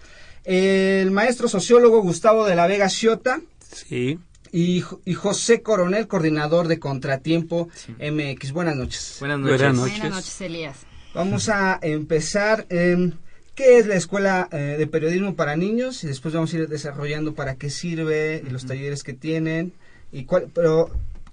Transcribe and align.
el 0.44 1.12
maestro 1.12 1.48
sociólogo 1.48 2.02
Gustavo 2.02 2.46
de 2.46 2.56
la 2.56 2.68
Vega 2.68 2.90
Ciota. 2.90 3.42
Sí. 3.72 4.20
Y, 4.54 4.82
José 4.82 5.62
Coronel, 5.62 6.08
coordinador 6.08 6.68
de 6.68 6.80
Contratiempo 6.80 7.70
MX. 8.00 8.52
Buenas 8.52 8.76
noches. 8.76 9.18
Buenas 9.20 9.40
noches. 9.40 9.78
Buenas 9.78 10.10
noches, 10.12 10.42
Elías. 10.42 10.78
Vamos 11.14 11.48
a 11.48 11.80
empezar. 11.82 12.66
Eh, 12.70 13.12
¿Qué 13.56 13.78
es 13.78 13.86
la 13.86 13.96
Escuela 13.96 14.50
eh, 14.52 14.76
de 14.78 14.88
Periodismo 14.88 15.36
para 15.36 15.56
Niños? 15.56 16.04
Y 16.04 16.08
después 16.08 16.34
vamos 16.34 16.54
a 16.54 16.58
ir 16.58 16.68
desarrollando 16.68 17.34
para 17.34 17.56
qué 17.56 17.70
sirve 17.70 18.44
y 18.46 18.50
los 18.50 18.66
talleres 18.66 19.04
que 19.04 19.14
tienen. 19.14 19.74
¿Y 20.12 20.26
cuál, 20.26 20.50
pero, 20.54 20.90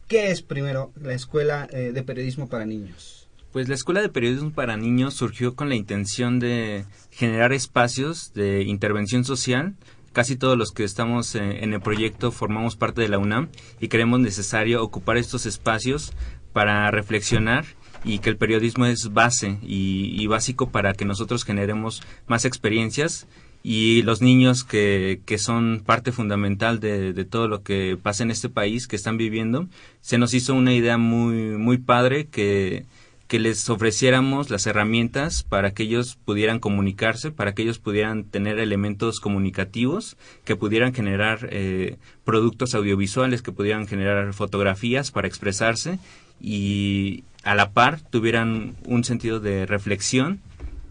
¿qué 0.06 0.30
es 0.30 0.42
primero 0.42 0.92
la 1.00 1.14
Escuela 1.14 1.68
eh, 1.70 1.92
de 1.92 2.02
Periodismo 2.02 2.48
para 2.48 2.64
Niños? 2.64 3.28
Pues 3.52 3.68
la 3.68 3.74
Escuela 3.74 4.00
de 4.00 4.08
Periodismo 4.08 4.52
para 4.52 4.76
Niños 4.76 5.14
surgió 5.14 5.56
con 5.56 5.68
la 5.68 5.74
intención 5.74 6.38
de 6.38 6.84
generar 7.10 7.52
espacios 7.52 8.32
de 8.34 8.62
intervención 8.62 9.24
social. 9.24 9.74
Casi 10.12 10.36
todos 10.36 10.56
los 10.56 10.70
que 10.72 10.84
estamos 10.84 11.34
eh, 11.34 11.64
en 11.64 11.72
el 11.72 11.80
proyecto 11.80 12.30
formamos 12.30 12.76
parte 12.76 13.00
de 13.00 13.08
la 13.08 13.18
UNAM 13.18 13.48
y 13.80 13.88
creemos 13.88 14.20
necesario 14.20 14.82
ocupar 14.82 15.16
estos 15.16 15.46
espacios 15.46 16.12
para 16.52 16.90
reflexionar 16.90 17.64
y 18.04 18.20
que 18.20 18.30
el 18.30 18.36
periodismo 18.36 18.86
es 18.86 19.12
base 19.12 19.58
y, 19.62 20.14
y, 20.20 20.26
básico 20.28 20.70
para 20.70 20.92
que 20.92 21.04
nosotros 21.04 21.44
generemos 21.44 22.02
más 22.26 22.44
experiencias 22.44 23.26
y 23.70 24.00
los 24.00 24.22
niños 24.22 24.64
que, 24.64 25.20
que 25.26 25.36
son 25.36 25.82
parte 25.84 26.10
fundamental 26.10 26.80
de, 26.80 27.12
de, 27.12 27.24
todo 27.26 27.48
lo 27.48 27.62
que 27.62 27.98
pasa 28.02 28.22
en 28.22 28.30
este 28.30 28.48
país 28.48 28.86
que 28.86 28.96
están 28.96 29.18
viviendo, 29.18 29.68
se 30.00 30.16
nos 30.16 30.32
hizo 30.32 30.54
una 30.54 30.72
idea 30.72 30.96
muy, 30.96 31.34
muy 31.58 31.76
padre 31.76 32.28
que, 32.28 32.86
que 33.26 33.38
les 33.38 33.68
ofreciéramos 33.68 34.48
las 34.48 34.66
herramientas 34.66 35.42
para 35.42 35.72
que 35.72 35.82
ellos 35.82 36.16
pudieran 36.24 36.60
comunicarse, 36.60 37.30
para 37.30 37.52
que 37.52 37.60
ellos 37.60 37.78
pudieran 37.78 38.24
tener 38.24 38.58
elementos 38.58 39.20
comunicativos, 39.20 40.16
que 40.46 40.56
pudieran 40.56 40.94
generar 40.94 41.50
eh, 41.52 41.98
productos 42.24 42.74
audiovisuales, 42.74 43.42
que 43.42 43.52
pudieran 43.52 43.86
generar 43.86 44.32
fotografías 44.32 45.10
para 45.10 45.28
expresarse 45.28 45.98
y 46.40 47.22
a 47.42 47.54
la 47.54 47.72
par 47.72 48.00
tuvieran 48.00 48.76
un 48.86 49.04
sentido 49.04 49.40
de 49.40 49.66
reflexión 49.66 50.40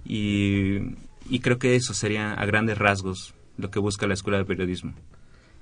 y 0.05 0.95
y 1.29 1.39
creo 1.39 1.59
que 1.59 1.75
eso 1.75 1.93
sería 1.93 2.33
a 2.33 2.45
grandes 2.45 2.77
rasgos 2.77 3.33
lo 3.57 3.71
que 3.71 3.79
busca 3.79 4.07
la 4.07 4.13
Escuela 4.13 4.37
de 4.37 4.45
Periodismo. 4.45 4.93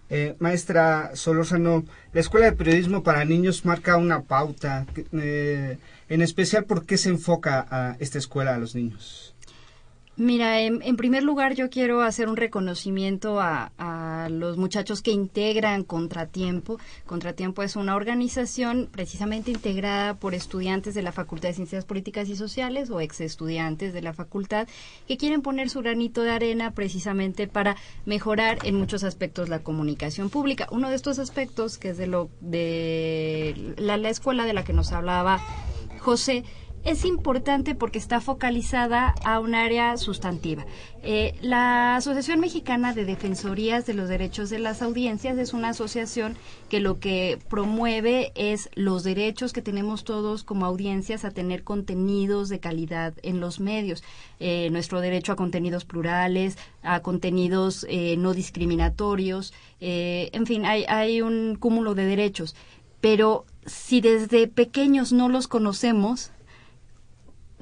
Eh, 0.10 0.36
maestra 0.40 1.16
Solórzano, 1.16 1.84
la 2.14 2.22
Escuela 2.22 2.46
de 2.46 2.52
Periodismo 2.52 3.02
para 3.02 3.26
Niños 3.26 3.66
marca 3.66 3.98
una 3.98 4.22
pauta, 4.22 4.86
eh, 5.14 5.78
en 6.10 6.22
especial 6.22 6.66
por 6.66 6.86
qué 6.86 6.98
se 6.98 7.10
enfoca 7.10 7.66
a 7.70 7.98
esta 8.00 8.20
escuela 8.20 8.54
a 8.54 8.60
los 8.60 8.76
niños. 8.76 9.25
Mira, 10.18 10.62
en, 10.62 10.96
primer 10.96 11.24
lugar 11.24 11.56
yo 11.56 11.70
quiero 11.70 12.02
hacer 12.02 12.30
un 12.30 12.38
reconocimiento 12.38 13.42
a, 13.42 13.72
los 14.32 14.58
muchachos 14.58 15.02
que 15.02 15.12
integran 15.12 15.84
Contratiempo. 15.84 16.80
Contratiempo 17.06 17.62
es 17.64 17.76
una 17.76 17.96
organización 17.96 18.90
precisamente 18.92 19.52
integrada 19.52 20.16
por 20.16 20.34
estudiantes 20.34 20.96
de 20.96 21.04
la 21.04 21.12
Facultad 21.12 21.50
de 21.50 21.54
Ciencias 21.54 21.86
Políticas 21.86 22.28
y 22.30 22.36
Sociales 22.36 22.90
o 22.90 23.02
ex 23.02 23.22
estudiantes 23.22 23.94
de 23.94 24.02
la 24.02 24.14
facultad 24.14 24.68
que 25.08 25.18
quieren 25.18 25.42
poner 25.42 25.70
su 25.70 25.82
granito 25.82 26.24
de 26.24 26.32
arena 26.32 26.72
precisamente 26.72 27.48
para 27.48 27.76
mejorar 28.06 28.58
en 28.64 28.76
muchos 28.76 29.04
aspectos 29.04 29.50
la 29.50 29.60
comunicación 29.60 30.30
pública. 30.30 30.68
Uno 30.72 30.90
de 30.90 30.96
estos 30.96 31.20
aspectos, 31.20 31.78
que 31.78 31.90
es 31.90 31.98
de, 31.98 32.08
lo, 32.08 32.30
de 32.42 33.76
la 33.78 33.98
escuela 34.10 34.46
de 34.46 34.54
la 34.54 34.64
que 34.64 34.74
nos 34.74 34.92
hablaba 34.92 35.40
José, 36.00 36.44
es 36.86 37.04
importante 37.04 37.74
porque 37.74 37.98
está 37.98 38.22
focalizada 38.22 39.16
a 39.24 39.40
un 39.40 39.56
área 39.56 39.98
sustantiva. 39.98 40.66
Eh, 41.02 41.36
la 41.42 41.96
Asociación 41.96 42.40
Mexicana 42.40 42.94
de 42.94 43.06
Defensorías 43.06 43.88
de 43.88 43.96
los 43.96 44.08
Derechos 44.08 44.52
de 44.52 44.60
las 44.60 44.84
Audiencias 44.84 45.38
es 45.40 45.54
una 45.54 45.70
asociación 45.70 46.38
que 46.70 46.80
lo 46.80 47.00
que 47.00 47.40
promueve 47.50 48.32
es 48.36 48.70
los 48.76 49.04
derechos 49.04 49.52
que 49.52 49.64
tenemos 49.64 50.04
todos 50.04 50.44
como 50.44 50.68
audiencias 50.68 51.26
a 51.26 51.32
tener 51.32 51.64
contenidos 51.64 52.50
de 52.50 52.60
calidad 52.60 53.16
en 53.24 53.40
los 53.40 53.60
medios. 53.60 54.04
Eh, 54.40 54.70
nuestro 54.72 55.02
derecho 55.02 55.32
a 55.32 55.36
contenidos 55.36 55.86
plurales, 55.86 56.56
a 56.84 57.02
contenidos 57.02 57.88
eh, 57.90 58.16
no 58.18 58.34
discriminatorios, 58.34 59.54
en 59.80 60.46
fin, 60.48 60.66
hay, 60.66 60.84
hay 60.88 61.22
un 61.22 61.58
cúmulo 61.60 61.94
de 61.96 62.06
derechos. 62.06 62.56
Pero 63.02 63.46
si 63.66 64.02
desde 64.02 64.48
pequeños 64.48 65.14
no 65.14 65.30
los 65.30 65.48
conocemos, 65.48 66.32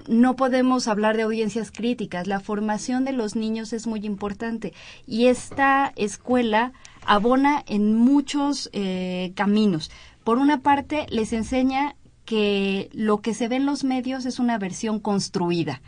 no 0.08 0.36
podemos 0.36 0.88
hablar 0.88 1.18
de 1.18 1.24
audiencias 1.24 1.72
críticas. 1.72 2.28
La 2.28 2.40
formación 2.40 3.06
de 3.06 3.14
los 3.14 3.36
niños 3.36 3.74
es 3.74 3.88
muy 3.88 4.06
importante 4.06 4.74
y 5.08 5.28
esta 5.28 5.94
escuela 5.96 6.74
abona 7.06 7.64
en 7.68 7.96
muchos 7.96 8.70
eh, 8.74 9.34
caminos. 9.36 9.92
Por 10.24 10.38
una 10.38 10.62
parte, 10.62 11.06
les 11.10 11.34
enseña 11.34 11.96
que 12.26 12.90
lo 12.94 13.22
que 13.22 13.34
se 13.34 13.48
ve 13.48 13.58
en 13.58 13.66
los 13.66 13.84
medios 13.84 14.26
es 14.26 14.40
una 14.40 14.58
versión 14.58 15.00
construida 15.00 15.82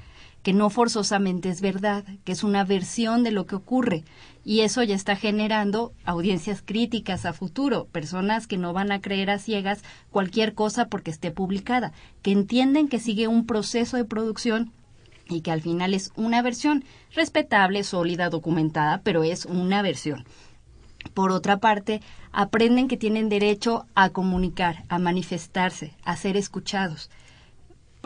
que 0.46 0.54
no 0.54 0.70
forzosamente 0.70 1.50
es 1.50 1.60
verdad, 1.60 2.04
que 2.24 2.32
es 2.32 2.44
una 2.44 2.64
versión 2.64 3.24
de 3.24 3.32
lo 3.32 3.48
que 3.48 3.56
ocurre. 3.56 4.04
Y 4.46 4.62
eso 4.62 4.84
ya 4.84 4.94
está 4.94 5.16
generando 5.16 5.92
audiencias 6.06 6.62
críticas 6.64 7.26
a 7.26 7.34
futuro, 7.34 7.88
personas 7.92 8.46
que 8.46 8.58
no 8.58 8.74
van 8.74 8.92
a 8.92 9.02
creer 9.02 9.32
a 9.32 9.40
ciegas 9.40 9.84
cualquier 10.12 10.54
cosa 10.54 10.88
porque 10.88 11.10
esté 11.10 11.32
publicada, 11.32 11.94
que 12.22 12.32
entienden 12.32 12.88
que 12.88 13.00
sigue 13.00 13.28
un 13.28 13.48
proceso 13.48 13.98
de 13.98 14.06
producción 14.06 14.72
y 15.28 15.42
que 15.42 15.50
al 15.52 15.62
final 15.62 15.96
es 15.96 16.12
una 16.16 16.44
versión 16.44 16.86
respetable, 17.16 17.84
sólida, 17.84 18.30
documentada, 18.30 19.02
pero 19.04 19.24
es 19.24 19.46
una 19.46 19.82
versión. 19.82 20.26
Por 21.16 21.32
otra 21.32 21.58
parte, 21.58 22.02
aprenden 22.32 22.88
que 22.88 22.98
tienen 22.98 23.30
derecho 23.30 23.88
a 23.96 24.10
comunicar, 24.10 24.84
a 24.90 25.00
manifestarse, 25.00 25.94
a 26.04 26.16
ser 26.18 26.38
escuchados 26.38 27.10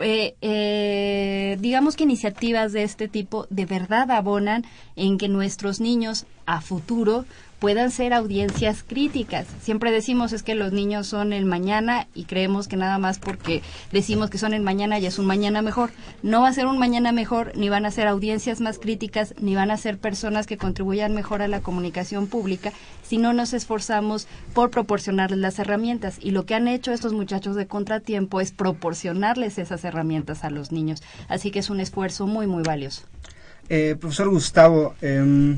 eh, 0.02 0.34
eh, 0.40 1.56
digamos 1.60 1.96
que 1.96 2.04
iniciativas 2.04 2.72
de 2.72 2.82
este 2.82 3.08
tipo 3.08 3.46
de 3.50 3.66
verdad 3.66 4.10
abonan 4.10 4.64
en 4.96 5.18
que 5.18 5.28
nuestros 5.28 5.80
niños 5.80 6.26
a 6.46 6.60
futuro 6.60 7.24
puedan 7.60 7.90
ser 7.90 8.14
audiencias 8.14 8.82
críticas. 8.82 9.46
Siempre 9.60 9.92
decimos 9.92 10.32
es 10.32 10.42
que 10.42 10.54
los 10.54 10.72
niños 10.72 11.06
son 11.06 11.32
el 11.32 11.44
mañana 11.44 12.08
y 12.14 12.24
creemos 12.24 12.66
que 12.66 12.76
nada 12.76 12.98
más 12.98 13.18
porque 13.18 13.62
decimos 13.92 14.30
que 14.30 14.38
son 14.38 14.54
el 14.54 14.62
mañana 14.62 14.98
ya 14.98 15.08
es 15.08 15.18
un 15.18 15.26
mañana 15.26 15.60
mejor. 15.60 15.90
No 16.22 16.40
va 16.40 16.48
a 16.48 16.52
ser 16.54 16.66
un 16.66 16.78
mañana 16.78 17.12
mejor, 17.12 17.52
ni 17.56 17.68
van 17.68 17.84
a 17.84 17.90
ser 17.90 18.08
audiencias 18.08 18.60
más 18.60 18.78
críticas, 18.78 19.34
ni 19.38 19.54
van 19.54 19.70
a 19.70 19.76
ser 19.76 19.98
personas 19.98 20.46
que 20.46 20.56
contribuyan 20.56 21.14
mejor 21.14 21.42
a 21.42 21.48
la 21.48 21.60
comunicación 21.60 22.26
pública 22.26 22.72
si 23.02 23.18
no 23.18 23.34
nos 23.34 23.52
esforzamos 23.52 24.26
por 24.54 24.70
proporcionarles 24.70 25.38
las 25.38 25.58
herramientas. 25.58 26.16
Y 26.20 26.30
lo 26.30 26.46
que 26.46 26.54
han 26.54 26.66
hecho 26.66 26.92
estos 26.92 27.12
muchachos 27.12 27.56
de 27.56 27.66
contratiempo 27.66 28.40
es 28.40 28.52
proporcionarles 28.52 29.58
esas 29.58 29.84
herramientas 29.84 30.44
a 30.44 30.50
los 30.50 30.72
niños. 30.72 31.02
Así 31.28 31.50
que 31.50 31.58
es 31.58 31.68
un 31.68 31.80
esfuerzo 31.80 32.26
muy, 32.26 32.46
muy 32.46 32.62
valioso. 32.62 33.02
Eh, 33.68 33.96
profesor 34.00 34.30
Gustavo, 34.30 34.94
eh, 35.02 35.56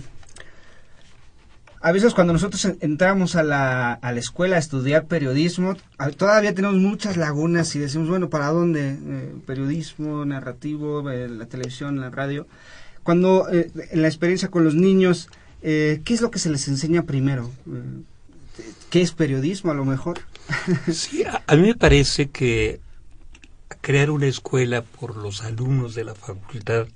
a 1.82 1.90
veces 1.90 2.14
cuando 2.14 2.32
nosotros 2.32 2.64
entramos 2.81 3.34
a 3.34 3.43
la, 3.43 3.94
a 3.94 4.12
la 4.12 4.20
escuela 4.20 4.55
a 4.55 4.58
estudiar 4.61 5.06
periodismo, 5.06 5.76
todavía 6.17 6.55
tenemos 6.55 6.76
muchas 6.76 7.17
lagunas 7.17 7.75
y 7.75 7.81
decimos, 7.81 8.08
bueno, 8.08 8.31
¿para 8.31 8.46
dónde? 8.46 8.96
Eh, 9.05 9.34
periodismo, 9.44 10.25
narrativo, 10.25 11.11
eh, 11.11 11.29
la 11.29 11.46
televisión, 11.46 12.00
la 12.00 12.11
radio. 12.11 12.46
Cuando 13.02 13.49
eh, 13.50 13.69
en 13.90 14.00
la 14.00 14.06
experiencia 14.06 14.49
con 14.49 14.62
los 14.62 14.76
niños, 14.76 15.29
¿qué 15.61 16.02
es 16.06 16.20
lo 16.20 16.31
que 16.31 16.38
se 16.38 16.50
les 16.50 16.69
enseña 16.69 17.02
primero? 17.02 17.50
¿Qué 18.90 19.00
es 19.00 19.11
periodismo 19.11 19.73
a 19.73 19.75
lo 19.75 19.84
mejor? 19.84 20.20
sí, 20.93 21.25
a, 21.25 21.56
mí 21.56 21.62
me 21.62 21.75
parece 21.75 22.31
que 22.31 22.81
crear 23.81 24.11
una 24.11 24.26
escuela 24.26 24.82
por 24.82 25.17
los 25.17 25.43
alumnos 25.43 25.96
de 25.96 26.05
la 26.05 26.14
facultad, 26.14 26.87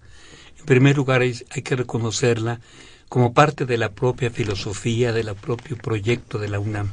en 0.61 0.65
primer 0.65 0.97
lugar 0.97 1.23
hay 1.23 1.35
que 1.35 1.75
reconocerla 1.75 2.61
como 3.09 3.33
parte 3.33 3.67
de 3.67 3.79
la 3.79 3.93
propia 3.93 4.31
filosofía, 4.31 5.13
del 5.13 5.35
propio 5.35 5.77
proyecto 5.77 6.39
de 6.39 6.49
la 6.49 6.59
UNAM. 6.59 6.93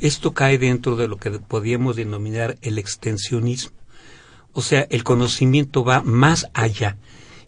Esto 0.00 0.32
cae 0.32 0.58
dentro 0.58 0.96
de 0.96 1.08
lo 1.08 1.16
que 1.16 1.30
podríamos 1.30 1.96
denominar 1.96 2.58
el 2.62 2.78
extensionismo. 2.78 3.76
O 4.52 4.60
sea, 4.60 4.86
el 4.90 5.04
conocimiento 5.04 5.84
va 5.84 6.02
más 6.02 6.48
allá. 6.54 6.96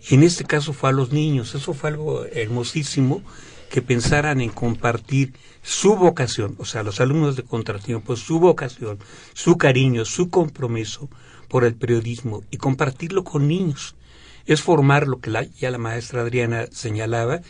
Y 0.08 0.14
en 0.14 0.22
este 0.22 0.44
caso 0.44 0.72
fue 0.72 0.90
a 0.90 0.92
los 0.92 1.12
niños. 1.12 1.54
Eso 1.54 1.74
fue 1.74 1.90
algo 1.90 2.24
hermosísimo 2.26 3.22
que 3.70 3.82
pensaran 3.82 4.40
en 4.40 4.50
compartir 4.50 5.34
su 5.62 5.96
vocación, 5.96 6.54
o 6.58 6.64
sea, 6.64 6.84
los 6.84 7.00
alumnos 7.00 7.34
de 7.34 7.42
contratiempo, 7.42 8.14
su 8.14 8.38
vocación, 8.38 8.98
su 9.32 9.56
cariño, 9.56 10.04
su 10.04 10.30
compromiso 10.30 11.08
por 11.48 11.64
el 11.64 11.74
periodismo 11.74 12.44
y 12.50 12.58
compartirlo 12.58 13.24
con 13.24 13.48
niños 13.48 13.96
es 14.46 14.62
formar 14.62 15.06
lo 15.06 15.20
que 15.20 15.30
la, 15.30 15.44
ya 15.44 15.70
la 15.70 15.78
maestra 15.78 16.22
Adriana 16.22 16.66
señalaba, 16.70 17.40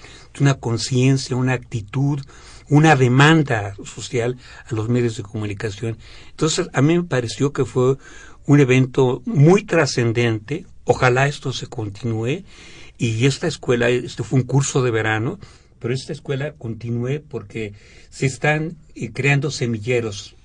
una 0.41 0.55
conciencia, 0.55 1.37
una 1.37 1.53
actitud, 1.53 2.21
una 2.69 2.97
demanda 2.97 3.75
social 3.85 4.37
a 4.67 4.75
los 4.75 4.89
medios 4.89 5.17
de 5.17 5.23
comunicación. 5.23 5.99
Entonces, 6.31 6.69
a 6.73 6.83
mí 6.83 6.97
me 6.97 7.05
pareció 7.05 7.53
que 7.53 7.65
fue 7.65 7.97
un 8.47 8.61
evento 8.61 9.23
muy 9.27 9.65
trascendente. 9.65 10.67
Ojalá 10.85 11.27
esto 11.27 11.53
se 11.53 11.67
continúe. 11.67 12.45
Y 12.97 13.27
esta 13.27 13.47
escuela, 13.47 13.89
este 13.89 14.23
fue 14.23 14.39
un 14.39 14.47
curso 14.47 14.83
de 14.83 14.91
verano, 14.91 15.39
pero 15.81 15.93
esta 15.93 16.13
escuela 16.13 16.53
continúe 16.53 17.21
porque 17.29 17.75
se 18.09 18.27
están 18.27 18.77
eh, 18.95 19.11
creando 19.13 19.51
semilleros 19.51 20.37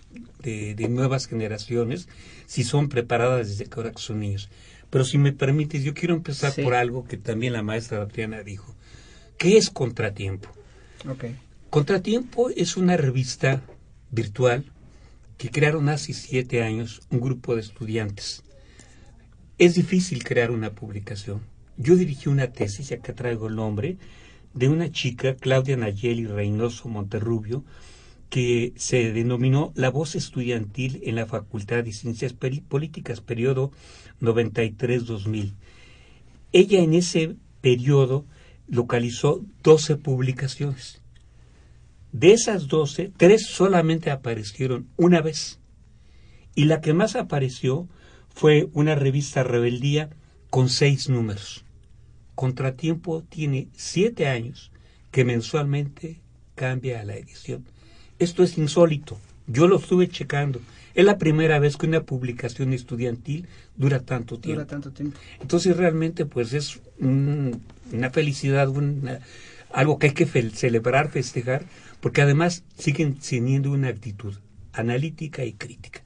de, 0.42 0.88
nuevas 0.90 1.28
generaciones 1.28 2.08
si 2.48 2.64
son 2.64 2.90
preparadas 2.90 3.48
desde 3.48 3.66
que 3.66 3.80
ahora 3.80 3.92
son 3.96 4.22
niños. 4.22 4.50
Pero 4.90 5.06
si 5.06 5.18
me 5.18 5.34
permites, 5.34 5.84
yo 5.84 5.94
quiero 5.94 6.16
empezar 6.16 6.54
por 6.64 6.74
algo 6.74 7.06
que 7.06 7.18
también 7.18 7.54
la 7.54 7.62
maestra 7.62 8.02
Adriana 8.02 8.44
dijo. 8.44 8.76
¿Qué 9.38 9.58
es 9.58 9.70
Contratiempo? 9.70 10.50
Contratiempo 11.70 12.50
es 12.50 12.78
una 12.78 12.98
revista 12.98 13.62
virtual 14.12 14.66
que 15.38 15.50
crearon 15.50 15.88
hace 15.88 16.14
siete 16.14 16.64
años 16.64 17.02
un 17.10 17.22
grupo 17.22 17.56
de 17.56 17.62
estudiantes. 17.62 18.44
Es 19.58 19.76
difícil 19.76 20.24
crear 20.24 20.52
una 20.52 20.72
publicación. 20.72 21.42
Yo 21.78 21.96
dirigí 21.96 22.28
una 22.28 22.52
tesis, 22.52 22.92
y 22.92 22.96
acá 22.96 23.14
traigo 23.14 23.48
el 23.48 23.56
nombre, 23.56 23.98
de 24.54 24.68
una 24.68 24.92
chica, 24.92 25.36
Claudia 25.36 25.78
Nayeli 25.78 26.26
Reynoso 26.26 26.90
Monterrubio, 26.90 27.64
que 28.30 28.74
se 28.76 29.12
denominó 29.12 29.72
La 29.76 29.90
Voz 29.90 30.16
Estudiantil 30.16 31.02
en 31.04 31.16
la 31.16 31.26
Facultad 31.26 31.84
de 31.84 31.92
Ciencias 31.92 32.34
Políticas, 32.34 33.22
periodo 33.22 33.72
93-2000. 34.22 35.54
Ella 36.52 36.80
en 36.80 36.94
ese 36.94 37.36
periodo 37.62 38.26
localizó 38.68 39.44
12 39.64 39.98
publicaciones. 39.98 41.02
De 42.12 42.34
esas 42.34 42.68
12, 42.68 43.12
tres 43.18 43.46
solamente 43.46 44.10
aparecieron 44.10 44.88
una 44.98 45.22
vez. 45.22 45.60
Y 46.56 46.66
la 46.66 46.82
que 46.82 46.94
más 46.94 47.16
apareció 47.16 47.88
fue 48.30 48.70
una 48.74 48.96
revista 48.96 49.44
Rebeldía 49.44 50.10
con 50.50 50.70
seis 50.70 51.10
números. 51.10 51.66
Contratiempo 52.34 53.24
tiene 53.24 53.68
siete 53.76 54.28
años 54.28 54.72
que 55.12 55.24
mensualmente 55.24 56.20
cambia 56.56 57.04
la 57.04 57.16
edición. 57.16 57.66
Esto 58.20 58.44
es 58.44 58.58
insólito. 58.58 59.18
Yo 59.48 59.68
lo 59.68 59.78
estuve 59.78 60.08
checando. 60.10 60.62
Es 60.94 61.06
la 61.06 61.18
primera 61.18 61.60
vez 61.60 61.78
que 61.78 61.88
una 61.88 62.04
publicación 62.04 62.74
estudiantil 62.74 63.48
dura 63.76 64.00
tanto 64.02 64.40
tiempo. 64.40 64.66
tanto 64.66 64.92
tiempo. 64.92 65.18
Entonces 65.40 65.78
realmente 65.78 66.26
pues 66.26 66.54
es 66.54 66.80
una 67.00 68.10
felicidad, 68.12 68.70
algo 69.72 70.00
que 70.00 70.08
hay 70.08 70.14
que 70.14 70.26
celebrar, 70.26 71.10
festejar, 71.10 71.64
porque 72.02 72.22
además 72.22 72.64
siguen 72.78 73.16
teniendo 73.16 73.72
una 73.72 73.88
actitud 73.88 74.36
analítica 74.74 75.46
y 75.46 75.54
crítica 75.54 76.04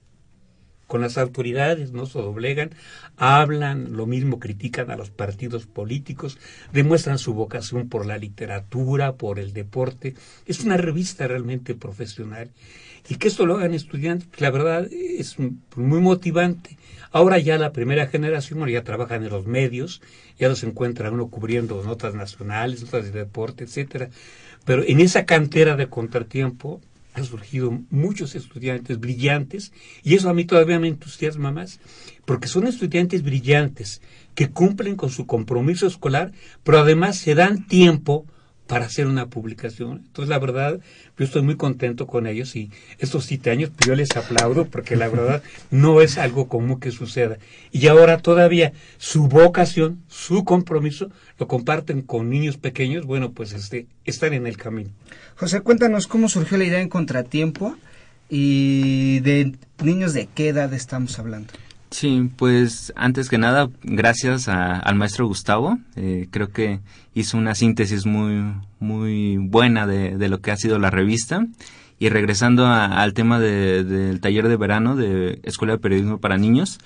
con 0.94 1.02
las 1.02 1.18
autoridades, 1.18 1.92
no 1.92 2.06
se 2.06 2.20
doblegan, 2.20 2.70
hablan, 3.18 3.94
lo 3.94 4.06
mismo 4.06 4.38
critican 4.38 4.92
a 4.92 4.96
los 4.96 5.10
partidos 5.10 5.66
políticos, 5.66 6.38
demuestran 6.72 7.18
su 7.18 7.34
vocación 7.34 7.90
por 7.90 8.06
la 8.06 8.20
literatura, 8.20 9.16
por 9.16 9.40
el 9.40 9.54
deporte. 9.54 10.14
Es 10.46 10.60
una 10.60 10.78
revista 10.78 11.28
realmente 11.28 11.74
profesional. 11.74 12.52
Y 13.10 13.16
que 13.16 13.28
esto 13.28 13.48
lo 13.48 13.56
hagan 13.56 13.74
estudiantes, 13.74 14.30
la 14.40 14.52
verdad 14.52 14.88
es 14.94 15.38
muy 15.76 16.00
motivante. 16.00 16.78
Ahora 17.12 17.40
ya 17.40 17.58
la 17.58 17.72
primera 17.72 18.06
generación 18.06 18.64
ya 18.70 18.84
trabajan 18.84 19.24
en 19.24 19.32
los 19.32 19.48
medios, 19.48 20.00
ya 20.38 20.48
los 20.48 20.62
encuentra 20.62 21.10
uno 21.10 21.28
cubriendo 21.28 21.82
notas 21.84 22.14
nacionales, 22.14 22.84
notas 22.84 23.06
de 23.06 23.18
deporte, 23.18 23.64
etcétera. 23.64 24.12
Pero 24.64 24.84
en 24.84 25.00
esa 25.00 25.26
cantera 25.26 25.76
de 25.76 25.90
contratiempo, 25.90 26.82
han 27.14 27.26
surgido 27.26 27.80
muchos 27.90 28.36
estudiantes 28.36 29.00
brillantes 29.00 29.72
y 30.04 30.16
eso 30.16 30.30
a 30.30 30.34
mí 30.34 30.46
todavía 30.46 30.80
me 30.80 30.88
entusiasma 30.88 31.52
más, 31.52 31.80
porque 32.26 32.48
son 32.48 32.68
estudiantes 32.68 33.24
brillantes 33.24 34.02
que 34.36 34.50
cumplen 34.50 34.96
con 34.96 35.10
su 35.10 35.26
compromiso 35.26 35.86
escolar, 35.86 36.32
pero 36.64 36.80
además 36.80 37.18
se 37.18 37.36
dan 37.36 37.68
tiempo 37.68 38.26
para 38.74 38.88
hacer 38.88 39.06
una 39.06 39.28
publicación. 39.28 40.02
Entonces, 40.04 40.30
la 40.30 40.40
verdad, 40.40 40.80
yo 41.16 41.24
estoy 41.24 41.44
muy 41.44 41.58
contento 41.58 42.08
con 42.08 42.26
ellos 42.26 42.56
y 42.56 42.72
estos 42.98 43.26
siete 43.26 43.52
años, 43.52 43.70
pues 43.70 43.88
yo 43.88 43.94
les 43.94 44.18
aplaudo 44.18 44.66
porque 44.66 44.96
la 44.96 45.10
verdad 45.10 45.44
no 45.70 46.02
es 46.02 46.18
algo 46.18 46.48
común 46.48 46.80
que 46.80 46.90
suceda. 46.90 47.38
Y 47.72 47.86
ahora 47.86 48.18
todavía 48.18 48.74
su 48.98 49.28
vocación, 49.28 50.02
su 50.08 50.44
compromiso, 50.44 51.12
lo 51.38 51.48
comparten 51.48 52.02
con 52.02 52.32
niños 52.32 52.58
pequeños, 52.58 53.06
bueno, 53.06 53.32
pues 53.32 53.54
este, 53.54 53.86
están 54.06 54.34
en 54.34 54.48
el 54.48 54.58
camino. 54.58 54.90
José, 55.36 55.62
cuéntanos 55.62 56.08
cómo 56.08 56.28
surgió 56.28 56.58
la 56.58 56.64
idea 56.64 56.82
en 56.82 56.90
Contratiempo 56.90 57.76
y 58.28 59.20
de 59.20 59.54
niños 59.84 60.16
de 60.16 60.28
qué 60.34 60.48
edad 60.48 60.74
estamos 60.74 61.20
hablando. 61.20 61.54
Sí, 61.94 62.32
pues 62.38 62.92
antes 62.96 63.30
que 63.30 63.38
nada, 63.38 63.70
gracias 63.84 64.48
al 64.48 64.96
maestro 64.96 65.28
Gustavo. 65.28 65.78
Eh, 65.96 66.28
creo 66.32 66.50
que 66.50 66.80
hizo 67.14 67.38
una 67.38 67.54
síntesis 67.54 68.08
muy, 68.08 68.52
muy 68.80 69.38
buena 69.38 69.86
de, 69.86 70.28
lo 70.28 70.42
que 70.42 70.50
ha 70.50 70.58
sido 70.58 70.80
la 70.80 70.90
revista. 70.90 71.46
Y 72.00 72.10
regresando 72.10 72.66
al 72.66 73.14
tema 73.14 73.40
del 73.40 74.20
taller 74.22 74.48
de 74.48 74.58
verano 74.58 74.96
de 74.96 75.40
Escuela 75.44 75.74
de 75.74 75.80
Periodismo 75.80 76.18
para 76.18 76.40
Niños, 76.40 76.80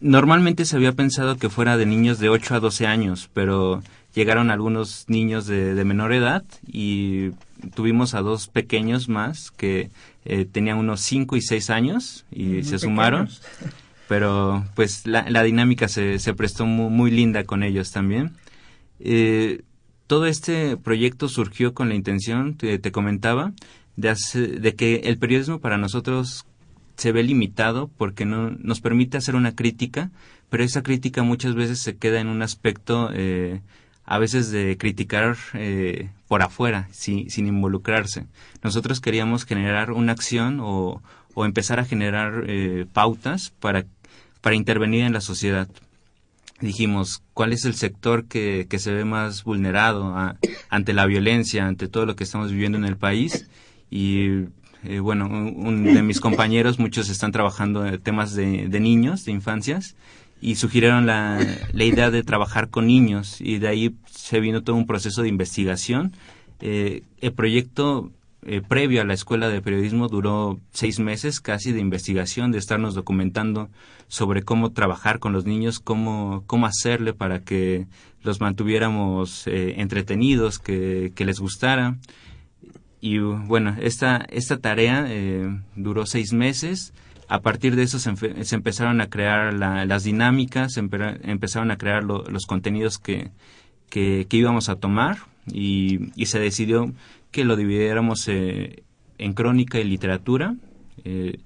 normalmente 0.00 0.64
se 0.64 0.76
había 0.76 0.92
pensado 0.92 1.36
que 1.36 1.50
fuera 1.50 1.76
de 1.76 1.84
niños 1.84 2.18
de 2.18 2.30
8 2.30 2.54
a 2.54 2.60
12 2.60 2.86
años, 2.86 3.28
pero 3.34 3.82
llegaron 4.14 4.50
algunos 4.50 5.04
niños 5.08 5.46
de, 5.46 5.84
menor 5.84 6.14
edad 6.14 6.42
y 6.66 7.32
tuvimos 7.74 8.14
a 8.14 8.22
dos 8.22 8.48
pequeños 8.48 9.10
más 9.10 9.50
que 9.50 9.90
eh, 10.24 10.46
tenían 10.50 10.78
unos 10.78 11.02
5 11.02 11.36
y 11.36 11.42
6 11.42 11.70
años 11.70 12.24
y 12.32 12.64
se 12.64 12.78
sumaron 12.78 13.28
pero 14.08 14.64
pues 14.74 15.06
la, 15.06 15.42
dinámica 15.42 15.88
se, 15.88 16.18
se 16.18 16.34
prestó 16.34 16.66
muy, 16.66 17.10
linda 17.10 17.44
con 17.44 17.62
ellos 17.62 17.92
también. 17.92 18.32
Eh, 19.00 19.62
todo 20.06 20.26
este 20.26 20.76
proyecto 20.76 21.28
surgió 21.28 21.74
con 21.74 21.88
la 21.88 21.94
intención, 21.94 22.56
te, 22.56 22.92
comentaba, 22.92 23.52
de, 23.96 24.14
de 24.60 24.74
que 24.74 24.96
el 25.04 25.18
periodismo 25.18 25.60
para 25.60 25.78
nosotros 25.78 26.44
se 26.96 27.12
ve 27.12 27.22
limitado 27.22 27.90
porque 27.96 28.24
no 28.24 28.50
nos 28.50 28.80
permite 28.80 29.16
hacer 29.16 29.34
una 29.34 29.54
crítica, 29.54 30.10
pero 30.50 30.64
esa 30.64 30.82
crítica 30.82 31.22
muchas 31.22 31.54
veces 31.54 31.78
se 31.80 31.96
queda 31.96 32.20
en 32.20 32.28
un 32.28 32.42
aspecto 32.42 33.10
eh, 33.14 33.62
a 34.04 34.18
veces 34.18 34.50
de 34.50 34.76
criticar 34.76 35.36
eh, 35.54 36.10
por 36.28 36.42
afuera, 36.42 36.88
sin, 36.90 37.30
sin 37.30 37.46
involucrarse. 37.46 38.26
Nosotros 38.62 39.00
queríamos 39.00 39.44
generar 39.44 39.92
una 39.92 40.12
acción 40.12 40.58
o, 40.60 41.02
o 41.34 41.44
empezar 41.44 41.80
a 41.80 41.84
generar 41.84 42.44
eh, 42.46 42.86
pautas 42.92 43.52
para, 43.60 43.84
para 44.40 44.56
intervenir 44.56 45.04
en 45.04 45.12
la 45.12 45.20
sociedad. 45.20 45.68
Dijimos, 46.60 47.22
¿cuál 47.34 47.52
es 47.52 47.64
el 47.64 47.74
sector 47.74 48.26
que, 48.26 48.66
que 48.70 48.78
se 48.78 48.92
ve 48.92 49.04
más 49.04 49.42
vulnerado 49.42 50.14
ante 50.68 50.92
la 50.92 51.06
violencia, 51.06 51.66
ante 51.66 51.88
todo 51.88 52.06
lo 52.06 52.14
que 52.14 52.24
estamos 52.24 52.52
viviendo 52.52 52.78
en 52.78 52.84
el 52.84 52.96
país? 52.96 53.48
Y 53.90 54.44
eh, 54.84 55.00
bueno, 55.00 55.26
un, 55.26 55.84
de 55.84 56.02
mis 56.02 56.20
compañeros, 56.20 56.78
muchos 56.78 57.08
están 57.08 57.32
trabajando 57.32 57.84
en 57.84 58.00
temas 58.00 58.34
de, 58.34 58.68
de 58.68 58.80
niños, 58.80 59.24
de 59.24 59.32
infancias, 59.32 59.96
y 60.40 60.56
sugirieron 60.56 61.06
la, 61.06 61.38
la 61.72 61.84
idea 61.84 62.10
de 62.10 62.22
trabajar 62.22 62.68
con 62.68 62.86
niños, 62.86 63.40
y 63.40 63.58
de 63.58 63.68
ahí 63.68 63.94
se 64.10 64.40
vino 64.40 64.62
todo 64.62 64.76
un 64.76 64.86
proceso 64.86 65.22
de 65.22 65.28
investigación. 65.28 66.12
Eh, 66.60 67.02
el 67.20 67.32
proyecto 67.32 68.10
eh, 68.44 68.60
previo 68.60 69.00
a 69.00 69.04
la 69.04 69.14
escuela 69.14 69.48
de 69.48 69.62
periodismo 69.62 70.08
duró 70.08 70.58
seis 70.72 70.98
meses 70.98 71.40
casi 71.40 71.72
de 71.72 71.80
investigación, 71.80 72.50
de 72.52 72.58
estarnos 72.58 72.94
documentando 72.94 73.68
sobre 74.08 74.42
cómo 74.42 74.72
trabajar 74.72 75.18
con 75.18 75.32
los 75.32 75.44
niños, 75.46 75.80
cómo, 75.80 76.42
cómo 76.46 76.66
hacerle 76.66 77.14
para 77.14 77.40
que 77.40 77.86
los 78.22 78.40
mantuviéramos 78.40 79.46
eh, 79.46 79.80
entretenidos, 79.80 80.58
que, 80.58 81.12
les 81.16 81.40
gustara. 81.40 81.96
Y 83.00 83.18
bueno, 83.18 83.76
esta, 83.80 84.26
esta 84.30 84.58
tarea 84.58 85.06
eh, 85.08 85.48
duró 85.76 86.06
seis 86.06 86.32
meses. 86.32 86.92
A 87.28 87.40
partir 87.40 87.74
de 87.76 87.84
eso 87.84 87.98
se, 87.98 88.44
se 88.44 88.54
empezaron 88.54 89.00
a 89.00 89.08
crear 89.08 89.54
la- 89.54 89.84
las 89.86 90.04
dinámicas, 90.04 90.74
se 90.74 90.82
empe- 90.82 91.18
empezaron 91.22 91.70
a 91.70 91.78
crear 91.78 92.04
lo- 92.04 92.24
los 92.24 92.46
contenidos 92.46 92.98
que, 92.98 93.30
que 93.88 94.26
íbamos 94.30 94.68
a 94.68 94.76
tomar 94.76 95.18
y, 95.46 96.10
y 96.16 96.26
se 96.26 96.38
decidió 96.38 96.92
que 97.30 97.44
lo 97.44 97.56
dividiéramos 97.56 98.28
eh, 98.28 98.82
en 99.18 99.32
crónica 99.32 99.78
y 99.80 99.84
literatura. 99.84 100.56
eh, 101.04 101.38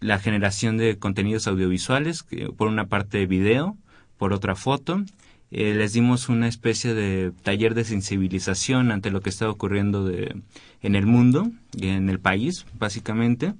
la 0.00 0.18
generación 0.18 0.76
de 0.76 0.98
contenidos 0.98 1.46
audiovisuales, 1.46 2.26
por 2.56 2.68
una 2.68 2.86
parte 2.86 3.24
video, 3.26 3.76
por 4.18 4.32
otra 4.32 4.54
foto. 4.54 5.02
Eh, 5.50 5.74
les 5.74 5.92
dimos 5.92 6.28
una 6.28 6.48
especie 6.48 6.92
de 6.92 7.32
taller 7.42 7.74
de 7.74 7.84
sensibilización 7.84 8.90
ante 8.90 9.10
lo 9.10 9.20
que 9.20 9.30
estaba 9.30 9.50
ocurriendo 9.50 10.04
de, 10.04 10.36
en 10.82 10.96
el 10.96 11.06
mundo 11.06 11.50
y 11.74 11.88
en 11.88 12.10
el 12.10 12.18
país, 12.20 12.66
básicamente, 12.78 13.54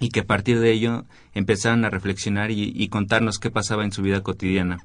y 0.00 0.08
que 0.08 0.20
a 0.20 0.24
partir 0.24 0.58
de 0.58 0.72
ello 0.72 1.04
empezaron 1.34 1.84
a 1.84 1.90
reflexionar 1.90 2.50
y, 2.50 2.72
y 2.74 2.88
contarnos 2.88 3.38
qué 3.38 3.50
pasaba 3.50 3.84
en 3.84 3.92
su 3.92 4.02
vida 4.02 4.22
cotidiana. 4.22 4.84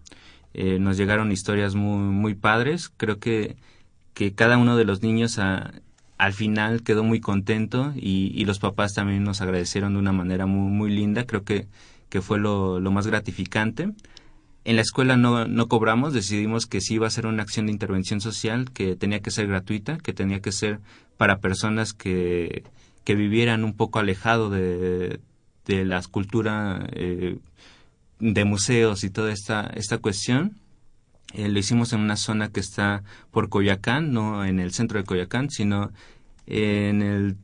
Eh, 0.53 0.79
nos 0.79 0.97
llegaron 0.97 1.31
historias 1.31 1.75
muy, 1.75 1.99
muy 1.99 2.35
padres. 2.35 2.91
Creo 2.97 3.19
que, 3.19 3.55
que 4.17 4.33
cada 4.33 4.57
uno 4.57 4.75
de 4.77 4.83
los 4.83 5.03
niños 5.03 5.37
a- 5.37 5.73
al 6.17 6.33
final 6.33 6.81
quedó 6.81 7.03
muy 7.03 7.19
contento 7.19 7.93
y, 7.95 8.43
los 8.45 8.57
papás 8.57 8.95
también 8.95 9.23
nos 9.23 9.41
agradecieron 9.41 9.93
de 9.93 9.99
una 9.99 10.11
manera 10.11 10.47
muy, 10.47 10.89
linda. 10.89 11.27
Creo 11.27 11.43
que, 11.43 11.67
que 12.09 12.21
fue 12.23 12.39
lo, 12.39 12.79
lo 12.79 12.89
más 12.91 13.05
gratificante. 13.05 13.91
En 14.65 14.75
la 14.75 14.81
escuela 14.81 15.17
no, 15.17 15.45
no 15.45 15.67
cobramos, 15.67 16.13
decidimos 16.13 16.65
que 16.65 16.81
sí 16.81 16.95
iba 16.95 17.05
a 17.05 17.11
ser 17.11 17.27
una 17.27 17.43
acción 17.43 17.67
de 17.67 17.73
intervención 17.73 18.19
social, 18.19 18.71
que 18.71 18.95
tenía 18.95 19.19
que 19.21 19.29
ser 19.29 19.45
gratuita, 19.45 19.99
que 19.99 20.13
tenía 20.13 20.39
que 20.39 20.51
ser 20.51 20.79
para 21.17 21.37
personas 21.37 21.93
que, 21.93 22.63
que 23.03 23.13
vivieran 23.13 23.63
un 23.63 23.73
poco 23.75 23.99
alejado 23.99 24.49
de, 24.49 25.19
de 25.67 25.85
la 25.85 26.01
cultura 26.01 26.87
eh, 26.93 27.37
de 28.19 28.45
museos 28.45 29.03
y 29.03 29.11
toda 29.11 29.31
esta, 29.31 29.71
esta 29.75 29.99
cuestión. 29.99 30.55
Eh, 31.33 31.49
lo 31.49 31.59
hicimos 31.59 31.91
en 31.93 31.99
una 31.99 32.15
zona 32.15 32.49
que 32.49 32.59
está 32.59 33.03
por 33.31 33.49
Coyacán, 33.49 34.13
no 34.13 34.45
en 34.45 34.59
el 34.59 34.71
centro 34.73 34.97
de 34.99 35.05
Coyacán, 35.05 35.49
sino 35.49 35.91
en 36.45 37.01
el 37.01 37.37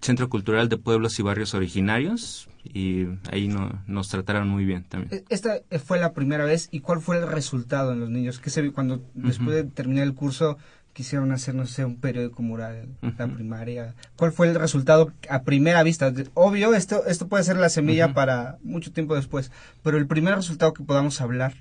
Centro 0.00 0.28
Cultural 0.28 0.68
de 0.68 0.76
Pueblos 0.78 1.18
y 1.18 1.22
Barrios 1.22 1.54
Originarios 1.54 2.48
y 2.64 3.06
ahí 3.30 3.48
no, 3.48 3.82
nos 3.86 4.08
trataron 4.08 4.48
muy 4.48 4.64
bien 4.64 4.84
también. 4.84 5.12
E- 5.20 5.24
Esta 5.28 5.60
fue 5.84 5.98
la 5.98 6.12
primera 6.12 6.44
vez 6.44 6.68
y 6.70 6.80
cuál 6.80 7.00
fue 7.00 7.18
el 7.18 7.26
resultado 7.26 7.92
en 7.92 8.00
los 8.00 8.10
niños 8.10 8.38
que 8.38 8.50
se 8.50 8.62
vio 8.62 8.72
cuando 8.72 9.02
después 9.14 9.54
de 9.56 9.64
terminar 9.64 10.04
el 10.04 10.14
curso 10.14 10.58
quisieron 10.92 11.30
hacer 11.32 11.54
no 11.54 11.66
sé 11.66 11.84
un 11.84 11.96
periódico 11.96 12.42
mural 12.42 12.88
en 13.02 13.14
la 13.18 13.26
primaria. 13.28 13.94
¿Cuál 14.16 14.32
fue 14.32 14.48
el 14.48 14.54
resultado 14.54 15.12
a 15.28 15.42
primera 15.42 15.82
vista? 15.82 16.10
Obvio, 16.34 16.74
esto 16.74 17.04
esto 17.06 17.28
puede 17.28 17.44
ser 17.44 17.56
la 17.58 17.68
semilla 17.68 18.14
para 18.14 18.56
mucho 18.62 18.92
tiempo 18.92 19.14
después, 19.14 19.50
pero 19.82 19.98
el 19.98 20.06
primer 20.06 20.34
resultado 20.36 20.72
que 20.72 20.82
podamos 20.84 21.20
hablar. 21.20 21.54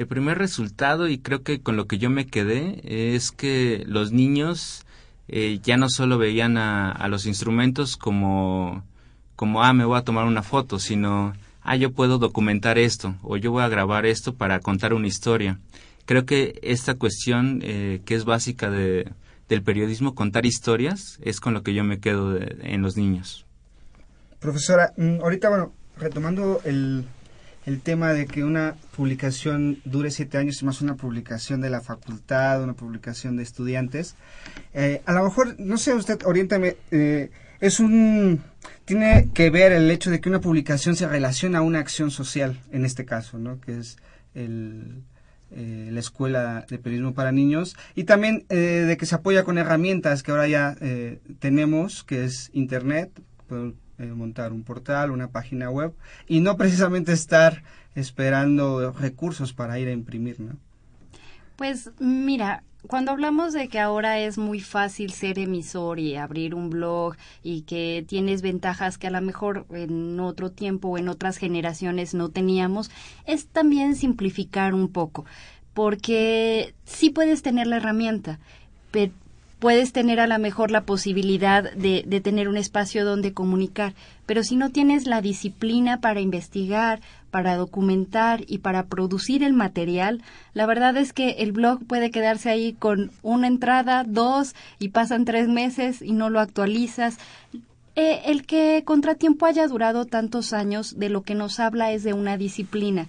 El 0.00 0.06
primer 0.06 0.38
resultado, 0.38 1.08
y 1.08 1.18
creo 1.18 1.42
que 1.42 1.60
con 1.60 1.76
lo 1.76 1.86
que 1.86 1.98
yo 1.98 2.08
me 2.08 2.26
quedé, 2.26 2.80
es 2.84 3.32
que 3.32 3.84
los 3.86 4.12
niños 4.12 4.86
eh, 5.28 5.60
ya 5.62 5.76
no 5.76 5.90
solo 5.90 6.16
veían 6.16 6.56
a, 6.56 7.06
los 7.08 7.26
instrumentos 7.26 7.98
como, 7.98 8.82
como, 9.36 9.62
ah, 9.62 9.74
me 9.74 9.84
voy 9.84 9.98
a 9.98 10.02
tomar 10.04 10.24
una 10.24 10.42
foto, 10.42 10.78
sino, 10.78 11.34
ah, 11.60 11.76
yo 11.76 11.92
puedo 11.92 12.16
documentar 12.16 12.78
esto, 12.78 13.14
o 13.20 13.36
yo 13.36 13.52
voy 13.52 13.62
a 13.62 13.68
grabar 13.68 14.06
esto 14.06 14.34
para 14.36 14.60
contar 14.60 14.94
una 14.94 15.06
historia. 15.06 15.58
Creo 16.06 16.24
que 16.24 16.58
esta 16.62 16.94
cuestión 16.94 17.60
eh, 17.62 18.00
que 18.06 18.14
es 18.14 18.24
básica 18.24 18.70
de, 18.70 19.12
del 19.50 19.62
periodismo, 19.62 20.14
contar 20.14 20.46
historias, 20.46 21.18
es 21.20 21.40
con 21.40 21.52
lo 21.52 21.62
que 21.62 21.74
yo 21.74 21.84
me 21.84 22.00
quedo 22.00 22.38
en 22.40 22.80
los 22.80 22.96
niños. 22.96 23.44
Profesora, 24.38 24.94
mm, 24.96 25.20
ahorita, 25.20 25.50
bueno, 25.50 25.74
retomando 25.98 26.62
el, 26.64 27.04
el 27.70 27.82
tema 27.82 28.12
de 28.12 28.26
que 28.26 28.42
una 28.42 28.74
publicación 28.96 29.80
dure 29.84 30.10
siete 30.10 30.38
años 30.38 30.60
más 30.64 30.80
una 30.80 30.96
publicación 30.96 31.60
de 31.60 31.70
la 31.70 31.80
facultad, 31.80 32.64
una 32.64 32.74
publicación 32.74 33.36
de 33.36 33.44
estudiantes, 33.44 34.16
eh, 34.74 35.02
a 35.06 35.12
lo 35.12 35.22
mejor, 35.22 35.54
no 35.60 35.78
sé, 35.78 35.94
usted 35.94 36.18
oriéntame, 36.24 36.76
eh, 36.90 37.30
es 37.60 37.78
un... 37.78 38.42
Tiene 38.84 39.28
que 39.32 39.50
ver 39.50 39.70
el 39.70 39.88
hecho 39.88 40.10
de 40.10 40.20
que 40.20 40.28
una 40.28 40.40
publicación 40.40 40.96
se 40.96 41.06
relaciona 41.06 41.58
a 41.58 41.62
una 41.62 41.78
acción 41.78 42.10
social, 42.10 42.60
en 42.72 42.84
este 42.84 43.04
caso, 43.04 43.38
¿no? 43.38 43.60
Que 43.60 43.78
es 43.78 43.98
el, 44.34 45.04
eh, 45.52 45.90
la 45.92 46.00
Escuela 46.00 46.66
de 46.68 46.78
Periodismo 46.78 47.14
para 47.14 47.30
Niños, 47.30 47.76
y 47.94 48.02
también 48.02 48.46
eh, 48.48 48.56
de 48.88 48.96
que 48.96 49.06
se 49.06 49.14
apoya 49.14 49.44
con 49.44 49.58
herramientas 49.58 50.24
que 50.24 50.32
ahora 50.32 50.48
ya 50.48 50.76
tenemos, 51.38 52.02
que 52.02 52.24
es 52.24 52.50
Internet, 52.52 53.12
eh, 54.00 54.06
montar 54.06 54.52
un 54.52 54.62
portal, 54.62 55.10
una 55.10 55.28
página 55.28 55.70
web, 55.70 55.92
y 56.26 56.40
no 56.40 56.56
precisamente 56.56 57.12
estar 57.12 57.62
esperando 57.94 58.92
recursos 58.92 59.52
para 59.52 59.78
ir 59.78 59.88
a 59.88 59.92
imprimir, 59.92 60.40
¿no? 60.40 60.56
Pues 61.56 61.90
mira, 61.98 62.62
cuando 62.86 63.12
hablamos 63.12 63.52
de 63.52 63.68
que 63.68 63.78
ahora 63.78 64.18
es 64.18 64.38
muy 64.38 64.60
fácil 64.60 65.12
ser 65.12 65.38
emisor 65.38 65.98
y 65.98 66.16
abrir 66.16 66.54
un 66.54 66.70
blog 66.70 67.16
y 67.42 67.62
que 67.62 68.04
tienes 68.08 68.40
ventajas 68.40 68.96
que 68.96 69.08
a 69.08 69.10
lo 69.10 69.20
mejor 69.20 69.66
en 69.70 70.18
otro 70.20 70.50
tiempo 70.50 70.88
o 70.88 70.98
en 70.98 71.08
otras 71.08 71.36
generaciones 71.36 72.14
no 72.14 72.30
teníamos, 72.30 72.90
es 73.26 73.46
también 73.46 73.96
simplificar 73.96 74.72
un 74.72 74.88
poco, 74.88 75.26
porque 75.74 76.74
sí 76.84 77.10
puedes 77.10 77.42
tener 77.42 77.66
la 77.66 77.76
herramienta, 77.76 78.38
pero 78.90 79.12
puedes 79.60 79.92
tener 79.92 80.18
a 80.20 80.26
lo 80.26 80.38
mejor 80.38 80.70
la 80.70 80.80
posibilidad 80.80 81.70
de, 81.72 82.02
tener 82.22 82.48
un 82.48 82.56
espacio 82.56 83.04
donde 83.04 83.34
comunicar, 83.34 83.94
pero 84.26 84.42
si 84.42 84.56
no 84.56 84.70
tienes 84.70 85.06
la 85.06 85.20
disciplina 85.20 86.00
para 86.00 86.20
investigar, 86.20 87.00
para 87.30 87.56
documentar 87.56 88.42
y 88.46 88.58
para 88.58 88.86
producir 88.86 89.44
el 89.44 89.52
material, 89.52 90.22
la 90.54 90.66
verdad 90.66 90.96
es 90.96 91.12
que 91.12 91.30
el 91.38 91.52
blog 91.52 91.84
puede 91.86 92.10
quedarse 92.10 92.50
ahí 92.50 92.72
con 92.72 93.12
una 93.22 93.46
entrada, 93.46 94.04
dos, 94.04 94.54
y 94.78 94.88
pasan 94.88 95.24
tres 95.24 95.46
meses 95.46 96.02
y 96.02 96.12
no 96.12 96.30
lo 96.30 96.40
actualizas. 96.40 97.18
Eh, 97.96 98.22
el 98.26 98.46
que 98.46 98.82
Contratiempo 98.84 99.46
haya 99.46 99.68
durado 99.68 100.06
tantos 100.06 100.52
años, 100.52 100.98
de 100.98 101.10
lo 101.10 101.22
que 101.22 101.34
nos 101.34 101.60
habla 101.60 101.92
es 101.92 102.02
de 102.02 102.14
una 102.14 102.36
disciplina 102.36 103.08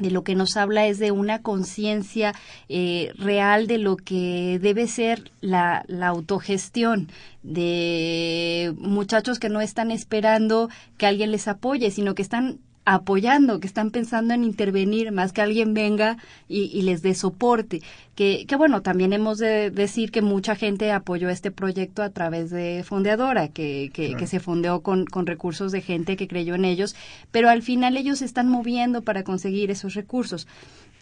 de 0.00 0.10
lo 0.10 0.24
que 0.24 0.34
nos 0.34 0.56
habla 0.56 0.86
es 0.86 0.98
de 0.98 1.12
una 1.12 1.42
conciencia 1.42 2.34
eh, 2.68 3.12
real 3.16 3.66
de 3.66 3.78
lo 3.78 3.96
que 3.96 4.58
debe 4.60 4.86
ser 4.86 5.30
la, 5.40 5.84
la 5.86 6.08
autogestión 6.08 7.08
de 7.42 8.74
muchachos 8.78 9.38
que 9.38 9.48
no 9.48 9.60
están 9.60 9.90
esperando 9.90 10.68
que 10.98 11.06
alguien 11.06 11.30
les 11.30 11.48
apoye, 11.48 11.90
sino 11.90 12.14
que 12.14 12.22
están 12.22 12.58
apoyando, 12.84 13.60
que 13.60 13.66
están 13.66 13.90
pensando 13.90 14.34
en 14.34 14.42
intervenir 14.42 15.12
más 15.12 15.32
que 15.32 15.42
alguien 15.42 15.74
venga 15.74 16.16
y, 16.48 16.64
y 16.76 16.82
les 16.82 17.02
dé 17.02 17.14
soporte. 17.14 17.82
Que, 18.14 18.46
que, 18.46 18.56
bueno, 18.56 18.82
también 18.82 19.12
hemos 19.12 19.38
de 19.38 19.70
decir 19.70 20.10
que 20.10 20.22
mucha 20.22 20.56
gente 20.56 20.90
apoyó 20.92 21.28
este 21.28 21.50
proyecto 21.50 22.02
a 22.02 22.10
través 22.10 22.50
de 22.50 22.82
Fondeadora, 22.84 23.48
que, 23.48 23.90
que, 23.92 24.06
Claro. 24.08 24.18
que 24.18 24.26
se 24.26 24.40
fondeó 24.40 24.80
con, 24.80 25.04
con 25.06 25.26
recursos 25.26 25.72
de 25.72 25.82
gente 25.82 26.16
que 26.16 26.26
creyó 26.28 26.54
en 26.54 26.64
ellos, 26.64 26.96
pero 27.30 27.48
al 27.48 27.62
final 27.62 27.96
ellos 27.96 28.18
se 28.18 28.24
están 28.24 28.48
moviendo 28.48 29.02
para 29.02 29.22
conseguir 29.24 29.70
esos 29.70 29.94
recursos. 29.94 30.46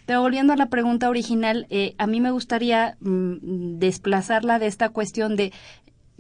Pero 0.05 0.23
volviendo 0.23 0.53
a 0.53 0.57
la 0.57 0.71
pregunta 0.71 1.09
original, 1.11 1.67
eh, 1.71 1.95
a 1.99 2.07
mí 2.07 2.21
me 2.21 2.31
gustaría 2.31 2.97
mm, 3.01 3.79
desplazarla 3.79 4.59
de 4.59 4.67
esta 4.67 4.89
cuestión 4.89 5.37
de 5.37 5.53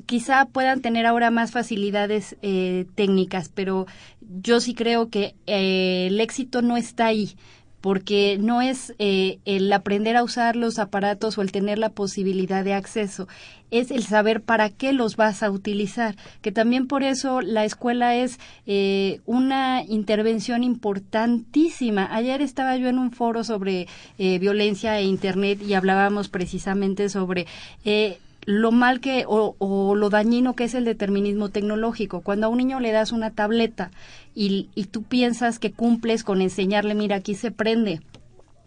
quizá 0.07 0.47
puedan 0.47 0.81
tener 0.81 1.07
ahora 1.07 1.31
más 1.31 1.51
facilidades 1.51 2.37
eh, 2.43 2.87
técnicas, 2.95 3.51
pero 3.55 3.87
yo 4.21 4.61
sí 4.61 4.75
creo 4.75 5.09
que 5.09 5.35
eh, 5.47 6.07
el 6.09 6.21
éxito 6.21 6.63
no 6.63 6.77
está 6.77 7.07
ahí. 7.07 7.37
porque 7.81 8.39
no 8.41 8.61
es 8.61 8.93
eh, 8.99 9.39
el 9.45 9.73
aprender 9.73 10.17
a 10.17 10.25
usar 10.25 10.57
los 10.57 10.81
aparatos 10.81 11.39
o 11.39 11.43
el 11.43 11.53
tener 11.53 11.79
la 11.79 11.91
posibilidad 11.91 12.65
de 12.65 12.75
acceso, 12.75 13.29
es 13.71 13.91
el 13.91 14.03
saber 14.03 14.43
para 14.43 14.71
qué 14.71 14.93
los 14.93 15.17
vas 15.17 15.43
a 15.43 15.51
utilizar, 15.51 16.17
que 16.43 16.53
también 16.53 16.87
por 16.87 17.03
eso 17.03 17.41
la 17.41 17.65
escuela 17.65 18.17
es 18.17 18.39
eh, 18.67 19.21
una 19.27 19.83
intervención 19.85 20.65
importantísima. 20.65 22.09
Ayer 22.15 22.43
estaba 22.43 22.77
yo 22.77 22.89
en 22.89 22.99
un 22.99 23.13
foro 23.13 23.45
sobre 23.45 23.87
eh, 24.19 24.39
violencia 24.39 24.99
e 24.99 25.05
Internet 25.05 25.61
y 25.63 25.75
hablábamos 25.75 26.29
precisamente 26.29 27.09
sobre 27.09 27.47
eh, 27.85 28.19
lo 28.49 28.73
mal 28.73 29.01
que 29.01 29.25
o, 29.27 29.57
o, 29.59 29.95
lo 29.95 30.09
dañino 30.09 30.57
que 30.57 30.65
es 30.65 30.75
el 30.75 30.87
determinismo 30.87 31.51
tecnológico. 31.51 32.23
Cuando 32.23 32.47
a 32.47 32.49
un 32.49 32.57
niño 32.57 32.81
le 32.81 32.93
das 32.93 33.13
una 33.13 33.31
tableta 33.31 33.91
y, 34.35 34.71
y 34.75 34.85
tú 34.85 35.03
piensas 35.03 35.59
que 35.59 35.73
cumples 35.73 36.25
con 36.25 36.41
enseñarle, 36.41 36.95
mira, 36.95 37.17
aquí 37.17 37.35
se 37.35 37.51
prende, 37.51 38.01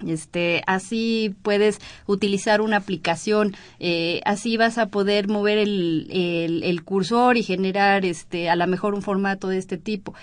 este, 0.06 0.62
así 0.68 1.36
puedes 1.42 1.80
utilizar 2.06 2.62
una 2.62 2.78
aplicación, 2.78 3.56
eh, 3.80 4.22
así 4.24 4.56
vas 4.56 4.78
a 4.78 4.90
poder 4.90 5.28
mover 5.28 5.58
el, 5.58 6.08
el, 6.12 6.64
el, 6.64 6.84
cursor 6.84 7.38
y 7.38 7.44
generar, 7.44 8.06
este, 8.06 8.52
a 8.52 8.56
lo 8.56 8.68
mejor 8.68 8.94
un 8.94 9.02
formato 9.02 9.48
de 9.48 9.58
este 9.58 9.80
tipo 9.80 10.14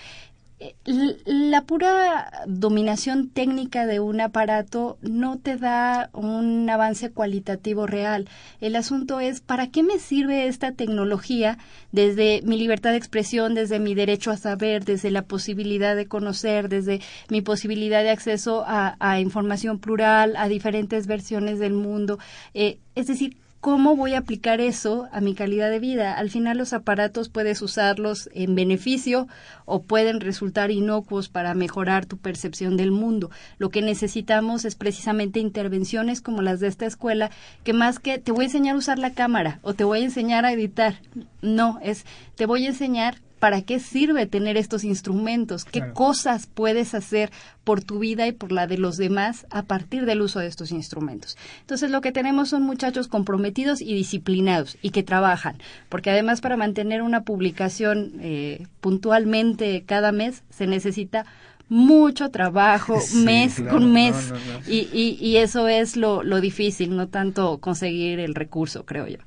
la 1.25 1.61
pura 1.63 2.31
dominación 2.45 3.29
técnica 3.29 3.85
de 3.85 4.01
un 4.01 4.19
aparato 4.19 4.97
no 5.01 5.37
te 5.39 5.55
da 5.55 6.09
un 6.13 6.69
avance 6.69 7.11
cualitativo 7.11 7.87
real. 7.87 8.27
El 8.59 8.75
asunto 8.75 9.21
es, 9.21 9.39
¿para 9.39 9.67
qué 9.67 9.83
me 9.83 9.99
sirve 9.99 10.47
esta 10.47 10.73
tecnología 10.73 11.57
desde 11.93 12.41
mi 12.43 12.57
libertad 12.57 12.91
de 12.91 12.97
expresión, 12.97 13.55
desde 13.55 13.79
mi 13.79 13.95
derecho 13.95 14.31
a 14.31 14.37
saber, 14.37 14.83
desde 14.83 15.11
la 15.11 15.21
posibilidad 15.21 15.95
de 15.95 16.07
conocer, 16.07 16.67
desde 16.67 16.99
mi 17.29 17.41
posibilidad 17.41 18.03
de 18.03 18.09
acceso 18.09 18.65
a, 18.67 19.19
información 19.19 19.79
plural, 19.79 20.35
a 20.35 20.49
diferentes 20.49 21.07
versiones 21.07 21.59
del 21.59 21.73
mundo? 21.73 22.19
Eh, 22.53 22.79
es 22.95 23.07
decir, 23.07 23.37
¿Cómo 23.61 23.97
voy 23.97 24.13
a 24.13 24.19
aplicar 24.19 24.61
eso 24.61 25.09
a 25.11 25.19
mi 25.19 25.35
calidad 25.35 25.69
de 25.69 25.79
vida? 25.79 26.13
Al 26.13 26.29
final 26.29 26.57
los 26.57 26.71
aparatos 26.71 27.27
puedes 27.27 27.61
usarlos 27.61 28.29
en 28.33 28.55
beneficio 28.55 29.27
o 29.65 29.83
pueden 29.83 30.21
resultar 30.21 30.71
inocuos 30.71 31.27
para 31.27 31.53
mejorar 31.55 32.05
tu 32.05 32.15
percepción 32.15 32.77
del 32.77 32.91
mundo. 32.91 33.31
Lo 33.57 33.69
que 33.69 33.81
necesitamos 33.81 34.63
es 34.63 34.75
precisamente 34.75 35.41
intervenciones 35.41 36.21
como 36.21 36.41
las 36.41 36.61
de 36.61 36.67
esta 36.67 36.85
escuela, 36.85 37.31
que 37.65 37.73
más 37.73 37.99
que 37.99 38.17
te 38.17 38.31
voy 38.31 38.43
a 38.43 38.47
enseñar 38.47 38.75
a 38.75 38.79
usar 38.79 38.97
la 38.97 39.13
cámara 39.13 39.59
o 39.61 39.73
te 39.73 39.83
voy 39.83 39.99
a 39.99 40.05
enseñar 40.05 40.45
a 40.45 40.53
editar, 40.53 41.01
no, 41.41 41.79
es 41.81 42.05
te 42.35 42.45
voy 42.45 42.65
a 42.65 42.69
enseñar 42.69 43.17
para 43.39 43.61
qué 43.61 43.79
sirve 43.79 44.25
tener 44.25 44.57
estos 44.57 44.83
instrumentos, 44.83 45.65
qué 45.65 45.79
claro. 45.79 45.93
cosas 45.93 46.47
puedes 46.47 46.93
hacer 46.93 47.31
por 47.63 47.83
tu 47.83 47.99
vida 47.99 48.27
y 48.27 48.31
por 48.31 48.51
la 48.51 48.67
de 48.67 48.77
los 48.77 48.97
demás 48.97 49.45
a 49.49 49.63
partir 49.63 50.05
del 50.05 50.21
uso 50.21 50.39
de 50.39 50.47
estos 50.47 50.71
instrumentos. 50.71 51.37
Entonces 51.61 51.89
lo 51.91 52.01
que 52.01 52.11
tenemos 52.11 52.49
son 52.49 52.63
muchachos 52.63 53.07
comprometidos 53.07 53.81
y 53.81 53.93
disciplinados 53.93 54.77
y 54.81 54.91
que 54.91 55.03
trabajan, 55.03 55.57
porque 55.87 56.09
además 56.09 56.41
para 56.41 56.57
mantener 56.57 57.01
una 57.01 57.23
publicación 57.23 58.13
eh, 58.19 58.67
puntualmente 58.81 59.83
cada 59.85 60.11
mes 60.11 60.43
se 60.49 60.67
necesita 60.67 61.25
mucho 61.69 62.29
trabajo 62.31 62.99
sí, 63.01 63.17
mes 63.23 63.55
claro, 63.55 63.71
con 63.71 63.91
mes 63.93 64.15
no, 64.31 64.35
no, 64.35 64.59
no. 64.59 64.59
Y, 64.67 64.89
y, 64.91 65.17
y, 65.21 65.37
eso 65.37 65.67
es 65.67 65.95
lo, 65.95 66.23
lo, 66.23 66.41
difícil, 66.41 66.95
no 66.95 67.07
tanto 67.07 67.59
conseguir 67.59 68.19
el 68.19 68.35
recurso, 68.35 68.85
creo 68.85 69.07
yo. 69.07 69.19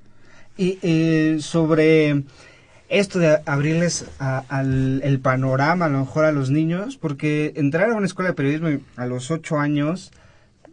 Y 0.58 0.78
eh, 0.82 1.38
sobre 1.40 2.24
esto 2.92 3.18
de 3.18 3.40
abrirles 3.46 4.04
al, 4.18 5.00
el 5.02 5.18
panorama 5.18 5.86
a 5.86 5.88
lo 5.88 6.00
mejor 6.00 6.26
a 6.26 6.32
los 6.32 6.50
niños, 6.50 6.98
porque 6.98 7.54
entrar 7.56 7.90
a 7.90 7.94
una 7.94 8.04
escuela 8.04 8.30
de 8.30 8.34
periodismo 8.34 8.68
a 8.96 9.06
los 9.06 9.30
ocho 9.30 9.58
años, 9.58 10.12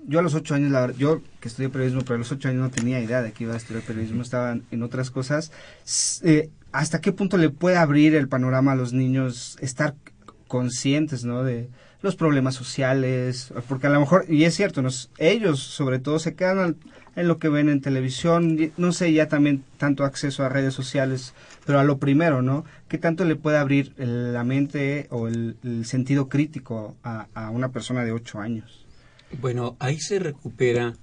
yo 0.06 0.20
a 0.20 0.22
los 0.22 0.34
ocho 0.34 0.54
años, 0.54 0.70
la, 0.70 0.92
yo 0.92 1.22
que 1.40 1.48
estudié 1.48 1.70
periodismo, 1.70 2.02
pero 2.02 2.16
a 2.16 2.18
los 2.18 2.32
ocho 2.34 2.50
años 2.50 2.62
no 2.62 2.72
tenía 2.72 3.00
idea 3.00 3.22
de 3.22 3.32
que 3.32 3.46
iba 3.46 3.54
a 3.54 3.58
estudiar 3.58 3.84
periodismo, 3.84 4.22
estaba 4.22 4.58
en 4.70 4.84
otras 4.84 5.12
cosas. 5.12 5.54
Eh, 6.24 6.50
¿Hasta 6.74 7.00
qué 7.00 7.14
punto 7.14 7.38
le 7.38 7.52
puede 7.52 7.78
abrir 7.78 8.14
el 8.16 8.28
panorama 8.28 8.74
a 8.74 8.76
los 8.76 8.92
niños 8.92 9.58
estar 9.62 9.96
conscientes, 10.48 11.24
¿no? 11.24 11.44
De 11.44 11.70
los 12.02 12.18
problemas 12.18 12.56
sociales, 12.56 13.54
porque 13.70 13.88
a 13.88 13.92
lo 13.92 14.00
mejor, 14.00 14.26
y 14.28 14.44
es 14.44 14.56
cierto, 14.56 14.84
ellos 15.18 15.60
sobre 15.60 16.00
todo 16.00 16.20
se 16.20 16.36
quedan 16.36 16.76
en 17.16 17.28
lo 17.28 17.38
que 17.40 17.50
ven 17.50 17.70
en 17.70 17.82
televisión, 17.82 18.72
no 18.78 18.92
sé 18.94 19.12
ya 19.12 19.28
también 19.28 19.64
tanto 19.78 20.06
acceso 20.06 20.44
a 20.44 20.50
redes 20.50 20.74
sociales, 20.74 21.34
pero 21.66 21.80
a 21.80 21.84
lo 21.84 21.98
primero, 21.98 22.42
¿no? 22.42 22.66
¿Qué 22.88 22.98
tanto 22.98 23.26
le 23.26 23.36
puede 23.36 23.58
abrir 23.58 23.94
la 23.98 24.44
mente 24.44 25.08
o 25.12 25.28
el, 25.28 25.58
el 25.64 25.86
sentido 25.86 26.30
crítico 26.30 26.96
a, 27.04 27.28
a, 27.34 27.50
una 27.50 27.72
persona 27.72 28.04
de 28.04 28.12
ocho 28.12 28.40
años? 28.40 28.86
Bueno, 29.42 29.76
ahí 29.80 30.00
se 30.00 30.20
recupera 30.20 30.96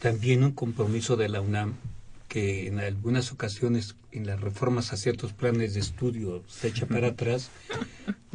también 0.00 0.44
un 0.44 0.52
compromiso 0.52 1.16
de 1.16 1.28
la 1.28 1.40
UNAM 1.40 1.74
que 2.32 2.66
en 2.66 2.80
algunas 2.80 3.30
ocasiones 3.30 3.94
en 4.10 4.26
las 4.26 4.40
reformas 4.40 4.94
a 4.94 4.96
ciertos 4.96 5.34
planes 5.34 5.74
de 5.74 5.80
estudio 5.80 6.42
se 6.48 6.68
echa 6.68 6.86
para 6.86 7.08
atrás, 7.08 7.50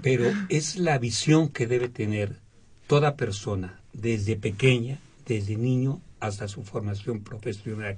pero 0.03 0.31
es 0.49 0.77
la 0.77 0.99
visión 0.99 1.49
que 1.49 1.65
debe 1.65 1.89
tener 1.89 2.39
toda 2.85 3.15
persona 3.15 3.81
desde 3.93 4.35
pequeña, 4.35 4.99
desde 5.25 5.55
niño 5.55 5.99
hasta 6.19 6.47
su 6.47 6.63
formación 6.63 7.21
profesional, 7.21 7.97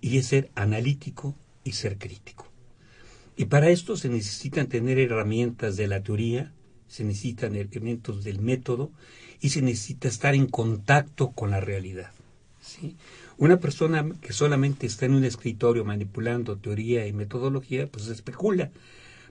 y 0.00 0.18
es 0.18 0.26
ser 0.26 0.52
analítico 0.54 1.34
y 1.64 1.72
ser 1.72 1.98
crítico. 1.98 2.51
Y 3.36 3.46
para 3.46 3.70
esto 3.70 3.96
se 3.96 4.08
necesitan 4.08 4.68
tener 4.68 4.98
herramientas 4.98 5.76
de 5.76 5.86
la 5.86 6.02
teoría, 6.02 6.52
se 6.86 7.04
necesitan 7.04 7.56
elementos 7.56 8.24
del 8.24 8.40
método 8.40 8.90
y 9.40 9.48
se 9.48 9.62
necesita 9.62 10.08
estar 10.08 10.34
en 10.34 10.46
contacto 10.46 11.30
con 11.30 11.50
la 11.50 11.60
realidad. 11.60 12.12
¿sí? 12.60 12.96
Una 13.38 13.58
persona 13.58 14.06
que 14.20 14.32
solamente 14.32 14.86
está 14.86 15.06
en 15.06 15.14
un 15.14 15.24
escritorio 15.24 15.84
manipulando 15.84 16.56
teoría 16.56 17.06
y 17.06 17.12
metodología, 17.12 17.86
pues 17.86 18.08
especula. 18.08 18.70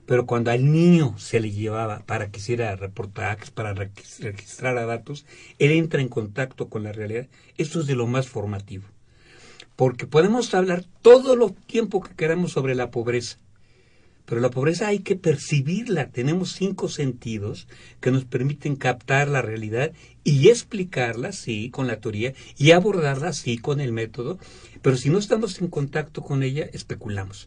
Pero 0.04 0.26
cuando 0.26 0.50
al 0.50 0.70
niño 0.70 1.16
se 1.18 1.38
le 1.38 1.52
llevaba 1.52 2.00
para 2.00 2.30
que 2.30 2.40
hiciera 2.40 2.74
reportajes, 2.74 3.50
para 3.50 3.72
registrar 3.72 4.74
datos, 4.86 5.24
él 5.58 5.70
entra 5.70 6.02
en 6.02 6.08
contacto 6.08 6.68
con 6.68 6.82
la 6.82 6.92
realidad. 6.92 7.28
Esto 7.56 7.80
es 7.80 7.86
de 7.86 7.94
lo 7.94 8.08
más 8.08 8.28
formativo. 8.28 8.84
Porque 9.76 10.06
podemos 10.06 10.52
hablar 10.54 10.84
todo 11.02 11.36
lo 11.36 11.50
tiempo 11.50 12.02
que 12.02 12.14
queramos 12.14 12.52
sobre 12.52 12.74
la 12.74 12.90
pobreza, 12.90 13.38
pero 14.32 14.40
la 14.40 14.50
pobreza 14.50 14.88
hay 14.88 15.00
que 15.00 15.14
percibirla. 15.14 16.08
Tenemos 16.08 16.52
cinco 16.52 16.88
sentidos 16.88 17.68
que 18.00 18.10
nos 18.10 18.24
permiten 18.24 18.76
captar 18.76 19.28
la 19.28 19.42
realidad 19.42 19.92
y 20.24 20.48
explicarla, 20.48 21.32
sí, 21.32 21.68
con 21.68 21.86
la 21.86 22.00
teoría 22.00 22.32
y 22.56 22.70
abordarla, 22.70 23.34
sí, 23.34 23.58
con 23.58 23.78
el 23.78 23.92
método. 23.92 24.38
Pero 24.80 24.96
si 24.96 25.10
no 25.10 25.18
estamos 25.18 25.60
en 25.60 25.68
contacto 25.68 26.22
con 26.22 26.42
ella, 26.42 26.66
especulamos. 26.72 27.46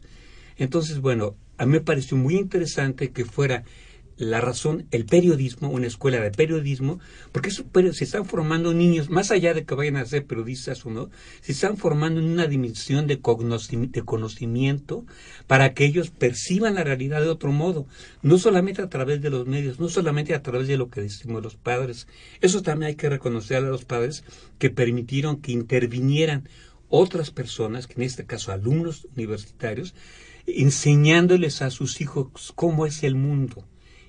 Entonces, 0.58 1.00
bueno, 1.00 1.34
a 1.58 1.66
mí 1.66 1.72
me 1.72 1.80
pareció 1.80 2.16
muy 2.16 2.36
interesante 2.36 3.10
que 3.10 3.24
fuera 3.24 3.64
la 4.16 4.40
razón, 4.40 4.86
el 4.92 5.04
periodismo, 5.04 5.68
una 5.68 5.86
escuela 5.86 6.20
de 6.20 6.30
periodismo, 6.30 6.98
porque 7.32 7.50
eso, 7.50 7.64
se 7.92 8.04
están 8.04 8.24
formando 8.24 8.72
niños, 8.72 9.10
más 9.10 9.30
allá 9.30 9.52
de 9.52 9.64
que 9.64 9.74
vayan 9.74 9.96
a 9.96 10.06
ser 10.06 10.24
periodistas 10.24 10.84
o 10.86 10.90
no, 10.90 11.10
se 11.42 11.52
están 11.52 11.76
formando 11.76 12.20
en 12.20 12.26
una 12.26 12.46
dimensión 12.46 13.06
de, 13.06 13.16
de 13.16 14.02
conocimiento 14.02 15.04
para 15.46 15.74
que 15.74 15.84
ellos 15.84 16.10
perciban 16.10 16.76
la 16.76 16.84
realidad 16.84 17.20
de 17.20 17.28
otro 17.28 17.52
modo, 17.52 17.86
no 18.22 18.38
solamente 18.38 18.80
a 18.80 18.88
través 18.88 19.20
de 19.20 19.30
los 19.30 19.46
medios, 19.46 19.80
no 19.80 19.88
solamente 19.88 20.34
a 20.34 20.42
través 20.42 20.66
de 20.66 20.78
lo 20.78 20.88
que 20.88 21.02
decimos 21.02 21.42
los 21.42 21.56
padres. 21.56 22.08
Eso 22.40 22.62
también 22.62 22.88
hay 22.88 22.96
que 22.96 23.10
reconocer 23.10 23.58
a 23.58 23.60
los 23.60 23.84
padres 23.84 24.24
que 24.58 24.70
permitieron 24.70 25.42
que 25.42 25.52
intervinieran 25.52 26.48
otras 26.88 27.30
personas, 27.30 27.86
que 27.86 27.94
en 27.94 28.02
este 28.02 28.24
caso 28.24 28.52
alumnos 28.52 29.08
universitarios, 29.14 29.94
enseñándoles 30.46 31.60
a 31.60 31.70
sus 31.70 32.00
hijos 32.00 32.52
cómo 32.54 32.86
es 32.86 33.02
el 33.02 33.16
mundo 33.16 33.64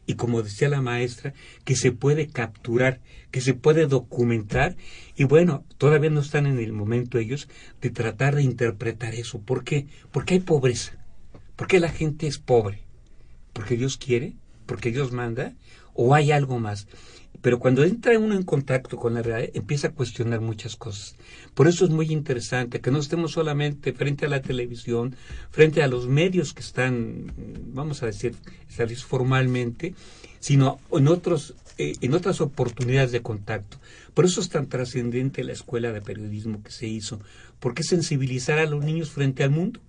y 0.08 0.16
como 0.16 0.42
decía 0.42 0.70
la 0.70 0.82
maestra, 0.82 1.34
que 1.66 1.76
se 1.76 1.92
puede 1.92 2.28
capturar, 2.28 3.02
que 3.30 3.42
se 3.42 3.54
puede 3.54 3.86
documentar 3.86 4.78
y 5.16 5.26
bueno, 5.26 5.66
todavía 5.78 6.10
no 6.10 6.22
están 6.22 6.48
en 6.48 6.58
el 6.58 6.74
momento 6.74 7.20
ellos 7.20 7.48
de 7.82 7.92
tratar 7.92 8.34
de 8.36 8.44
interpretar 8.44 9.14
eso. 9.14 9.40
¿Por 9.40 9.64
qué? 9.64 9.86
Porque 10.12 10.36
hay 10.36 10.40
pobreza. 10.40 10.94
¿Por 11.58 11.68
qué 11.68 11.80
la 11.80 11.90
gente 11.90 12.26
es 12.26 12.40
pobre? 12.40 12.80
¿Porque 13.52 13.76
Dios 13.76 13.98
quiere? 13.98 14.34
¿Porque 14.66 14.92
Dios 14.92 15.12
manda? 15.12 15.54
¿O 15.94 16.16
hay 16.16 16.32
algo 16.32 16.58
más? 16.58 16.88
Pero 17.42 17.60
cuando 17.60 17.84
entra 17.84 18.18
uno 18.18 18.36
en 18.36 18.44
contacto 18.44 18.98
con 18.98 19.14
la 19.14 19.22
realidad, 19.22 19.52
empieza 19.54 19.90
a 19.90 19.92
cuestionar 19.92 20.42
muchas 20.42 20.76
cosas. 20.76 21.16
Por 21.54 21.68
eso 21.68 21.86
es 21.86 21.92
muy 21.92 22.12
interesante 22.12 22.82
que 22.82 22.92
no 22.92 23.00
estemos 23.00 23.32
solamente 23.32 23.94
frente 23.94 24.26
a 24.26 24.30
la 24.30 24.42
televisión, 24.42 25.16
frente 25.52 25.84
a 25.84 25.88
los 25.88 26.08
medios 26.08 26.54
que 26.54 26.62
están, 26.62 27.32
vamos 27.74 28.04
a 28.04 28.08
decir, 28.08 28.36
formalmente, 29.06 29.94
sino 30.40 30.80
en, 30.92 31.08
otros, 31.08 31.56
eh, 31.78 31.94
en 32.02 32.14
otras 32.14 32.42
oportunidades 32.42 33.12
de 33.12 33.22
contacto. 33.22 33.78
Por 34.14 34.26
eso 34.26 34.42
es 34.42 34.50
tan 34.50 34.68
trascendente 34.68 35.44
la 35.44 35.54
escuela 35.54 35.92
de 35.92 36.02
periodismo 36.02 36.64
que 36.64 36.72
se 36.72 36.88
hizo, 36.88 37.20
porque 37.60 37.84
sensibilizar 37.84 38.60
a 38.60 38.66
los 38.66 38.84
niños 38.84 39.12
frente 39.12 39.44
al 39.44 39.52
mundo. 39.52 39.80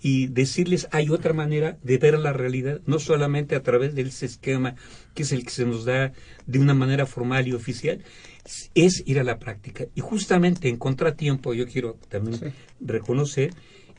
Y 0.00 0.28
decirles 0.28 0.88
hay 0.90 1.10
otra 1.10 1.32
manera 1.32 1.78
de 1.82 1.98
ver 1.98 2.18
la 2.18 2.32
realidad, 2.32 2.80
no 2.86 2.98
solamente 2.98 3.56
a 3.56 3.62
través 3.62 3.94
de 3.94 4.02
ese 4.02 4.26
esquema 4.26 4.74
que 5.14 5.22
es 5.22 5.32
el 5.32 5.44
que 5.44 5.50
se 5.50 5.66
nos 5.66 5.84
da 5.84 6.12
de 6.46 6.58
una 6.58 6.74
manera 6.74 7.06
formal 7.06 7.48
y 7.48 7.52
oficial, 7.52 8.02
es 8.74 9.02
ir 9.06 9.18
a 9.18 9.24
la 9.24 9.38
práctica. 9.38 9.86
Y 9.94 10.00
justamente 10.00 10.68
en 10.68 10.76
Contratiempo, 10.76 11.54
yo 11.54 11.66
quiero 11.66 11.98
también 12.08 12.54
reconocer, 12.80 13.52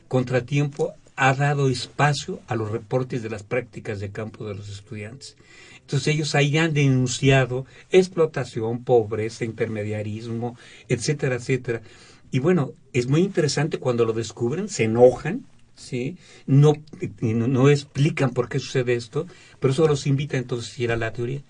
Contratiempo 0.08 0.94
ha 1.16 1.34
dado 1.34 1.68
espacio 1.68 2.40
a 2.46 2.56
los 2.56 2.70
reportes 2.70 3.22
de 3.22 3.30
las 3.30 3.42
prácticas 3.42 4.00
de 4.00 4.10
campo 4.10 4.48
de 4.48 4.54
los 4.54 4.70
estudiantes. 4.70 5.36
Entonces 5.80 6.14
ellos 6.14 6.34
ahí 6.34 6.56
han 6.56 6.72
denunciado 6.72 7.66
explotación, 7.90 8.84
pobreza, 8.84 9.44
intermediarismo, 9.44 10.56
etcétera, 10.88 11.34
etcétera. 11.34 11.82
Y 12.30 12.38
bueno, 12.38 12.72
es 12.92 13.08
muy 13.08 13.20
interesante 13.20 13.78
cuando 13.78 14.04
lo 14.04 14.12
descubren, 14.12 14.68
se 14.68 14.84
enojan, 14.84 15.44
¿sí? 15.80 16.16
No, 16.46 16.74
no, 17.20 17.68
explican 17.68 18.30
por 18.30 18.48
qué 18.48 18.58
sucede 18.58 18.94
esto, 18.94 19.26
pero 19.58 19.72
eso 19.72 19.86
los 19.86 20.06
invita 20.06 20.36
entonces 20.36 20.78
a 20.78 20.82
ir 20.82 20.92
a 20.92 20.96
la 20.96 21.12
teoría. 21.12 21.42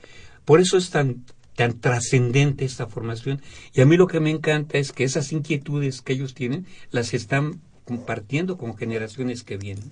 Por 0.45 0.61
eso 0.61 0.77
es 0.77 0.91
tan, 0.91 1.25
tan 1.57 1.79
trascendente 1.81 2.65
esta 2.65 2.87
formación. 2.87 3.43
Y 3.75 3.81
a 3.81 3.87
mí 3.87 3.97
lo 3.97 4.07
que 4.07 4.21
me 4.21 4.31
encanta 4.31 4.79
es 4.79 4.93
que 4.93 5.05
esas 5.05 5.33
inquietudes 5.33 6.01
que 6.01 6.13
ellos 6.15 6.35
tienen 6.35 6.67
las 6.91 7.13
están 7.15 7.61
compartiendo 7.85 8.57
con 8.57 8.77
generaciones 8.77 9.43
que 9.43 9.57
vienen. 9.57 9.91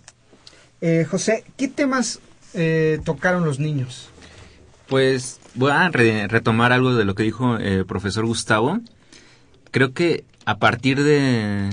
Eh, 0.81 1.05
José, 1.11 1.45
¿qué 1.57 1.69
temas 1.69 2.21
eh, 2.55 3.01
tocaron 3.05 3.45
los 3.45 3.59
niños? 3.59 4.09
Pues 4.87 5.41
voy 5.55 5.73
a 5.73 5.91
retomar 5.91 6.73
algo 6.73 6.95
de 6.95 7.05
lo 7.05 7.15
que 7.15 7.25
dijo 7.25 7.57
el 7.57 7.85
profesor 7.85 8.25
Gustavo. 8.25 8.81
Creo 9.71 9.93
que 9.93 10.25
a 10.47 10.59
partir 10.59 11.03
de, 11.03 11.69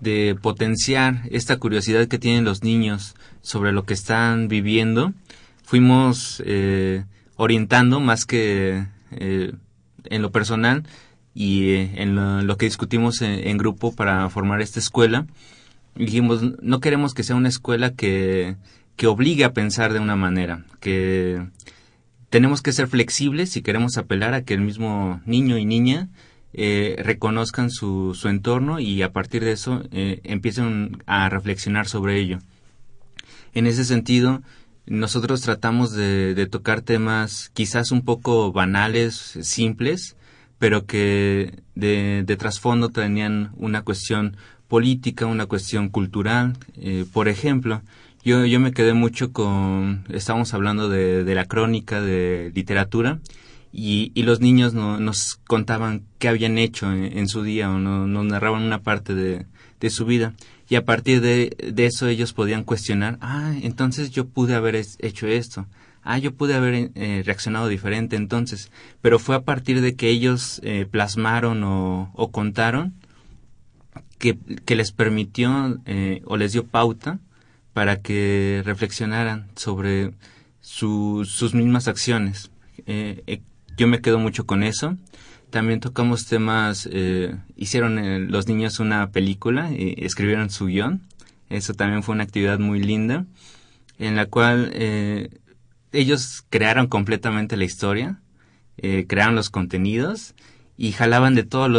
de 0.00 0.36
potenciar 0.40 1.22
esta 1.30 1.58
curiosidad 1.58 2.08
que 2.08 2.18
tienen 2.18 2.44
los 2.44 2.62
niños 2.62 3.14
sobre 3.42 3.72
lo 3.72 3.84
que 3.84 3.94
están 3.94 4.48
viviendo, 4.48 5.12
fuimos 5.62 6.42
eh, 6.46 7.04
orientando 7.36 8.00
más 8.00 8.26
que 8.26 8.86
eh, 9.12 9.52
en 10.04 10.22
lo 10.22 10.30
personal 10.30 10.84
y 11.34 11.70
eh, 11.70 11.92
en 11.96 12.46
lo, 12.46 12.56
que 12.56 12.66
discutimos 12.66 13.22
en, 13.22 13.56
grupo 13.58 13.94
para 13.94 14.28
formar 14.30 14.60
esta 14.60 14.80
escuela. 14.80 15.26
Dijimos, 15.94 16.42
no 16.62 16.80
queremos 16.80 17.14
que 17.14 17.22
sea 17.22 17.36
una 17.36 17.48
escuela 17.48 17.92
que, 17.92 18.56
que 18.96 19.06
obligue 19.06 19.44
a 19.44 19.52
pensar 19.52 19.92
de 19.92 20.00
una 20.00 20.16
manera, 20.16 20.64
que 20.80 21.46
tenemos 22.30 22.62
que 22.62 22.72
ser 22.72 22.86
flexibles 22.86 23.50
si 23.50 23.62
queremos 23.62 23.96
apelar 23.96 24.34
a 24.34 24.42
que 24.42 24.54
el 24.54 24.60
mismo 24.60 25.20
niño 25.26 25.58
y 25.58 25.64
niña 25.64 26.08
eh, 26.52 26.96
reconozcan 26.98 27.70
su, 27.70 28.14
su, 28.14 28.28
entorno 28.28 28.80
y 28.80 29.02
a 29.02 29.12
partir 29.12 29.44
de 29.44 29.52
eso 29.52 29.84
eh, 29.92 30.20
empiecen 30.24 31.02
a 31.06 31.28
reflexionar 31.28 31.86
sobre 31.86 32.18
ello. 32.18 32.38
En 33.54 33.66
ese 33.66 33.84
sentido, 33.84 34.42
nosotros 34.86 35.42
tratamos 35.42 35.92
de, 35.92 36.34
de, 36.34 36.46
tocar 36.46 36.80
temas 36.80 37.50
quizás 37.54 37.92
un 37.92 38.02
poco 38.02 38.50
banales, 38.52 39.14
simples, 39.42 40.16
pero 40.58 40.86
que 40.86 41.62
de, 41.76 42.36
trasfondo 42.36 42.88
tenían 42.88 43.52
una 43.56 43.82
cuestión 43.82 44.36
política, 44.66 45.26
una 45.26 45.46
cuestión 45.46 45.88
cultural. 45.88 46.56
Eh, 46.76 47.04
por 47.12 47.28
ejemplo, 47.28 47.82
yo, 48.24 48.44
yo 48.44 48.58
me 48.58 48.72
quedé 48.72 48.92
mucho 48.92 49.32
con, 49.32 50.04
estábamos 50.10 50.52
hablando 50.52 50.88
de 50.88 51.34
la 51.34 51.44
crónica 51.44 52.00
de 52.00 52.50
literatura 52.54 53.20
y, 53.72 54.10
y 54.14 54.24
los 54.24 54.40
niños 54.40 54.74
no, 54.74 54.98
nos 54.98 55.36
contaban 55.46 56.02
qué 56.18 56.28
habían 56.28 56.58
hecho 56.58 56.92
en, 56.92 57.28
su 57.28 57.42
día 57.42 57.70
o 57.70 57.78
no, 57.78 58.06
nos 58.06 58.24
narraban 58.24 58.62
una 58.62 58.82
parte 58.82 59.14
de, 59.14 59.46
su 59.90 60.04
vida 60.04 60.34
y 60.68 60.74
a 60.74 60.84
partir 60.84 61.20
de, 61.20 61.56
eso 61.76 62.08
ellos 62.08 62.32
podían 62.32 62.64
cuestionar, 62.64 63.18
ah, 63.20 63.54
entonces 63.62 64.10
yo 64.10 64.26
pude 64.26 64.54
haber 64.54 64.74
hecho 64.76 65.26
esto, 65.26 65.66
ah, 66.02 66.18
yo 66.18 66.34
pude 66.34 66.54
haber 66.54 66.90
eh, 66.94 67.22
reaccionado 67.24 67.68
diferente 67.68 68.16
entonces, 68.16 68.70
pero 69.00 69.18
fue 69.18 69.36
a 69.36 69.42
partir 69.42 69.80
de 69.80 69.94
que 69.94 70.08
ellos 70.08 70.60
eh, 70.64 70.86
plasmaron 70.90 71.62
o, 71.64 72.30
contaron 72.32 72.94
que, 74.18 74.36
que, 74.66 74.76
les 74.76 74.92
permitió 74.92 75.80
eh, 75.86 76.20
o 76.26 76.36
les 76.36 76.52
dio 76.52 76.66
pauta 76.66 77.20
para 77.72 78.02
que 78.02 78.62
reflexionaran 78.66 79.48
sobre 79.54 80.12
sus 80.60 81.54
mismas 81.54 81.88
acciones. 81.88 82.50
Eh, 83.80 83.84
eh, 83.84 83.86
yo 83.86 83.86
me 83.88 84.00
quedo 84.00 84.18
mucho 84.18 84.46
con 84.46 84.62
eso. 84.62 84.96
También 85.50 85.80
tocamos 85.80 86.26
temas, 86.26 86.88
eh, 86.92 87.34
hicieron 87.56 88.30
los 88.30 88.46
niños 88.46 88.78
una 88.78 89.10
película, 89.10 89.70
y 89.72 90.04
escribieron 90.04 90.50
su 90.50 90.66
guion. 90.66 91.02
Eso 91.48 91.74
también 91.74 92.02
fue 92.02 92.14
una 92.14 92.24
actividad 92.24 92.58
muy 92.60 92.80
linda, 92.80 93.26
en 93.98 94.14
la 94.14 94.26
cual 94.26 94.72
ellos 95.92 96.44
crearon 96.50 96.86
completamente 96.86 97.56
la 97.56 97.64
historia, 97.64 98.20
crearon 99.08 99.34
los 99.34 99.50
contenidos 99.50 100.34
y 100.76 100.92
jalaban 100.92 101.34
de 101.34 101.42
todas 101.42 101.70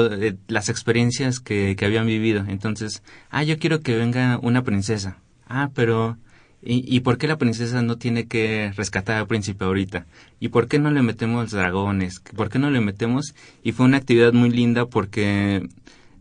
las 0.47 0.69
experiencias 0.69 1.39
que, 1.39 1.75
que 1.77 1.85
habían 1.85 2.05
vivido. 2.05 2.43
Entonces, 2.49 3.01
ah, 3.29 3.43
yo 3.43 3.57
quiero 3.57 3.79
que 3.79 3.95
venga 3.95 4.37
una 4.41 4.63
princesa 4.63 5.17
ah, 5.51 5.71
pero 5.73 6.17
¿y, 6.63 6.99
por 7.01 7.17
qué 7.17 7.27
la 7.27 7.37
princesa 7.37 7.81
no 7.81 7.97
tiene 7.97 8.27
que 8.27 8.71
rescatar 8.75 9.17
al 9.17 9.27
príncipe 9.27 9.65
ahorita? 9.65 10.05
¿Y 10.39 10.49
por 10.49 10.67
qué 10.67 10.79
no 10.79 10.91
le 10.91 11.01
metemos 11.01 11.51
dragones? 11.51 12.19
¿Por 12.19 12.49
qué 12.49 12.59
no 12.59 12.69
le 12.69 12.81
metemos? 12.81 13.35
Y 13.63 13.71
fue 13.71 13.85
una 13.85 13.97
actividad 13.97 14.33
muy 14.33 14.49
linda 14.49 14.85
porque 14.85 15.67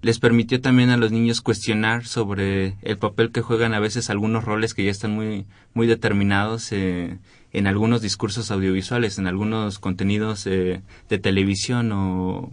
les 0.02 0.18
permitió 0.18 0.60
también 0.60 0.90
a 0.90 0.96
los 0.96 1.12
niños 1.12 1.42
cuestionar 1.42 2.06
sobre 2.06 2.76
el 2.82 2.96
papel 2.96 3.32
que 3.32 3.42
juegan 3.42 3.74
a 3.74 3.80
veces 3.80 4.08
algunos 4.08 4.44
roles 4.44 4.72
que 4.72 4.84
ya 4.84 4.90
están 4.90 5.12
muy, 5.12 5.44
muy 5.74 5.86
determinados 5.86 6.72
eh, 6.72 7.18
en 7.52 7.66
algunos 7.66 8.00
discursos 8.00 8.50
audiovisuales, 8.50 9.18
en 9.18 9.26
algunos 9.26 9.78
contenidos 9.78 10.46
eh, 10.46 10.80
de 11.08 11.18
televisión 11.18 11.92
o, 11.92 12.50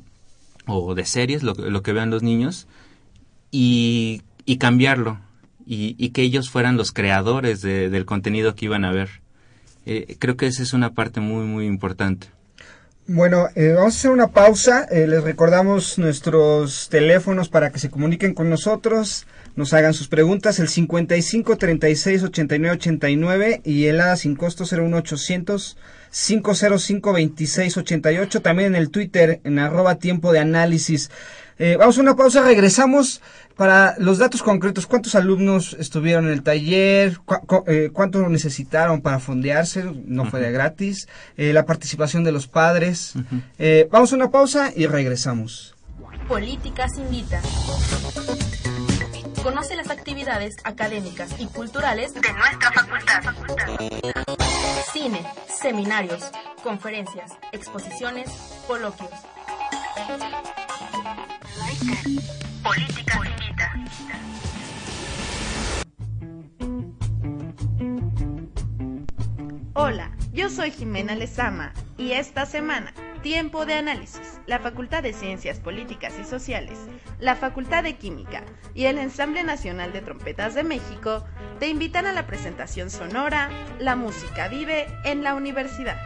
o 0.65 0.95
de 0.95 1.06
series, 1.06 1.43
lo, 1.43 1.54
lo, 1.54 1.82
que 1.82 1.93
vean 1.93 2.10
los 2.10 2.23
niños, 2.23 2.67
y, 3.52 4.23
y 4.45 4.58
cambiarlo, 4.58 5.19
y, 5.70 6.10
que 6.10 6.22
ellos 6.22 6.50
fueran 6.50 6.78
los 6.78 6.92
creadores 6.92 7.62
del 7.62 8.06
contenido 8.06 8.56
que 8.56 8.66
iban 8.66 8.86
a 8.86 8.92
ver. 8.92 9.10
Eh, 9.90 10.18
creo 10.20 10.36
que 10.36 10.48
esa 10.48 10.64
es 10.64 10.74
una 10.74 10.94
parte 10.94 11.22
muy, 11.22 11.46
muy 11.46 11.66
importante. 11.66 12.28
Bueno, 13.08 13.48
eh, 13.56 13.72
vamos 13.74 13.96
a 13.96 13.98
hacer 13.98 14.12
una 14.12 14.28
pausa. 14.28 14.86
Eh, 14.92 15.08
les 15.08 15.24
recordamos 15.24 15.98
nuestros 15.98 16.90
teléfonos 16.90 17.48
para 17.48 17.72
que 17.72 17.80
se 17.80 17.90
comuniquen 17.90 18.34
con 18.34 18.50
nosotros, 18.50 19.28
nos 19.56 19.74
hagan 19.74 19.94
sus 19.94 20.10
preguntas. 20.10 20.60
El 20.60 20.68
55 20.68 21.58
36 21.58 22.24
89 22.24 22.76
89 22.76 23.62
y 23.64 23.86
el 23.86 24.02
ADA 24.02 24.18
sin 24.18 24.36
costo 24.36 24.66
01800 24.66 25.78
505 26.12 27.14
26 27.14 27.78
88. 27.78 28.42
También 28.42 28.76
en 28.76 28.82
el 28.82 28.90
Twitter, 28.90 29.40
en 29.46 29.58
arroba 29.58 29.96
tiempo 29.96 30.34
de 30.34 30.40
análisis. 30.40 31.10
vamos 31.80 31.98
a 31.98 32.02
una 32.02 32.18
pausa, 32.18 32.44
regresamos 32.44 33.22
para 33.58 33.96
los 33.98 34.20
datos 34.20 34.43
concretos, 34.43 34.86
¿cuántos 34.86 35.15
alumnos 35.15 35.76
estuvieron 35.80 36.28
en 36.28 36.34
el 36.34 36.43
taller? 36.43 37.20
Eh, 37.65 37.89
¿Cuánto 37.91 38.30
necesitaron 38.30 39.02
para 39.02 39.20
fondearse? 39.20 39.84
No 40.06 40.26
fue 40.26 40.39
de 40.39 40.52
gratis. 40.52 41.10
Eh, 41.38 41.54
la 41.54 41.65
participación 41.65 42.24
de 42.24 42.32
los 42.32 42.48
padres. 42.48 43.13
Eh, 43.58 43.88
vamos 43.91 44.13
a 44.13 44.15
una 44.15 44.30
pausa 44.30 44.72
y 44.76 44.86
regresamos. 44.86 45.76
Políticas 46.28 46.98
Invita. 46.98 47.41
Conoce 49.41 49.76
las 49.76 49.89
actividades 49.89 50.58
académicas 50.63 51.32
y 51.39 51.48
culturales 51.48 52.13
de 52.13 52.22
nuestra 52.34 52.72
facultad. 53.24 53.24
Cine, 54.93 55.26
seminarios, 55.50 56.30
conferencias, 56.63 57.32
exposiciones, 57.52 58.30
coloquios. 58.67 59.10
Política 62.62 63.22
yo 70.38 70.52
soy 70.52 70.69
Jimena 70.69 71.15
Lezama 71.15 71.73
y 71.97 72.12
esta 72.12 72.45
semana, 72.45 72.93
Tiempo 73.23 73.65
de 73.65 73.73
Análisis, 73.73 74.39
la 74.45 74.60
Facultad 74.60 75.02
de 75.02 75.12
Ciencias 75.12 75.60
Políticas 75.60 76.13
y 76.21 76.26
Sociales, 76.26 76.78
la 77.19 77.36
Facultad 77.36 77.82
de 77.82 77.95
Química 77.95 78.43
y 78.76 78.86
el 78.86 79.00
Ensamble 79.00 79.41
Nacional 79.41 79.91
de 79.93 80.02
Trompetas 80.02 80.54
de 80.54 80.63
México 80.63 81.26
te 81.60 81.69
invitan 81.69 82.06
a 82.06 82.12
la 82.12 82.28
presentación 82.28 82.91
sonora 82.91 83.50
La 83.80 83.95
música 83.95 84.47
vive 84.47 84.86
en 85.06 85.23
la 85.23 85.34
universidad. 85.34 85.97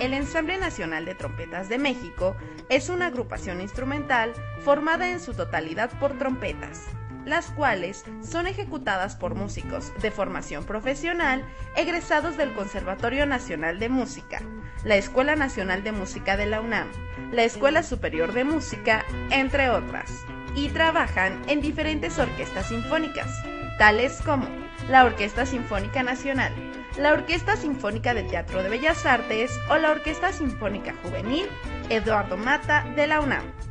El 0.00 0.14
Ensamble 0.14 0.58
Nacional 0.58 1.04
de 1.04 1.14
Trompetas 1.14 1.68
de 1.68 1.78
México 1.78 2.34
es 2.68 2.88
una 2.88 3.06
agrupación 3.06 3.60
instrumental 3.60 4.32
formada 4.64 5.08
en 5.08 5.20
su 5.20 5.32
totalidad 5.32 5.96
por 6.00 6.18
trompetas, 6.18 6.88
las 7.24 7.50
cuales 7.50 8.04
son 8.22 8.46
ejecutadas 8.46 9.16
por 9.16 9.34
músicos 9.34 9.92
de 10.00 10.10
formación 10.10 10.64
profesional 10.64 11.44
egresados 11.76 12.36
del 12.36 12.52
Conservatorio 12.54 13.26
Nacional 13.26 13.78
de 13.78 13.88
Música, 13.88 14.42
la 14.84 14.96
Escuela 14.96 15.36
Nacional 15.36 15.82
de 15.82 15.92
Música 15.92 16.36
de 16.36 16.46
la 16.46 16.60
UNAM, 16.60 16.88
la 17.32 17.44
Escuela 17.44 17.82
Superior 17.82 18.32
de 18.32 18.44
Música, 18.44 19.04
entre 19.30 19.70
otras, 19.70 20.10
y 20.54 20.68
trabajan 20.68 21.42
en 21.48 21.60
diferentes 21.60 22.18
orquestas 22.18 22.68
sinfónicas. 22.68 23.30
tales 23.78 24.20
como 24.24 24.46
la 24.88 25.04
Orquesta 25.04 25.46
Sinfónica 25.46 26.04
Nacional, 26.04 26.52
la 26.96 27.12
Orquesta 27.12 27.56
Sinfónica 27.56 28.14
de 28.14 28.22
Teatro 28.22 28.62
de 28.62 28.68
Bellas 28.68 29.04
Artes 29.04 29.50
o 29.68 29.76
la 29.78 29.90
Orquesta 29.90 30.32
Sinfónica 30.32 30.94
Juvenil 31.02 31.46
Eduardo 31.88 32.36
Mata 32.36 32.84
de 32.94 33.06
la 33.06 33.20
UNAM. 33.20 33.63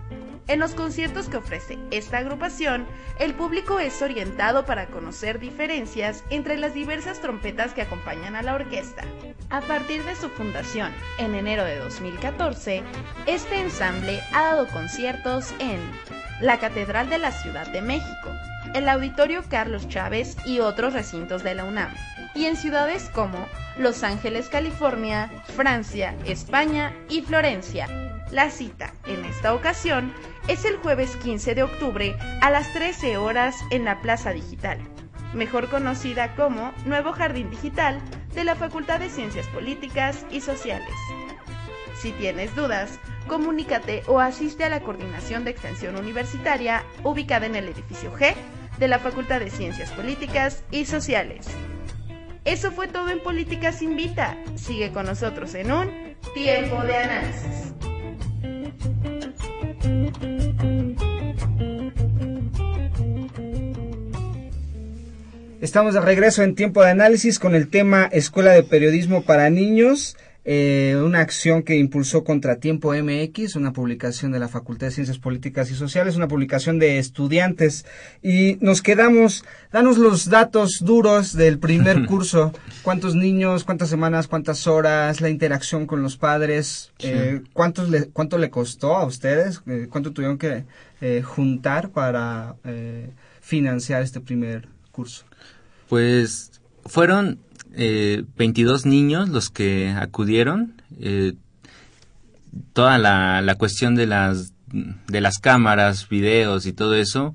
En 0.47 0.59
los 0.59 0.73
conciertos 0.73 1.29
que 1.29 1.37
ofrece 1.37 1.77
esta 1.89 2.17
agrupación, 2.17 2.85
el 3.17 3.33
público 3.33 3.79
es 3.79 4.01
orientado 4.01 4.65
para 4.65 4.87
conocer 4.87 5.39
diferencias 5.39 6.23
entre 6.29 6.57
las 6.57 6.73
diversas 6.73 7.21
trompetas 7.21 7.73
que 7.73 7.81
acompañan 7.81 8.35
a 8.35 8.41
la 8.41 8.55
orquesta. 8.55 9.03
A 9.49 9.61
partir 9.61 10.03
de 10.03 10.15
su 10.15 10.29
fundación, 10.29 10.91
en 11.17 11.33
enero 11.35 11.63
de 11.63 11.77
2014, 11.77 12.83
este 13.25 13.59
ensamble 13.59 14.19
ha 14.33 14.43
dado 14.47 14.67
conciertos 14.67 15.53
en 15.59 15.79
la 16.41 16.59
Catedral 16.59 17.09
de 17.09 17.19
la 17.19 17.31
Ciudad 17.31 17.67
de 17.67 17.81
México, 17.81 18.29
el 18.73 18.89
Auditorio 18.89 19.43
Carlos 19.49 19.87
Chávez 19.87 20.35
y 20.45 20.59
otros 20.59 20.91
recintos 20.93 21.43
de 21.43 21.55
la 21.55 21.63
UNAM, 21.63 21.93
y 22.35 22.45
en 22.45 22.57
ciudades 22.57 23.09
como 23.13 23.47
Los 23.77 24.03
Ángeles, 24.03 24.49
California, 24.49 25.31
Francia, 25.55 26.15
España 26.25 26.93
y 27.07 27.21
Florencia. 27.21 28.02
La 28.33 28.49
cita, 28.49 28.95
en 29.05 29.25
esta 29.25 29.53
ocasión, 29.53 30.11
es 30.47 30.65
el 30.65 30.77
jueves 30.77 31.15
15 31.17 31.53
de 31.53 31.61
octubre 31.61 32.15
a 32.41 32.49
las 32.49 32.73
13 32.73 33.17
horas 33.17 33.55
en 33.69 33.85
la 33.85 34.01
Plaza 34.01 34.31
Digital, 34.31 34.79
mejor 35.35 35.69
conocida 35.69 36.33
como 36.35 36.73
Nuevo 36.87 37.11
Jardín 37.11 37.51
Digital 37.51 38.01
de 38.33 38.43
la 38.43 38.55
Facultad 38.55 38.99
de 38.99 39.11
Ciencias 39.11 39.45
Políticas 39.49 40.25
y 40.31 40.41
Sociales. 40.41 40.89
Si 42.01 42.11
tienes 42.13 42.55
dudas, 42.55 42.99
comunícate 43.27 44.01
o 44.07 44.19
asiste 44.19 44.63
a 44.63 44.69
la 44.69 44.81
Coordinación 44.81 45.43
de 45.43 45.51
Extensión 45.51 45.95
Universitaria 45.95 46.83
ubicada 47.03 47.45
en 47.45 47.55
el 47.55 47.67
edificio 47.67 48.11
G 48.17 48.33
de 48.79 48.87
la 48.87 48.97
Facultad 48.97 49.41
de 49.41 49.51
Ciencias 49.51 49.91
Políticas 49.91 50.63
y 50.71 50.85
Sociales. 50.85 51.45
Eso 52.45 52.71
fue 52.71 52.87
todo 52.87 53.09
en 53.09 53.21
Políticas 53.21 53.83
Invita. 53.83 54.35
Sigue 54.55 54.91
con 54.91 55.05
nosotros 55.05 55.53
en 55.53 55.71
un 55.71 56.17
tiempo 56.33 56.81
de 56.81 56.97
análisis. 56.97 57.72
Estamos 65.63 65.93
de 65.93 66.01
regreso 66.01 66.43
en 66.43 66.55
tiempo 66.55 66.83
de 66.83 66.91
análisis 66.91 67.39
con 67.39 67.55
el 67.55 67.69
tema 67.69 68.09
Escuela 68.11 68.51
de 68.51 68.63
Periodismo 68.63 69.23
para 69.23 69.49
Niños, 69.49 70.17
eh, 70.45 70.99
una 71.03 71.19
acción 71.19 71.63
que 71.63 71.77
impulsó 71.77 72.23
Contratiempo 72.23 72.93
MX, 72.93 73.55
una 73.55 73.71
publicación 73.71 74.31
de 74.31 74.39
la 74.39 74.47
Facultad 74.47 74.87
de 74.87 74.91
Ciencias 74.91 75.19
Políticas 75.19 75.71
y 75.71 75.75
Sociales, 75.75 76.15
una 76.15 76.27
publicación 76.27 76.79
de 76.79 76.99
estudiantes. 76.99 77.85
Y 78.21 78.57
nos 78.59 78.81
quedamos, 78.81 79.45
danos 79.71 79.97
los 79.97 80.29
datos 80.29 80.79
duros 80.81 81.33
del 81.35 81.59
primer 81.59 82.05
curso. 82.07 82.53
¿Cuántos 82.81 83.15
niños, 83.15 83.63
cuántas 83.63 83.89
semanas, 83.89 84.27
cuántas 84.27 84.67
horas, 84.67 85.21
la 85.21 85.29
interacción 85.29 85.87
con 85.87 86.01
los 86.01 86.17
padres? 86.17 86.91
Eh, 86.99 87.41
¿cuántos 87.53 87.89
le, 87.89 88.07
¿Cuánto 88.07 88.37
le 88.37 88.49
costó 88.49 88.95
a 88.95 89.05
ustedes? 89.05 89.61
Eh, 89.67 89.87
¿Cuánto 89.89 90.11
tuvieron 90.11 90.37
que 90.37 90.65
eh, 91.01 91.21
juntar 91.21 91.89
para 91.89 92.55
eh, 92.63 93.09
financiar 93.41 94.01
este 94.03 94.19
primer 94.19 94.67
curso? 94.91 95.25
Pues 95.89 96.61
fueron 96.85 97.39
eh, 97.73 98.23
22 98.37 98.85
niños 98.85 99.29
los 99.29 99.49
que 99.49 99.89
acudieron. 99.89 100.81
Eh, 100.99 101.33
toda 102.73 102.97
la, 102.97 103.41
la 103.41 103.55
cuestión 103.55 103.95
de 103.95 104.05
las, 104.07 104.53
de 105.07 105.21
las 105.21 105.39
cámaras, 105.39 106.07
videos 106.09 106.65
y 106.65 106.73
todo 106.73 106.95
eso 106.95 107.33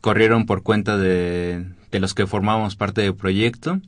corrieron 0.00 0.46
por 0.46 0.62
cuenta 0.62 0.96
de, 0.96 1.64
de 1.90 2.00
los 2.00 2.14
que 2.14 2.26
formábamos 2.26 2.76
parte 2.76 3.00
del 3.02 3.14
proyecto. 3.14 3.80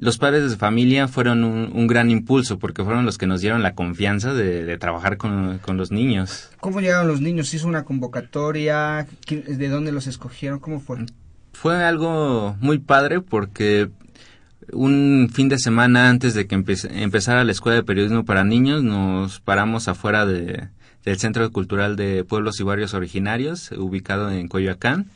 Los 0.00 0.16
padres 0.16 0.48
de 0.48 0.56
familia 0.56 1.08
fueron 1.08 1.42
un, 1.42 1.70
un 1.74 1.86
gran 1.88 2.10
impulso 2.12 2.60
porque 2.60 2.84
fueron 2.84 3.04
los 3.04 3.18
que 3.18 3.26
nos 3.26 3.40
dieron 3.40 3.64
la 3.64 3.74
confianza 3.74 4.32
de, 4.32 4.64
de 4.64 4.78
trabajar 4.78 5.16
con, 5.16 5.58
con 5.58 5.76
los 5.76 5.90
niños. 5.90 6.50
¿Cómo 6.60 6.80
llegaron 6.80 7.08
los 7.08 7.20
niños? 7.20 7.52
¿Hizo 7.52 7.66
una 7.66 7.84
convocatoria? 7.84 9.08
¿Quién- 9.26 9.42
¿De 9.58 9.68
dónde 9.68 9.90
los 9.90 10.06
escogieron? 10.06 10.60
¿Cómo 10.60 10.78
fue? 10.78 10.98
Fue 11.52 11.82
algo 11.84 12.56
muy 12.60 12.78
padre 12.78 13.20
porque 13.20 13.90
un 14.72 15.30
fin 15.32 15.48
de 15.48 15.58
semana 15.58 16.08
antes 16.08 16.34
de 16.34 16.46
que 16.46 16.56
empe- 16.56 16.90
empezara 17.02 17.44
la 17.44 17.52
escuela 17.52 17.76
de 17.76 17.84
periodismo 17.84 18.24
para 18.24 18.44
niños 18.44 18.82
nos 18.82 19.40
paramos 19.40 19.88
afuera 19.88 20.26
de, 20.26 20.68
del 21.04 21.18
Centro 21.18 21.50
Cultural 21.50 21.96
de 21.96 22.24
Pueblos 22.24 22.60
y 22.60 22.64
Barrios 22.64 22.94
Originarios 22.94 23.72
ubicado 23.72 24.30
en 24.30 24.48
Coyoacán 24.48 25.06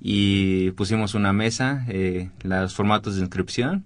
y 0.00 0.70
pusimos 0.72 1.14
una 1.14 1.32
mesa, 1.32 1.84
eh, 1.88 2.30
los 2.42 2.74
formatos 2.74 3.16
de 3.16 3.22
inscripción 3.22 3.84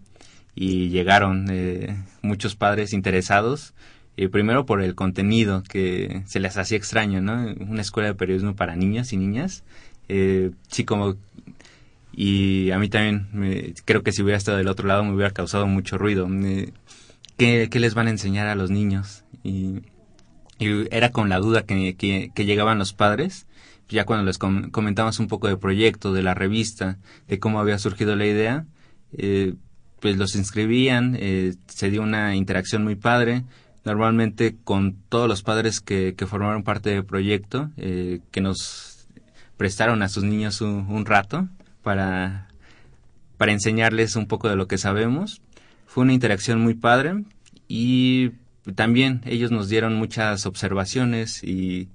y 0.54 0.90
llegaron 0.90 1.46
eh, 1.50 1.96
muchos 2.20 2.54
padres 2.56 2.92
interesados 2.92 3.72
eh, 4.18 4.28
primero 4.28 4.66
por 4.66 4.82
el 4.82 4.94
contenido 4.94 5.62
que 5.62 6.22
se 6.26 6.38
les 6.38 6.58
hacía 6.58 6.76
extraño, 6.76 7.22
¿no? 7.22 7.54
Una 7.66 7.80
escuela 7.80 8.08
de 8.08 8.14
periodismo 8.14 8.54
para 8.54 8.76
niños 8.76 9.14
y 9.14 9.16
niñas. 9.16 9.64
Eh, 10.10 10.50
sí, 10.68 10.84
como 10.84 11.16
y 12.12 12.70
a 12.70 12.78
mí 12.78 12.88
también 12.88 13.28
me- 13.32 13.74
creo 13.84 14.02
que 14.02 14.12
si 14.12 14.22
hubiera 14.22 14.36
estado 14.38 14.58
del 14.58 14.68
otro 14.68 14.86
lado 14.86 15.04
me 15.04 15.14
hubiera 15.14 15.32
causado 15.32 15.66
mucho 15.66 15.98
ruido. 15.98 16.28
¿qué, 17.36 17.68
les 17.72 17.94
van 17.94 18.06
a 18.06 18.10
enseñar 18.10 18.46
a 18.48 18.54
los 18.54 18.70
niños? 18.70 19.24
Y, 19.42 19.82
era 20.90 21.10
con 21.10 21.28
la 21.28 21.38
duda 21.40 21.62
que, 21.64 21.96
que, 21.96 22.44
llegaban 22.44 22.78
los 22.78 22.92
padres, 22.92 23.46
ya 23.88 24.04
cuando 24.04 24.24
les 24.24 24.38
com- 24.38 24.70
comentamos 24.70 25.18
un 25.18 25.26
poco 25.26 25.48
del 25.48 25.58
proyecto, 25.58 26.12
de 26.12 26.22
la 26.22 26.34
revista, 26.34 26.98
de 27.26 27.40
cómo 27.40 27.58
había 27.58 27.78
surgido 27.78 28.14
la 28.14 28.26
idea, 28.26 28.64
eh, 29.12 29.54
pues 29.98 30.16
los 30.18 30.36
inscribían, 30.36 31.16
eh, 31.18 31.54
se 31.66 31.90
dio 31.90 32.02
una 32.02 32.36
interacción 32.36 32.84
muy 32.84 32.94
padre, 32.94 33.42
normalmente 33.84 34.54
con 34.62 34.94
todos 35.08 35.26
los 35.28 35.42
padres 35.42 35.80
que, 35.80 36.14
que 36.16 36.26
formaron 36.26 36.62
parte 36.62 36.90
del 36.90 37.04
proyecto, 37.04 37.70
eh, 37.76 38.20
que 38.30 38.40
nos 38.40 39.08
prestaron 39.56 40.02
a 40.02 40.08
sus 40.08 40.22
niños 40.22 40.60
un 40.60 41.04
rato 41.06 41.48
para, 41.82 42.48
para 43.36 43.52
enseñarles 43.52 44.16
un 44.16 44.26
poco 44.26 44.48
de 44.48 44.56
lo 44.56 44.66
que 44.66 44.78
sabemos. 44.78 45.40
Fue 45.86 46.02
una 46.02 46.12
interacción 46.12 46.60
muy 46.60 46.74
padre 46.74 47.24
y 47.68 48.32
también 48.74 49.20
ellos 49.24 49.50
nos 49.50 49.68
dieron 49.68 49.94
muchas 49.94 50.46
observaciones 50.46 51.42
y 51.44 51.88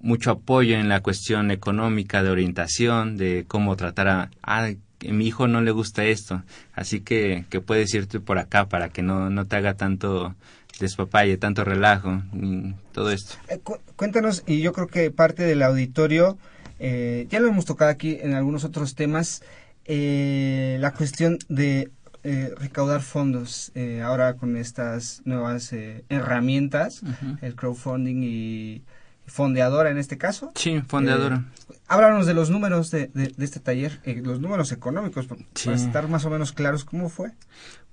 mucho 0.00 0.30
apoyo 0.30 0.76
en 0.76 0.88
la 0.88 1.00
cuestión 1.00 1.50
económica, 1.50 2.22
de 2.22 2.30
orientación, 2.30 3.16
de 3.16 3.44
cómo 3.48 3.74
tratar 3.76 4.08
a, 4.08 4.30
ah, 4.42 4.70
mi 5.08 5.26
hijo 5.26 5.48
no 5.48 5.60
le 5.60 5.70
gusta 5.70 6.04
esto, 6.04 6.42
así 6.74 7.00
que, 7.00 7.44
que 7.50 7.60
puedes 7.60 7.92
irte 7.94 8.20
por 8.20 8.38
acá 8.38 8.68
para 8.68 8.90
que 8.90 9.02
no, 9.02 9.30
no 9.30 9.44
te 9.46 9.56
haga 9.56 9.74
tanto 9.74 10.34
despapalle, 10.78 11.36
tanto 11.36 11.64
relajo, 11.64 12.22
y 12.32 12.74
todo 12.92 13.10
esto. 13.10 13.34
Eh, 13.48 13.58
cu- 13.62 13.78
cuéntanos, 13.96 14.44
y 14.46 14.60
yo 14.60 14.72
creo 14.72 14.86
que 14.86 15.10
parte 15.10 15.42
del 15.42 15.62
auditorio, 15.62 16.38
eh, 16.78 17.26
ya 17.30 17.40
lo 17.40 17.48
hemos 17.48 17.64
tocado 17.64 17.90
aquí 17.90 18.18
en 18.20 18.34
algunos 18.34 18.64
otros 18.64 18.94
temas, 18.94 19.42
eh, 19.84 20.76
la 20.80 20.92
cuestión 20.92 21.38
de 21.48 21.90
eh, 22.24 22.52
recaudar 22.58 23.00
fondos 23.00 23.70
eh, 23.74 24.02
ahora 24.04 24.34
con 24.34 24.56
estas 24.56 25.22
nuevas 25.24 25.72
eh, 25.72 26.04
herramientas, 26.08 27.02
el 27.40 27.54
crowdfunding 27.54 28.22
y 28.22 28.82
fondeadora 29.26 29.90
en 29.90 29.98
este 29.98 30.18
caso. 30.18 30.50
Sí, 30.54 30.82
fondeadora. 30.86 31.44
Háblanos 31.86 32.26
de 32.26 32.34
los 32.34 32.50
números 32.50 32.90
de, 32.90 33.08
de- 33.14 33.32
de 33.36 33.44
este 33.44 33.60
taller, 33.60 34.00
los 34.22 34.40
números 34.40 34.72
económicos, 34.72 35.26
Sí. 35.54 35.66
para 35.66 35.76
estar 35.76 36.08
más 36.08 36.24
o 36.24 36.30
menos 36.30 36.52
claros 36.52 36.84
cómo 36.84 37.08
fue. 37.08 37.30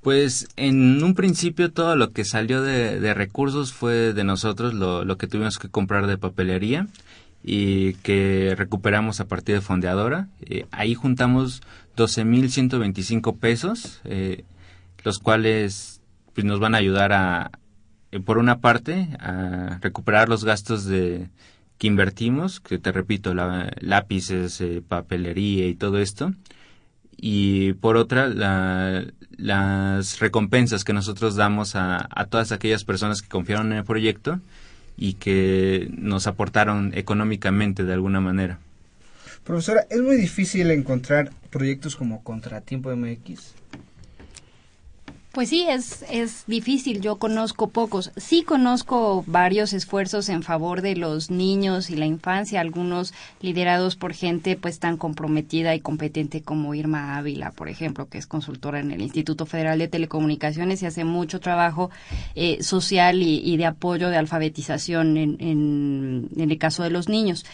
Pues 0.01 0.47
en 0.55 1.03
un 1.03 1.15
principio 1.15 1.71
todo 1.71 1.95
lo 1.95 2.11
que 2.11 2.25
salió 2.25 2.61
de, 2.61 2.99
de 2.99 3.13
recursos 3.13 3.73
fue 3.73 4.13
de 4.13 4.23
nosotros, 4.23 4.73
lo, 4.73 5.03
lo 5.03 5.17
que 5.17 5.27
tuvimos 5.27 5.57
que 5.59 5.67
comprar 5.69 6.07
de 6.07 6.17
papelería 6.17 6.87
y 7.47 7.93
que 7.95 8.55
recuperamos 8.58 9.19
a 9.19 9.27
partir 9.27 9.53
de 9.53 9.62
Fondeadora. 9.62 10.29
Eh, 10.41 10.65
ahí 10.71 10.95
juntamos 10.95 11.62
12.125 11.95 13.38
pesos, 13.38 14.01
eh, 14.03 14.43
los 15.03 15.19
cuales 15.19 16.01
pues, 16.34 16.43
nos 16.43 16.60
van 16.60 16.73
a 16.73 16.79
ayudar 16.79 17.13
a, 17.13 17.51
eh, 18.12 18.19
por 18.19 18.39
una 18.39 18.62
parte, 18.62 19.10
a 19.19 19.77
recuperar 19.79 20.27
los 20.27 20.43
gastos 20.43 20.86
de 20.86 21.29
que 21.77 21.86
invertimos, 21.88 22.60
que 22.60 22.79
te 22.79 22.91
repito, 22.91 23.36
la- 23.36 23.71
lápices, 23.79 24.63
papelería 24.88 25.67
y 25.67 25.75
todo 25.75 25.99
esto 25.99 26.34
y 27.17 27.73
por 27.73 27.95
otra 27.95 28.27
la- 28.27 29.05
las 29.38 30.19
recompensas 30.19 30.84
que 30.84 30.93
nosotros 30.93 31.36
damos 31.36 31.75
a 31.75 32.08
todas 32.29 32.51
aquellas 32.51 32.86
personas 32.86 33.21
que 33.21 33.29
confiaron 33.29 33.71
en 33.71 33.79
el 33.79 33.84
proyecto 33.84 34.39
y 34.97 35.13
que 35.13 35.89
nos 35.97 36.27
aportaron 36.27 36.91
económicamente 36.95 37.84
de 37.84 37.93
alguna 37.93 38.21
manera. 38.21 38.60
Profesora, 39.43 39.86
¿es 39.89 40.01
muy 40.01 40.15
difícil 40.15 40.71
encontrar 40.71 41.31
proyectos 41.51 41.95
como 41.95 42.23
Contratiempo 42.23 42.95
MX? 42.95 43.53
Pues 45.35 45.49
sí, 45.49 45.65
es, 45.67 46.05
es 46.09 46.45
difícil. 46.47 47.01
Yo 47.01 47.17
conozco 47.17 47.67
pocos. 47.67 48.13
Sí 48.15 48.43
conozco 48.43 49.25
varios 49.27 49.73
esfuerzos 49.73 50.29
en 50.29 50.43
favor 50.43 50.81
de 50.81 50.95
los 50.95 51.29
niños 51.29 51.89
y 51.89 51.97
la 51.97 52.05
infancia, 52.05 52.61
algunos 52.61 53.13
liderados 53.41 53.97
por 53.97 54.13
gente 54.13 54.55
pues 54.55 54.79
tan 54.79 54.95
comprometida 54.95 55.75
y 55.75 55.81
competente 55.81 56.41
como 56.41 56.73
Irma 56.73 57.17
Ávila, 57.17 57.51
por 57.51 57.67
ejemplo, 57.67 58.07
que 58.07 58.17
es 58.17 58.27
consultora 58.27 58.79
en 58.79 58.91
el 58.91 59.01
Instituto 59.01 59.45
Federal 59.45 59.77
de 59.77 59.89
Telecomunicaciones 59.89 60.81
y 60.81 60.85
hace 60.85 61.03
mucho 61.03 61.41
trabajo 61.41 61.91
eh, 62.35 62.63
social 62.63 63.21
y, 63.21 63.57
de 63.57 63.65
apoyo 63.65 64.09
de 64.09 64.15
alfabetización 64.15 65.17
en, 65.17 65.35
en, 65.41 66.29
el 66.49 66.57
caso 66.57 66.83
de 66.83 66.91
los 66.91 67.09
niños. 67.09 67.45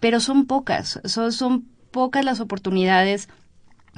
Pero 0.00 0.18
son 0.18 0.46
pocas, 0.46 1.00
son 1.04 1.64
pocas 1.92 2.24
las 2.24 2.40
oportunidades 2.40 3.28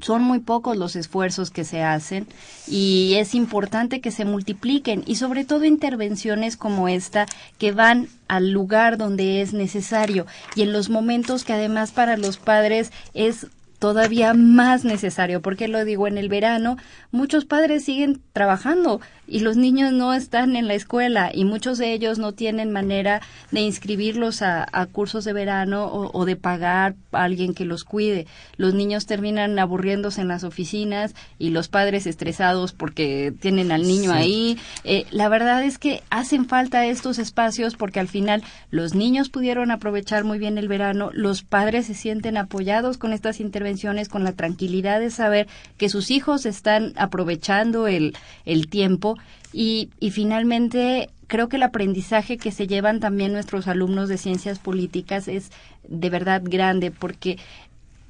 son 0.00 0.22
muy 0.22 0.40
pocos 0.40 0.76
los 0.76 0.96
esfuerzos 0.96 1.50
que 1.50 1.64
se 1.64 1.82
hacen 1.82 2.26
y 2.66 3.14
es 3.16 3.34
importante 3.34 4.00
que 4.00 4.10
se 4.10 4.24
multipliquen 4.24 5.04
y 5.06 5.16
sobre 5.16 5.44
todo 5.44 5.64
intervenciones 5.64 6.56
como 6.56 6.88
esta 6.88 7.26
que 7.58 7.72
van 7.72 8.08
al 8.28 8.50
lugar 8.50 8.96
donde 8.96 9.42
es 9.42 9.52
necesario 9.52 10.26
y 10.56 10.62
en 10.62 10.72
los 10.72 10.90
momentos 10.90 11.44
que 11.44 11.52
además 11.52 11.92
para 11.92 12.16
los 12.16 12.38
padres 12.38 12.90
es 13.14 13.46
todavía 13.82 14.32
más 14.32 14.84
necesario, 14.84 15.42
porque 15.42 15.66
lo 15.66 15.84
digo 15.84 16.06
en 16.06 16.16
el 16.16 16.28
verano, 16.28 16.76
muchos 17.10 17.44
padres 17.44 17.84
siguen 17.84 18.22
trabajando 18.32 19.00
y 19.26 19.40
los 19.40 19.56
niños 19.56 19.92
no 19.92 20.12
están 20.14 20.56
en 20.56 20.68
la 20.68 20.74
escuela 20.74 21.30
y 21.32 21.44
muchos 21.44 21.78
de 21.78 21.92
ellos 21.92 22.18
no 22.18 22.32
tienen 22.32 22.72
manera 22.72 23.20
de 23.50 23.60
inscribirlos 23.60 24.42
a, 24.42 24.66
cursos 24.92 25.24
de 25.24 25.32
verano 25.32 25.86
o, 25.86 26.24
de 26.24 26.36
pagar 26.36 26.94
a 27.12 27.22
alguien 27.22 27.54
que 27.54 27.64
los 27.64 27.84
cuide. 27.84 28.26
Los 28.56 28.74
niños 28.74 29.06
terminan 29.06 29.58
aburriéndose 29.58 30.20
en 30.20 30.28
las 30.28 30.44
oficinas 30.44 31.14
y 31.38 31.50
los 31.50 31.68
padres 31.68 32.06
estresados 32.06 32.72
porque 32.72 33.32
tienen 33.40 33.70
al 33.70 33.82
niño 33.82 34.12
ahí. 34.12 34.58
Eh, 34.84 35.06
la 35.10 35.28
verdad 35.28 35.62
es 35.62 35.78
que 35.78 36.02
hacen 36.10 36.46
falta 36.46 36.86
estos 36.86 37.18
espacios 37.18 37.76
porque 37.76 38.00
al 38.00 38.08
final 38.08 38.42
los 38.70 38.94
niños 38.94 39.28
pudieron 39.28 39.70
aprovechar 39.70 40.24
muy 40.24 40.38
bien 40.38 40.58
el 40.58 40.68
verano, 40.68 41.10
los 41.12 41.42
padres 41.42 41.86
se 41.86 41.94
sienten 41.94 42.36
apoyados 42.36 42.98
con 42.98 43.12
estas 43.12 43.40
intervenciones, 43.40 44.08
con 44.08 44.24
la 44.24 44.32
tranquilidad 44.32 45.00
de 45.00 45.10
saber 45.10 45.46
que 45.78 45.88
sus 45.88 46.10
hijos 46.10 46.44
están 46.44 46.92
aprovechando 46.96 47.86
el, 47.86 48.16
el 48.44 48.68
tiempo 48.68 49.11
y, 49.52 49.90
y 50.00 50.10
finalmente, 50.10 51.10
creo 51.26 51.48
que 51.48 51.56
el 51.56 51.62
aprendizaje 51.62 52.38
que 52.38 52.50
se 52.50 52.66
llevan 52.66 53.00
también 53.00 53.32
nuestros 53.32 53.68
alumnos 53.68 54.08
de 54.08 54.18
ciencias 54.18 54.58
políticas 54.58 55.28
es 55.28 55.50
de 55.88 56.10
verdad 56.10 56.42
grande, 56.44 56.90
porque 56.90 57.38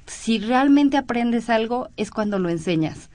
si 0.05 0.39
realmente 0.39 0.97
aprendes 0.97 1.49
algo 1.49 1.89
es 1.97 2.11
cuando 2.11 2.39
lo 2.39 2.49
enseñas. 2.49 3.09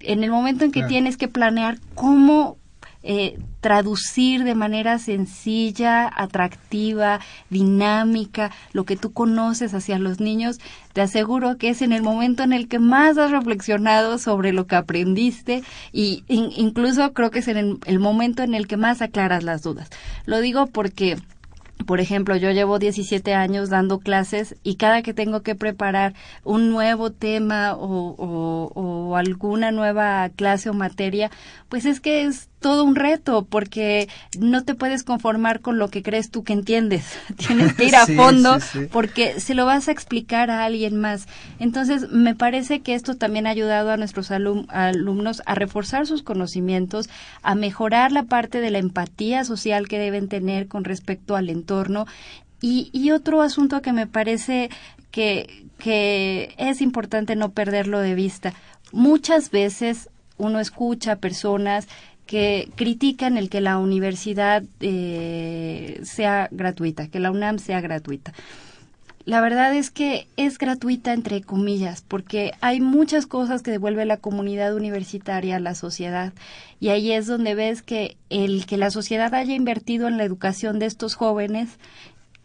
En 0.00 0.22
el 0.24 0.30
momento 0.30 0.64
en 0.64 0.72
que 0.72 0.84
tienes 0.84 1.16
que 1.16 1.28
planear 1.28 1.78
cómo 1.94 2.56
eh, 3.02 3.38
traducir 3.60 4.44
de 4.44 4.54
manera 4.54 4.98
sencilla, 4.98 6.10
atractiva, 6.14 7.20
dinámica, 7.50 8.50
lo 8.72 8.84
que 8.84 8.96
tú 8.96 9.12
conoces 9.12 9.74
hacia 9.74 9.98
los 9.98 10.20
niños, 10.20 10.58
te 10.92 11.00
aseguro 11.00 11.58
que 11.58 11.70
es 11.70 11.82
en 11.82 11.92
el 11.92 12.02
momento 12.02 12.42
en 12.42 12.52
el 12.52 12.68
que 12.68 12.78
más 12.78 13.18
has 13.18 13.30
reflexionado 13.30 14.18
sobre 14.18 14.52
lo 14.52 14.66
que 14.66 14.76
aprendiste 14.76 15.62
y 15.92 16.24
incluso 16.28 17.12
creo 17.12 17.30
que 17.30 17.40
es 17.40 17.48
en 17.48 17.78
el 17.84 17.98
momento 17.98 18.42
en 18.42 18.54
el 18.54 18.66
que 18.66 18.76
más 18.76 19.02
aclaras 19.02 19.44
las 19.44 19.62
dudas. 19.62 19.90
Lo 20.26 20.40
digo 20.40 20.66
porque 20.66 21.16
por 21.86 22.00
ejemplo, 22.00 22.36
yo 22.36 22.50
llevo 22.50 22.78
17 22.78 23.34
años 23.34 23.70
dando 23.70 24.00
clases 24.00 24.56
y 24.62 24.76
cada 24.76 25.02
que 25.02 25.14
tengo 25.14 25.42
que 25.42 25.54
preparar 25.54 26.14
un 26.44 26.70
nuevo 26.70 27.12
tema 27.12 27.74
o, 27.74 28.14
o, 28.18 28.72
o, 28.74 29.16
alguna 29.16 29.70
nueva 29.70 30.28
clase 30.30 30.68
o 30.68 30.74
materia, 30.74 31.30
pues 31.68 31.86
es 31.86 32.00
que 32.00 32.24
es 32.24 32.47
todo 32.60 32.84
un 32.84 32.96
reto 32.96 33.44
porque 33.44 34.08
no 34.38 34.64
te 34.64 34.74
puedes 34.74 35.04
conformar 35.04 35.60
con 35.60 35.78
lo 35.78 35.88
que 35.88 36.02
crees 36.02 36.30
tú 36.30 36.44
que 36.44 36.52
entiendes. 36.52 37.04
Tienes 37.36 37.74
que 37.74 37.84
ir 37.84 37.96
a 37.96 38.06
fondo 38.06 38.58
porque 38.90 39.40
se 39.40 39.54
lo 39.54 39.64
vas 39.66 39.88
a 39.88 39.92
explicar 39.92 40.50
a 40.50 40.64
alguien 40.64 41.00
más. 41.00 41.26
Entonces, 41.58 42.10
me 42.10 42.34
parece 42.34 42.80
que 42.80 42.94
esto 42.94 43.16
también 43.16 43.46
ha 43.46 43.50
ayudado 43.50 43.90
a 43.90 43.96
nuestros 43.96 44.30
alumnos 44.30 45.42
a 45.46 45.54
reforzar 45.54 46.06
sus 46.06 46.22
conocimientos, 46.22 47.08
a 47.42 47.54
mejorar 47.54 48.12
la 48.12 48.24
parte 48.24 48.60
de 48.60 48.70
la 48.70 48.78
empatía 48.78 49.44
social 49.44 49.88
que 49.88 49.98
deben 49.98 50.28
tener 50.28 50.68
con 50.68 50.84
respecto 50.84 51.36
al 51.36 51.50
entorno. 51.50 52.06
Y, 52.60 52.90
y 52.92 53.12
otro 53.12 53.42
asunto 53.42 53.82
que 53.82 53.92
me 53.92 54.08
parece 54.08 54.68
que, 55.12 55.64
que 55.78 56.54
es 56.58 56.80
importante 56.80 57.36
no 57.36 57.50
perderlo 57.50 58.00
de 58.00 58.14
vista. 58.14 58.52
Muchas 58.90 59.50
veces 59.50 60.08
uno 60.38 60.60
escucha 60.60 61.16
personas 61.16 61.88
que 62.28 62.70
critican 62.76 63.38
el 63.38 63.48
que 63.48 63.62
la 63.62 63.78
universidad 63.78 64.62
eh, 64.80 65.98
sea 66.04 66.48
gratuita, 66.52 67.08
que 67.08 67.20
la 67.20 67.30
UNAM 67.30 67.58
sea 67.58 67.80
gratuita. 67.80 68.34
La 69.24 69.40
verdad 69.40 69.74
es 69.74 69.90
que 69.90 70.28
es 70.36 70.58
gratuita 70.58 71.14
entre 71.14 71.40
comillas, 71.40 72.04
porque 72.06 72.52
hay 72.60 72.82
muchas 72.82 73.26
cosas 73.26 73.62
que 73.62 73.70
devuelve 73.70 74.04
la 74.04 74.18
comunidad 74.18 74.74
universitaria 74.74 75.56
a 75.56 75.60
la 75.60 75.74
sociedad. 75.74 76.34
Y 76.80 76.90
ahí 76.90 77.12
es 77.12 77.26
donde 77.26 77.54
ves 77.54 77.80
que 77.80 78.18
el 78.28 78.66
que 78.66 78.76
la 78.76 78.90
sociedad 78.90 79.34
haya 79.34 79.54
invertido 79.54 80.06
en 80.06 80.18
la 80.18 80.24
educación 80.24 80.78
de 80.78 80.86
estos 80.86 81.14
jóvenes 81.14 81.78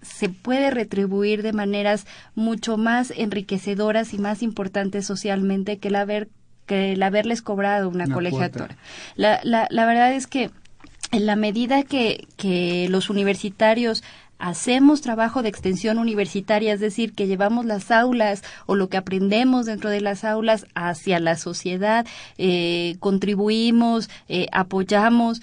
se 0.02 0.30
puede 0.30 0.72
retribuir 0.72 1.44
de 1.44 1.52
maneras 1.52 2.06
mucho 2.36 2.78
más 2.78 3.12
enriquecedoras 3.16 4.14
y 4.14 4.18
más 4.18 4.44
importantes 4.44 5.06
socialmente 5.06 5.78
que 5.78 5.90
el 5.90 5.96
haber 5.96 6.30
que 6.66 6.94
el 6.94 7.04
haberles 7.04 7.42
cobrado 7.42 7.90
una, 7.90 8.08
colegiatura. 8.08 8.78
La, 9.16 9.40
la, 9.44 9.68
la 9.70 9.86
verdad 9.86 10.14
es 10.14 10.28
que 10.28 10.52
en 11.12 11.26
la 11.26 11.36
medida 11.36 11.84
que, 11.84 12.28
que 12.38 12.88
los 12.90 13.10
universitarios 13.10 14.04
hacemos 14.44 15.00
trabajo 15.00 15.42
de 15.42 15.48
extensión 15.48 16.00
universitaria, 16.00 16.74
es 16.74 16.82
decir, 16.82 17.14
que 17.14 17.28
llevamos 17.28 17.66
las 17.66 17.92
aulas 17.92 18.44
o 18.66 18.76
lo 18.76 18.90
que 18.90 18.98
aprendemos 18.98 19.66
dentro 19.66 19.90
de 19.90 20.02
las 20.02 20.26
aulas 20.26 20.66
hacia 20.76 21.22
la 21.22 21.38
sociedad, 21.38 22.06
eh, 22.38 22.98
contribuimos, 23.00 24.10
eh, 24.28 24.48
apoyamos. 24.52 25.42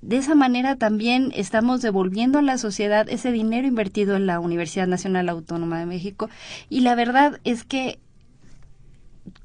De 0.00 0.18
esa 0.18 0.36
manera 0.36 0.76
también 0.76 1.32
estamos 1.34 1.82
devolviendo 1.82 2.38
a 2.38 2.42
la 2.42 2.56
sociedad 2.56 3.08
ese 3.08 3.32
dinero 3.32 3.66
invertido 3.66 4.14
en 4.14 4.26
la 4.26 4.38
Universidad 4.38 4.86
Nacional 4.86 5.28
Autónoma 5.28 5.80
de 5.80 5.86
México. 5.86 6.30
Y 6.68 6.80
la 6.82 6.94
verdad 6.94 7.40
es 7.42 7.64
que 7.64 7.98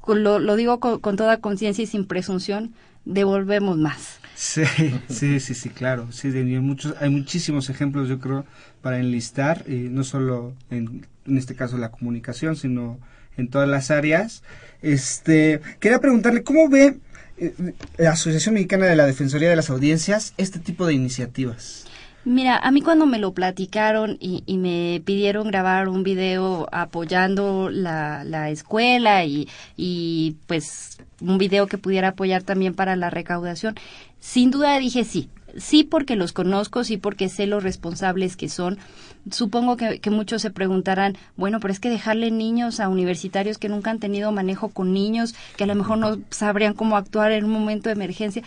lo, 0.06 0.38
lo 0.38 0.56
digo 0.56 0.80
con, 0.80 1.16
toda 1.16 1.38
conciencia 1.38 1.84
y 1.84 1.86
sin 1.86 2.06
presunción, 2.06 2.74
devolvemos 3.04 3.78
más. 3.78 4.18
Sí, 4.34 4.64
sí, 5.08 5.40
sí, 5.40 5.54
sí, 5.54 5.68
claro. 5.70 6.10
Sí, 6.12 6.28
hay, 6.28 6.44
muchos, 6.60 6.94
hay 7.00 7.10
muchísimos 7.10 7.70
ejemplos, 7.70 8.08
yo 8.08 8.18
creo, 8.18 8.44
para 8.80 8.98
enlistar, 8.98 9.64
y 9.68 9.88
no 9.88 10.04
solo 10.04 10.54
en, 10.70 11.06
en 11.26 11.38
este 11.38 11.54
caso 11.54 11.78
la 11.78 11.90
comunicación, 11.90 12.56
sino 12.56 12.98
en 13.36 13.48
todas 13.48 13.68
las 13.68 13.90
áreas. 13.90 14.42
Este, 14.82 15.60
quería 15.80 16.00
preguntarle, 16.00 16.42
¿cómo 16.42 16.68
ve 16.68 16.98
eh, 17.38 17.54
la 17.98 18.10
Asociación 18.10 18.54
Mexicana 18.54 18.86
de 18.86 18.96
la 18.96 19.06
Defensoría 19.06 19.50
de 19.50 19.56
las 19.56 19.70
Audiencias 19.70 20.34
este 20.36 20.58
tipo 20.58 20.86
de 20.86 20.94
iniciativas? 20.94 21.86
Mira, 22.24 22.56
a 22.56 22.70
mí 22.70 22.82
cuando 22.82 23.04
me 23.04 23.18
lo 23.18 23.32
platicaron 23.32 24.16
y, 24.20 24.44
y 24.46 24.56
me 24.56 25.02
pidieron 25.04 25.48
grabar 25.48 25.88
un 25.88 26.04
video 26.04 26.68
apoyando 26.70 27.68
la, 27.68 28.22
la 28.22 28.48
escuela 28.50 29.24
y, 29.24 29.48
y 29.76 30.36
pues 30.46 30.98
un 31.20 31.36
video 31.38 31.66
que 31.66 31.78
pudiera 31.78 32.08
apoyar 32.08 32.44
también 32.44 32.74
para 32.74 32.94
la 32.94 33.10
recaudación, 33.10 33.74
sin 34.20 34.52
duda 34.52 34.78
dije 34.78 35.02
sí, 35.02 35.30
sí 35.56 35.82
porque 35.82 36.14
los 36.14 36.32
conozco, 36.32 36.84
sí 36.84 36.96
porque 36.96 37.28
sé 37.28 37.46
los 37.46 37.64
responsables 37.64 38.36
que 38.36 38.48
son. 38.48 38.78
Supongo 39.30 39.76
que, 39.76 39.98
que, 39.98 40.10
muchos 40.10 40.42
se 40.42 40.50
preguntarán, 40.50 41.16
bueno, 41.36 41.58
pero 41.58 41.72
es 41.72 41.80
que 41.80 41.90
dejarle 41.90 42.30
niños 42.30 42.78
a 42.78 42.88
universitarios 42.88 43.58
que 43.58 43.68
nunca 43.68 43.90
han 43.90 43.98
tenido 43.98 44.30
manejo 44.30 44.68
con 44.68 44.92
niños, 44.92 45.34
que 45.56 45.64
a 45.64 45.68
lo 45.68 45.74
mejor 45.74 45.98
no 45.98 46.18
sabrían 46.30 46.74
cómo 46.74 46.96
actuar 46.96 47.32
en 47.32 47.44
un 47.44 47.50
momento 47.50 47.88
de 47.88 47.94
emergencia. 47.94 48.42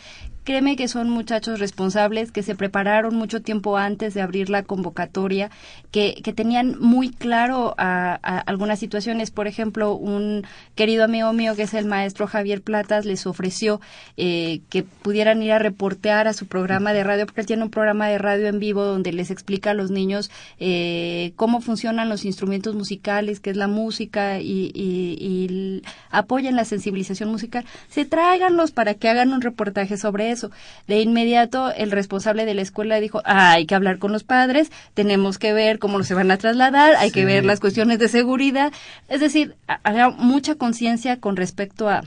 Créeme 0.46 0.76
que 0.76 0.88
son 0.88 1.10
muchachos 1.10 1.60
responsables 1.60 2.32
que 2.32 2.44
se 2.44 2.54
prepararon 2.54 3.16
mucho 3.16 3.42
tiempo 3.42 3.78
antes 3.78 4.14
de 4.14 4.22
abrir 4.22 4.52
la 4.52 4.62
convocatoria, 4.62 5.50
que, 5.90 6.22
que 6.24 6.34
tenían 6.34 6.80
muy 6.80 7.10
claro 7.10 7.74
a, 7.80 8.14
algunas 8.46 8.78
situaciones. 8.78 9.32
Por 9.32 9.48
ejemplo, 9.48 9.96
un 9.96 10.46
querido 10.76 11.04
amigo 11.04 11.34
mío 11.34 11.56
que 11.56 11.64
es 11.64 11.74
el 11.74 11.88
maestro 11.88 12.28
Javier 12.28 12.62
Platas 12.62 13.06
les 13.06 13.26
ofreció 13.26 13.82
eh, 14.18 14.62
que 14.70 14.84
pudieran 14.84 15.42
ir 15.42 15.52
a 15.52 15.58
reportear 15.58 16.28
a 16.28 16.34
su 16.34 16.46
programa 16.46 16.94
de 16.94 17.04
radio, 17.04 17.26
porque 17.26 17.42
él 17.42 17.48
tiene 17.48 17.64
un 17.64 17.72
programa 17.72 18.08
de 18.08 18.20
radio 18.20 18.46
en 18.46 18.60
vivo 18.60 18.84
donde 18.86 19.14
les 19.14 19.32
explica 19.32 19.72
a 19.72 19.74
los 19.74 19.90
niños 19.90 20.30
eh, 20.60 21.34
cómo 21.38 21.60
funcionan 21.60 22.08
los 22.08 22.24
instrumentos 22.24 22.76
musicales, 22.76 23.40
qué 23.40 23.50
es 23.50 23.58
la 23.58 23.68
música 23.68 24.40
y, 24.40 24.72
y, 24.76 25.18
y 25.20 25.82
apoyan 26.12 26.56
la 26.56 26.66
sensibilización 26.66 27.32
musical. 27.32 27.66
Se 27.90 28.06
tráiganlos 28.06 28.70
para 28.70 28.94
que 28.94 29.10
hagan 29.10 29.34
un 29.34 29.42
reportaje 29.42 29.98
sobre 29.98 30.30
eso 30.30 30.35
eso. 30.36 30.52
De 30.88 31.02
inmediato 31.02 31.72
el 31.72 31.92
responsable 31.92 32.46
de 32.46 32.54
la 32.54 32.62
escuela 32.62 33.00
dijo, 33.00 33.22
ah, 33.26 33.52
hay 33.52 33.66
que 33.66 33.76
hablar 33.76 33.98
con 33.98 34.12
los 34.12 34.24
padres, 34.24 34.72
tenemos 34.94 35.38
que 35.40 35.54
ver 35.54 35.80
cómo 35.80 36.04
se 36.04 36.14
van 36.14 36.32
a 36.32 36.38
trasladar, 36.38 36.96
hay 36.96 37.12
que 37.12 37.26
ver 37.26 37.44
las 37.44 37.60
cuestiones 37.60 38.00
de 38.00 38.08
seguridad. 38.08 38.72
Es 39.10 39.20
decir, 39.20 39.56
había 39.84 40.10
mucha 40.10 40.56
conciencia 40.56 41.20
con 41.20 41.36
respecto 41.36 41.90
a 41.90 42.04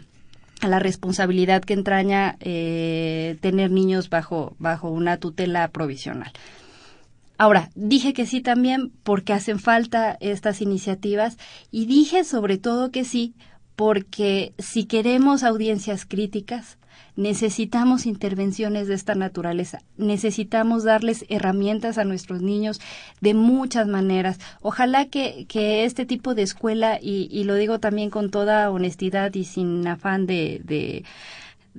a 0.60 0.68
la 0.68 0.78
responsabilidad 0.78 1.62
que 1.62 1.74
entraña 1.74 2.36
eh, 2.40 3.36
tener 3.40 3.70
niños 3.70 4.10
bajo, 4.10 4.56
bajo 4.58 4.90
una 4.90 5.18
tutela 5.18 5.68
provisional. 5.68 6.32
Ahora, 7.36 7.70
dije 7.76 8.12
que 8.12 8.26
sí 8.26 8.40
también 8.40 8.90
porque 9.04 9.32
hacen 9.32 9.60
falta 9.60 10.16
estas 10.20 10.60
iniciativas 10.60 11.38
y 11.70 11.86
dije 11.86 12.24
sobre 12.24 12.58
todo 12.58 12.90
que 12.90 13.04
sí 13.04 13.34
porque 13.76 14.54
si 14.58 14.86
queremos 14.86 15.44
audiencias 15.44 16.04
críticas, 16.04 16.77
necesitamos 17.18 18.06
intervenciones 18.06 18.86
de 18.86 18.94
esta 18.94 19.16
naturaleza, 19.16 19.82
necesitamos 19.96 20.84
darles 20.84 21.24
herramientas 21.28 21.98
a 21.98 22.04
nuestros 22.04 22.42
niños 22.42 22.80
de 23.20 23.34
muchas 23.34 23.88
maneras. 23.88 24.38
Ojalá 24.62 25.06
que, 25.06 25.44
que 25.48 25.84
este 25.84 26.06
tipo 26.06 26.36
de 26.36 26.42
escuela, 26.42 27.00
y, 27.02 27.28
y, 27.32 27.42
lo 27.42 27.56
digo 27.56 27.80
también 27.80 28.10
con 28.10 28.30
toda 28.30 28.70
honestidad 28.70 29.34
y 29.34 29.42
sin 29.42 29.84
afán 29.88 30.26
de, 30.26 30.60
de 30.62 31.04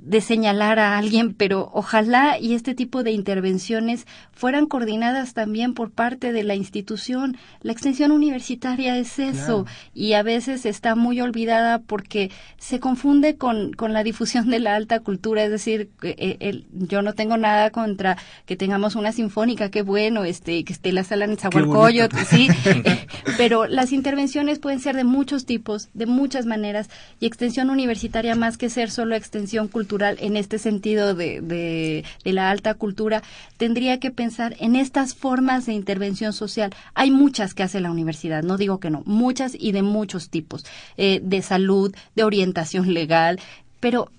de 0.02 0.22
señalar 0.22 0.80
a 0.80 0.98
alguien, 0.98 1.34
pero 1.34 1.70
ojalá 1.74 2.40
y 2.40 2.54
este 2.54 2.74
tipo 2.74 3.04
de 3.04 3.12
intervenciones 3.12 4.08
fueran 4.32 4.66
coordinadas 4.66 5.34
también 5.34 5.74
por 5.74 5.92
parte 5.92 6.32
de 6.32 6.44
la 6.44 6.56
institución. 6.56 7.38
La 7.62 7.74
extensión 7.74 8.12
universitaria 8.12 8.98
es 8.98 9.20
eso 9.20 9.66
y 9.94 10.14
a 10.14 10.24
veces 10.24 10.66
está 10.66 10.96
muy 10.96 11.20
olvidada 11.20 11.80
porque 11.80 12.32
se 12.58 12.80
confunde 12.80 13.36
con, 13.36 13.74
con 13.74 13.92
la 13.92 14.04
difusión 14.04 14.50
de 14.50 14.60
la 14.60 14.76
alta 14.76 15.02
cultura, 15.02 15.44
es 15.44 15.52
decir, 15.52 15.90
eh, 16.02 16.38
el, 16.40 16.66
yo 16.72 17.02
no 17.02 17.14
tengo 17.14 17.38
nada 17.38 17.70
contra 17.70 18.18
que 18.46 18.56
tengamos 18.56 18.96
una 18.96 19.12
sinfónica, 19.12 19.70
qué 19.70 19.82
bueno, 19.82 20.24
este, 20.24 20.64
que 20.64 20.74
esté 20.74 20.94
la 20.94 21.04
sala 21.04 21.26
en 21.26 21.38
Zahualcoyot, 21.38 22.16
sí, 22.26 22.48
pero 23.38 23.68
las 23.68 23.92
intervenciones 23.92 24.60
pueden 24.60 24.80
ser 24.80 24.96
de 24.96 25.04
muchos 25.04 25.46
tipos, 25.46 25.90
de 25.94 26.06
muchas 26.06 26.46
maneras 26.46 26.90
y 27.20 27.26
extensión 27.26 27.70
universitaria 27.70 28.36
más 28.36 28.58
que 28.58 28.70
ser 28.70 28.92
solo 28.92 29.16
extensión 29.16 29.68
cultural 29.68 29.89
en 30.00 30.38
este 30.38 30.60
sentido 30.60 31.16
de, 31.16 31.42
de, 31.42 32.04
de, 32.24 32.34
la 32.34 32.50
alta 32.50 32.74
cultura, 32.76 33.24
tendría 33.58 34.00
que 34.00 34.12
pensar 34.12 34.56
en 34.60 34.76
estas 34.76 35.16
formas 35.16 35.66
de 35.66 35.74
intervención 35.74 36.34
social. 36.34 36.72
Hay 36.94 37.12
muchas 37.12 37.54
que 37.54 37.64
hace 37.64 37.80
la 37.80 37.92
universidad, 37.92 38.44
no 38.44 38.58
digo 38.58 38.80
que 38.80 38.90
no, 38.90 39.04
muchas 39.06 39.56
y 39.58 39.72
de 39.72 39.82
muchos 39.82 40.30
tipos, 40.30 40.66
eh, 40.98 41.20
de 41.24 41.42
salud, 41.42 41.96
de 42.16 42.24
orientación 42.24 42.94
legal, 42.94 43.40
pero 43.80 44.12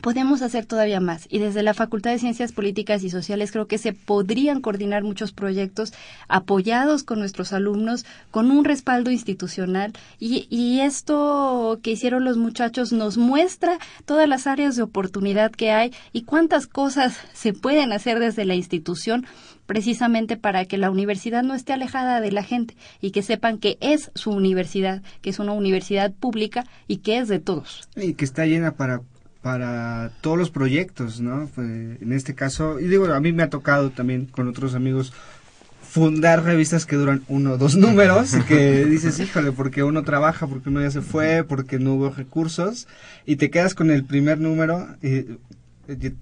podemos 0.00 0.42
hacer 0.42 0.66
todavía 0.66 1.00
más 1.00 1.26
y 1.30 1.38
desde 1.38 1.62
la 1.62 1.74
Facultad 1.74 2.12
de 2.12 2.18
Ciencias 2.18 2.52
Políticas 2.52 3.02
y 3.04 3.10
Sociales 3.10 3.52
creo 3.52 3.66
que 3.66 3.78
se 3.78 3.92
podrían 3.92 4.60
coordinar 4.60 5.02
muchos 5.02 5.32
proyectos 5.32 5.92
apoyados 6.28 7.04
con 7.04 7.18
nuestros 7.18 7.52
alumnos 7.52 8.04
con 8.30 8.50
un 8.50 8.64
respaldo 8.64 9.10
institucional 9.10 9.92
y, 10.18 10.46
y, 10.50 10.80
esto 10.80 11.78
que 11.82 11.92
hicieron 11.92 12.24
los 12.24 12.36
muchachos 12.36 12.92
nos 12.92 13.18
muestra 13.18 13.78
todas 14.04 14.28
las 14.28 14.46
áreas 14.46 14.76
de 14.76 14.82
oportunidad 14.82 15.52
que 15.52 15.70
hay 15.70 15.92
y 16.12 16.22
cuántas 16.22 16.66
cosas 16.66 17.18
se 17.32 17.52
pueden 17.52 17.92
hacer 17.92 18.18
desde 18.18 18.44
la 18.44 18.54
institución 18.54 19.26
precisamente 19.66 20.36
para 20.36 20.64
que 20.64 20.78
la 20.78 20.90
universidad 20.90 21.42
no 21.42 21.54
esté 21.54 21.72
alejada 21.72 22.20
de 22.20 22.32
la 22.32 22.42
gente 22.42 22.76
y 23.00 23.10
que 23.10 23.22
sepan 23.22 23.58
que 23.58 23.78
es 23.80 24.10
su 24.14 24.30
universidad, 24.30 25.02
que 25.20 25.30
es 25.30 25.38
una 25.38 25.52
universidad 25.52 26.12
pública 26.12 26.66
y 26.88 26.98
que 26.98 27.18
es 27.18 27.28
de 27.28 27.38
todos. 27.38 27.88
Y 27.96 28.14
que 28.14 28.24
está 28.24 28.44
llena 28.46 28.72
para 28.72 29.02
para 29.42 30.12
todos 30.20 30.38
los 30.38 30.50
proyectos, 30.50 31.20
¿no? 31.20 31.50
en 31.56 32.12
este 32.12 32.34
caso, 32.34 32.78
y 32.78 32.86
digo, 32.86 33.06
a 33.12 33.20
mí 33.20 33.32
me 33.32 33.42
ha 33.42 33.50
tocado 33.50 33.90
también 33.90 34.26
con 34.26 34.48
otros 34.48 34.74
amigos 34.74 35.12
fundar 35.92 36.42
revistas 36.44 36.86
que 36.86 36.96
duran 36.96 37.22
uno 37.28 37.52
o 37.52 37.58
dos 37.58 37.76
números 37.76 38.32
y 38.34 38.40
que 38.48 38.86
dices, 38.86 39.20
híjole, 39.20 39.52
porque 39.52 39.82
uno 39.82 40.04
trabaja, 40.04 40.46
porque 40.46 40.70
uno 40.70 40.80
ya 40.80 40.90
se 40.90 41.02
fue, 41.02 41.44
porque 41.44 41.78
no 41.78 41.94
hubo 41.94 42.08
recursos 42.08 42.88
y 43.26 43.36
te 43.36 43.50
quedas 43.50 43.74
con 43.74 43.90
el 43.90 44.04
primer 44.04 44.38
número 44.38 44.88
y 45.02 45.26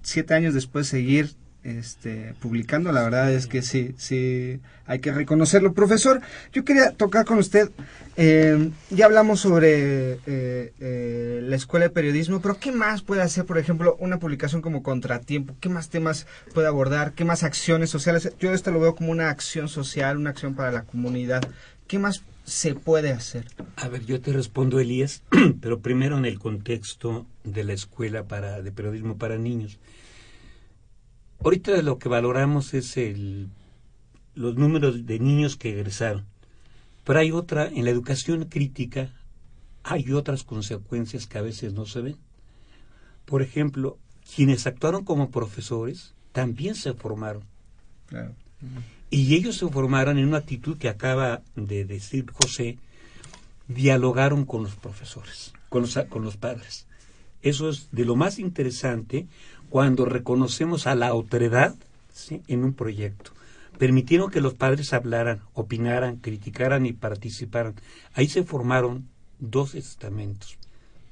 siete 0.02 0.34
años 0.34 0.54
después 0.54 0.88
seguir 0.88 1.34
este, 1.64 2.34
publicando. 2.40 2.92
La 2.92 3.02
verdad 3.02 3.32
es 3.32 3.46
que 3.46 3.62
sí, 3.62 3.94
sí, 3.98 4.60
hay 4.86 4.98
que 5.00 5.12
reconocerlo. 5.12 5.72
Profesor, 5.72 6.20
yo 6.52 6.64
quería 6.64 6.92
tocar 6.92 7.24
con 7.24 7.38
usted, 7.38 7.70
eh, 8.16 8.70
ya 8.90 9.06
hablamos 9.06 9.40
sobre 9.40 10.12
eh, 10.26 10.72
eh, 10.80 11.40
la 11.42 11.56
escuela 11.56 11.86
de 11.86 11.90
periodismo, 11.90 12.40
pero 12.40 12.58
¿qué 12.58 12.72
más 12.72 13.02
puede 13.02 13.22
hacer, 13.22 13.44
por 13.44 13.58
ejemplo, 13.58 13.96
una 14.00 14.18
publicación 14.18 14.62
como 14.62 14.82
Contratiempo? 14.82 15.54
¿Qué 15.60 15.68
más 15.68 15.90
temas 15.90 16.26
puede 16.54 16.68
abordar? 16.68 17.12
¿Qué 17.12 17.24
más 17.24 17.42
acciones 17.42 17.90
sociales? 17.90 18.32
Yo 18.38 18.52
esto 18.52 18.70
lo 18.70 18.80
veo 18.80 18.94
como 18.94 19.10
una 19.10 19.30
acción 19.30 19.68
social, 19.68 20.16
una 20.16 20.30
acción 20.30 20.54
para 20.54 20.72
la 20.72 20.82
comunidad. 20.82 21.42
¿Qué 21.86 21.98
más 21.98 22.22
se 22.44 22.74
puede 22.74 23.12
hacer? 23.12 23.46
A 23.76 23.88
ver, 23.88 24.04
yo 24.06 24.20
te 24.20 24.32
respondo, 24.32 24.80
Elías, 24.80 25.22
pero 25.60 25.80
primero 25.80 26.18
en 26.18 26.24
el 26.24 26.38
contexto 26.38 27.26
de 27.44 27.64
la 27.64 27.72
escuela 27.72 28.24
para, 28.24 28.60
de 28.60 28.72
periodismo 28.72 29.16
para 29.16 29.38
niños. 29.38 29.78
Ahorita 31.42 31.80
lo 31.82 31.98
que 31.98 32.08
valoramos 32.08 32.74
es 32.74 32.96
el, 32.96 33.48
los 34.34 34.56
números 34.56 35.06
de 35.06 35.18
niños 35.18 35.56
que 35.56 35.70
egresaron. 35.70 36.26
Pero 37.04 37.18
hay 37.18 37.32
otra, 37.32 37.66
en 37.66 37.84
la 37.84 37.90
educación 37.90 38.44
crítica, 38.44 39.10
hay 39.82 40.12
otras 40.12 40.44
consecuencias 40.44 41.26
que 41.26 41.38
a 41.38 41.42
veces 41.42 41.72
no 41.72 41.86
se 41.86 42.02
ven. 42.02 42.16
Por 43.24 43.42
ejemplo, 43.42 43.98
quienes 44.34 44.66
actuaron 44.66 45.04
como 45.04 45.30
profesores 45.30 46.14
también 46.32 46.74
se 46.74 46.92
formaron. 46.92 47.42
Y 49.10 49.34
ellos 49.34 49.56
se 49.56 49.68
formaron 49.68 50.18
en 50.18 50.28
una 50.28 50.38
actitud 50.38 50.76
que 50.76 50.88
acaba 50.88 51.42
de 51.56 51.84
decir 51.84 52.30
José, 52.30 52.78
dialogaron 53.66 54.44
con 54.44 54.62
los 54.62 54.74
profesores, 54.74 55.52
con 55.68 55.82
los, 55.82 55.98
con 56.08 56.22
los 56.22 56.36
padres. 56.36 56.86
Eso 57.42 57.70
es 57.70 57.88
de 57.92 58.04
lo 58.04 58.16
más 58.16 58.38
interesante 58.38 59.26
cuando 59.70 60.04
reconocemos 60.04 60.86
a 60.86 60.94
la 60.94 61.08
autoridad 61.08 61.74
en 62.48 62.64
un 62.64 62.74
proyecto. 62.74 63.30
Permitieron 63.78 64.30
que 64.30 64.42
los 64.42 64.54
padres 64.54 64.92
hablaran, 64.92 65.40
opinaran, 65.54 66.16
criticaran 66.16 66.84
y 66.84 66.92
participaran. 66.92 67.74
Ahí 68.12 68.28
se 68.28 68.42
formaron 68.42 69.08
dos 69.38 69.74
estamentos, 69.74 70.58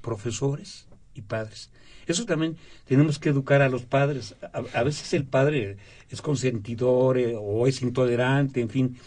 profesores 0.03 0.87
y 1.15 1.23
padres. 1.23 1.71
Eso 2.07 2.27
también 2.27 2.57
tenemos 2.87 3.19
que 3.19 3.31
educar 3.31 3.63
a 3.63 3.69
los 3.69 3.83
padres. 3.85 4.35
A, 4.53 4.83
veces 4.83 5.15
el 5.15 5.25
padre 5.25 5.77
es 6.11 6.21
consentidor 6.21 7.17
eh, 7.19 7.37
o 7.39 7.67
es 7.67 7.81
intolerante, 7.81 8.61
en 8.61 8.71
fin, 8.71 8.99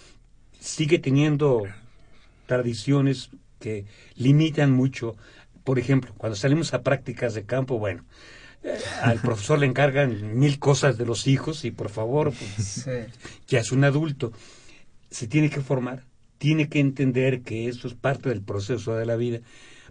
sigue 0.60 0.99
teniendo 0.99 1.64
tradiciones 2.45 3.30
que 3.60 3.86
limitan 4.16 4.72
mucho. 4.72 5.16
Por 5.64 5.78
ejemplo, 5.78 6.14
cuando 6.18 6.36
salimos 6.36 6.74
a 6.74 6.82
prácticas 6.82 7.34
de 7.34 7.43
campo, 7.43 7.80
bueno, 7.80 8.04
al 9.01 9.20
profesor 9.20 9.59
le 9.59 9.66
encargan 9.66 10.38
mil 10.38 10.59
cosas 10.59 10.97
de 10.97 11.05
los 11.05 11.28
hijos 11.28 11.66
y 11.66 11.72
por 11.72 11.89
favor, 11.89 12.32
pues, 12.32 12.88
ya 13.47 13.59
es 13.59 13.72
un 13.72 13.84
adulto, 13.84 14.32
se 15.09 15.28
tiene 15.28 15.49
que 15.49 15.62
formar, 15.62 16.05
tiene 16.38 16.70
que 16.70 16.80
entender 16.80 17.41
que 17.41 17.68
eso 17.68 17.88
es 17.88 17.95
parte 17.95 18.30
del 18.30 18.41
proceso 18.41 18.95
de 18.95 19.05
la 19.05 19.16
vida. 19.16 19.39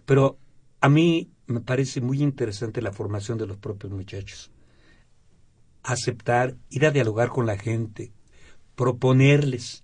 Pero 0.05 0.37
a 0.79 0.89
mí 0.89 1.31
me 1.47 1.61
parece 1.61 2.01
muy 2.01 2.21
interesante 2.21 2.81
la 2.81 2.91
formación 2.91 3.37
de 3.37 3.47
los 3.47 3.57
propios 3.57 3.91
muchachos. 3.91 4.51
Aceptar, 5.83 6.55
ir 6.69 6.85
a 6.85 6.91
dialogar 6.91 7.29
con 7.29 7.45
la 7.45 7.57
gente, 7.57 8.11
proponerles 8.75 9.83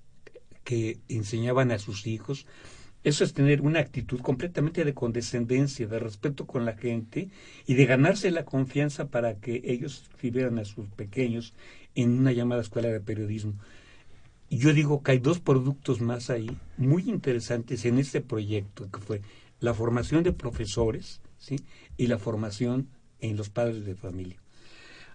que 0.63 0.99
enseñaban 1.07 1.71
a 1.71 1.79
sus 1.79 2.07
hijos, 2.07 2.45
eso 3.07 3.23
es 3.23 3.31
tener 3.31 3.61
una 3.61 3.79
actitud 3.79 4.19
completamente 4.19 4.83
de 4.83 4.93
condescendencia, 4.93 5.87
de 5.87 5.97
respeto 5.97 6.45
con 6.45 6.65
la 6.65 6.73
gente 6.73 7.29
y 7.65 7.75
de 7.75 7.85
ganarse 7.85 8.31
la 8.31 8.43
confianza 8.43 9.07
para 9.07 9.35
que 9.35 9.61
ellos 9.63 10.09
escribieran 10.11 10.59
a 10.59 10.65
sus 10.65 10.89
pequeños 10.89 11.53
en 11.95 12.19
una 12.19 12.33
llamada 12.33 12.61
escuela 12.61 12.89
de 12.89 12.99
periodismo. 12.99 13.53
Yo 14.49 14.73
digo 14.73 15.03
que 15.03 15.11
hay 15.11 15.19
dos 15.19 15.39
productos 15.39 16.01
más 16.01 16.29
ahí 16.29 16.49
muy 16.75 17.09
interesantes 17.09 17.85
en 17.85 17.97
este 17.97 18.19
proyecto, 18.19 18.91
que 18.91 18.99
fue 18.99 19.21
la 19.61 19.73
formación 19.73 20.23
de 20.23 20.33
profesores 20.33 21.21
¿sí? 21.37 21.61
y 21.95 22.07
la 22.07 22.17
formación 22.17 22.89
en 23.21 23.37
los 23.37 23.47
padres 23.47 23.85
de 23.85 23.95
familia. 23.95 24.35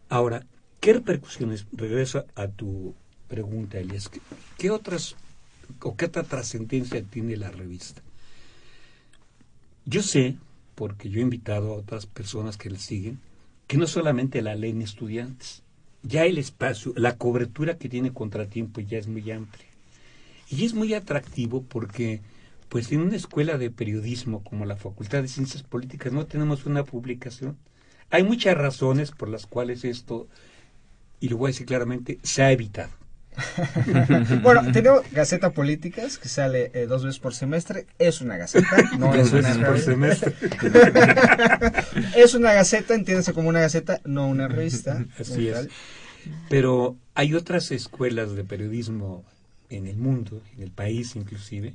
Ahora, 0.08 0.46
¿qué 0.80 0.94
repercusiones? 0.94 1.66
Regreso 1.72 2.24
a 2.36 2.48
tu 2.48 2.94
pregunta, 3.28 3.78
Elias. 3.78 4.10
qué 4.56 4.70
otras 4.70 5.14
o 5.82 5.96
qué 5.96 6.06
otra 6.06 6.22
trascendencia 6.22 7.02
tiene 7.02 7.36
la 7.36 7.50
revista. 7.50 8.02
Yo 9.84 10.02
sé, 10.02 10.36
porque 10.74 11.10
yo 11.10 11.18
he 11.18 11.22
invitado 11.22 11.72
a 11.72 11.76
otras 11.76 12.06
personas 12.06 12.56
que 12.56 12.70
le 12.70 12.78
siguen, 12.78 13.18
que 13.66 13.76
no 13.76 13.86
solamente 13.86 14.42
la 14.42 14.54
leen 14.54 14.82
estudiantes, 14.82 15.62
ya 16.02 16.24
el 16.24 16.38
espacio, 16.38 16.92
la 16.96 17.16
cobertura 17.16 17.78
que 17.78 17.88
tiene 17.88 18.12
Contratiempo 18.12 18.80
ya 18.80 18.98
es 18.98 19.06
muy 19.06 19.30
amplia. 19.30 19.66
Y 20.50 20.64
es 20.64 20.74
muy 20.74 20.94
atractivo 20.94 21.62
porque, 21.62 22.20
pues 22.68 22.92
en 22.92 23.00
una 23.00 23.16
escuela 23.16 23.56
de 23.58 23.70
periodismo 23.70 24.42
como 24.42 24.66
la 24.66 24.76
Facultad 24.76 25.22
de 25.22 25.28
Ciencias 25.28 25.62
Políticas 25.62 26.12
no 26.12 26.26
tenemos 26.26 26.66
una 26.66 26.84
publicación. 26.84 27.56
Hay 28.10 28.22
muchas 28.24 28.56
razones 28.56 29.10
por 29.10 29.28
las 29.28 29.46
cuales 29.46 29.84
esto, 29.84 30.28
y 31.20 31.28
lo 31.28 31.38
voy 31.38 31.48
a 31.48 31.52
decir 31.52 31.66
claramente, 31.66 32.18
se 32.22 32.42
ha 32.42 32.52
evitado. 32.52 33.01
bueno, 34.42 34.70
tenemos 34.72 35.02
Gaceta 35.10 35.50
Políticas, 35.50 36.18
que 36.18 36.28
sale 36.28 36.70
eh, 36.74 36.86
dos 36.86 37.04
veces 37.04 37.18
por 37.18 37.34
semestre. 37.34 37.86
Es 37.98 38.20
una 38.20 38.36
gaceta, 38.36 38.76
no 38.98 39.14
es 39.14 39.32
una 39.32 39.54
veces 39.54 39.56
por 39.58 39.66
revista. 39.68 39.90
semestre. 39.90 40.34
es 42.16 42.34
una 42.34 42.52
gaceta, 42.52 42.94
entiéndase 42.94 43.32
como 43.32 43.48
una 43.48 43.60
gaceta, 43.60 44.00
no 44.04 44.26
una 44.28 44.48
revista. 44.48 45.04
Así 45.18 45.48
es. 45.48 45.68
Pero 46.48 46.96
hay 47.14 47.34
otras 47.34 47.70
escuelas 47.72 48.34
de 48.36 48.44
periodismo 48.44 49.24
en 49.70 49.86
el 49.86 49.96
mundo, 49.96 50.40
en 50.56 50.62
el 50.62 50.70
país 50.70 51.16
inclusive, 51.16 51.74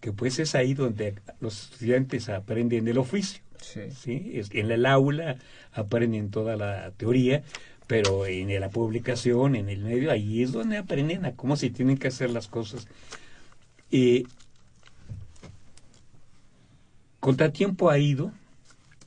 que 0.00 0.12
pues 0.12 0.38
es 0.38 0.54
ahí 0.54 0.74
donde 0.74 1.14
los 1.40 1.70
estudiantes 1.70 2.28
aprenden 2.28 2.88
el 2.88 2.98
oficio. 2.98 3.42
Sí. 3.60 4.32
Es- 4.34 4.50
en 4.52 4.70
el 4.70 4.84
aula 4.84 5.36
aprenden 5.72 6.30
toda 6.30 6.56
la 6.56 6.90
teoría, 6.96 7.42
pero 7.86 8.26
en 8.26 8.60
la 8.60 8.70
publicación, 8.70 9.56
en 9.56 9.68
el 9.68 9.80
medio, 9.80 10.10
ahí 10.10 10.42
es 10.42 10.52
donde 10.52 10.78
aprenden 10.78 11.24
a 11.26 11.32
cómo 11.32 11.56
se 11.56 11.70
tienen 11.70 11.98
que 11.98 12.08
hacer 12.08 12.30
las 12.30 12.48
cosas. 12.48 12.86
Eh, 13.90 14.24
Contratiempo 17.24 17.88
ha 17.88 17.98
ido 17.98 18.32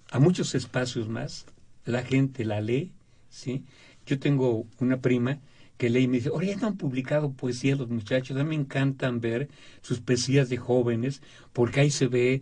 a 0.10 0.18
muchos 0.18 0.56
espacios 0.56 1.08
más, 1.08 1.46
la 1.86 2.02
gente 2.02 2.46
la 2.46 2.62
lee, 2.62 2.92
¿sí? 3.30 3.64
Yo 4.08 4.18
tengo 4.18 4.66
una 4.80 5.02
prima 5.02 5.38
que 5.78 5.92
lee 5.92 6.06
y 6.06 6.08
me 6.08 6.18
dice, 6.18 6.32
oye, 6.32 6.56
no 6.56 6.66
han 6.66 6.78
publicado 6.78 7.30
poesía 7.30 7.76
los 7.76 7.90
muchachos, 7.90 8.36
a 8.36 8.44
mí 8.44 8.58
me 8.58 8.64
encantan 8.64 9.22
ver 9.22 9.50
sus 9.84 10.00
poesías 10.00 10.50
de 10.50 10.58
jóvenes, 10.58 11.22
porque 11.54 11.82
ahí 11.82 11.92
se 11.92 12.08
ve, 12.08 12.42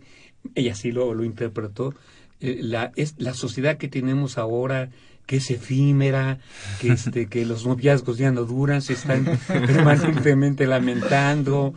ella 0.54 0.74
sí 0.74 0.92
lo, 0.92 1.12
lo 1.12 1.24
interpretó, 1.24 1.94
eh, 2.40 2.60
la, 2.62 2.90
es, 2.96 3.14
la 3.18 3.34
sociedad 3.34 3.76
que 3.76 3.88
tenemos 3.88 4.38
ahora, 4.38 4.88
que 5.26 5.36
es 5.36 5.50
efímera, 5.50 6.38
que, 6.80 6.92
este, 6.92 7.26
que 7.26 7.44
los 7.44 7.66
noviazgos 7.66 8.16
ya 8.16 8.30
no 8.30 8.44
duran, 8.44 8.80
se 8.80 8.92
están 8.92 9.24
permanentemente 9.46 10.66
lamentando, 10.66 11.74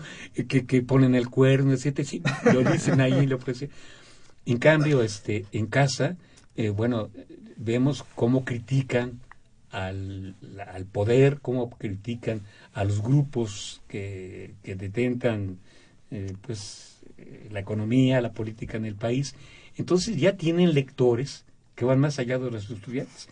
que, 0.48 0.66
que 0.66 0.82
ponen 0.84 1.16
el 1.16 1.30
cuerno, 1.30 1.74
etcétera, 1.74 2.08
sí, 2.08 2.22
lo 2.54 2.64
dicen 2.64 3.02
ahí, 3.02 3.26
lo 3.26 3.40
poesía. 3.40 3.70
En 4.46 4.58
cambio, 4.58 5.02
este, 5.02 5.46
en 5.52 5.66
casa, 5.66 6.16
eh, 6.56 6.70
bueno, 6.70 7.10
vemos 7.58 8.06
cómo 8.16 8.46
critican 8.46 9.20
al, 9.72 10.36
al 10.68 10.86
poder, 10.86 11.40
cómo 11.42 11.70
critican 11.72 12.42
a 12.74 12.84
los 12.84 13.02
grupos 13.02 13.82
que, 13.88 14.54
que 14.64 14.76
detentan 14.76 15.58
eh, 16.12 16.34
pues, 16.42 17.02
eh, 17.18 17.50
la 17.52 17.60
economía, 17.60 18.22
la 18.22 18.32
política 18.32 18.78
en 18.78 18.86
el 18.86 18.96
país. 18.96 19.36
Entonces 19.76 20.18
ya 20.18 20.38
tienen 20.38 20.74
lectores 20.74 21.46
que 21.76 21.86
van 21.86 22.00
más 22.00 22.20
allá 22.20 22.40
de 22.40 22.52
los 22.52 22.70
estudiantes. 22.70 23.30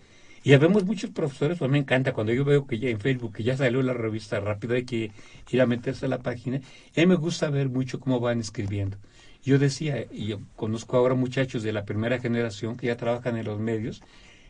Y 0.48 0.56
vemos 0.56 0.86
muchos 0.86 1.10
profesores, 1.10 1.58
pues 1.58 1.70
me 1.70 1.78
encanta 1.78 2.14
cuando 2.14 2.32
yo 2.32 2.45
veo 2.45 2.66
que 2.68 2.80
ya 2.80 2.88
en 2.88 3.02
Facebook, 3.02 3.34
que 3.34 3.43
ya 3.43 3.58
salió 3.58 3.84
la 3.84 3.91
revista 3.91 4.39
rápido, 4.39 4.76
hay 4.76 4.86
que 4.86 5.12
ir 5.52 5.62
a 5.62 5.66
meterse 5.66 6.06
a 6.06 6.08
la 6.08 6.20
página. 6.20 6.62
A 6.95 7.00
mí 7.02 7.06
me 7.06 7.16
gusta 7.16 7.50
ver 7.50 7.68
mucho 7.68 8.00
cómo 8.00 8.22
van 8.22 8.39
escribiendo. 8.39 8.95
Yo 9.43 9.60
decía, 9.60 10.08
y 10.10 10.28
yo 10.28 10.39
conozco 10.56 10.95
ahora 10.95 11.16
muchachos 11.16 11.64
de 11.64 11.74
la 11.74 11.84
primera 11.84 12.22
generación 12.22 12.78
que 12.78 12.88
ya 12.88 12.95
trabajan 12.95 13.36
en 13.36 13.43
los 13.43 13.60
medios, 13.60 14.02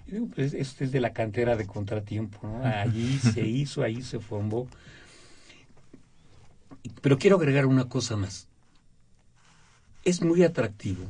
y 0.06 0.12
digo, 0.12 0.28
pues 0.36 0.54
esto 0.54 0.84
es 0.84 0.92
de 0.92 1.02
la 1.02 1.14
cantera 1.14 1.56
de 1.56 1.66
contratiempo, 1.66 2.42
¿no? 2.44 2.64
Allí 2.64 3.18
se 3.18 3.42
hizo, 3.48 3.82
ahí 3.82 4.04
se 4.04 4.20
formó. 4.20 4.68
Pero 7.02 7.18
quiero 7.18 7.38
agregar 7.38 7.66
una 7.66 7.90
cosa 7.90 8.16
más. 8.18 8.48
Es 10.06 10.22
muy 10.22 10.44
atractivo, 10.44 11.06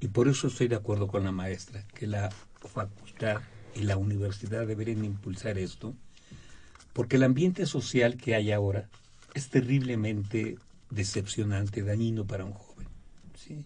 y 0.00 0.08
por 0.08 0.28
eso 0.28 0.48
estoy 0.48 0.68
de 0.68 0.76
acuerdo 0.76 1.06
con 1.08 1.24
la 1.24 1.32
maestra, 1.32 1.82
que 1.94 2.06
la 2.06 2.28
facultad 2.60 3.40
y 3.74 3.82
la 3.82 3.96
universidad 3.96 4.66
deberían 4.66 5.04
impulsar 5.04 5.58
esto, 5.58 5.94
porque 6.92 7.16
el 7.16 7.22
ambiente 7.22 7.66
social 7.66 8.16
que 8.16 8.34
hay 8.34 8.52
ahora 8.52 8.88
es 9.34 9.48
terriblemente 9.48 10.58
decepcionante, 10.90 11.82
dañino 11.82 12.24
para 12.26 12.44
un 12.44 12.52
joven. 12.52 12.88
¿sí? 13.36 13.64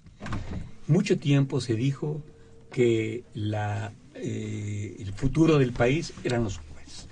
Mucho 0.87 1.19
tiempo 1.19 1.61
se 1.61 1.75
dijo 1.75 2.23
que 2.71 3.25
la, 3.35 3.93
eh, 4.15 4.97
el 4.99 5.13
futuro 5.13 5.59
del 5.59 5.73
país 5.73 6.13
eran 6.25 6.45
los 6.45 6.59
jóvenes. 6.59 7.07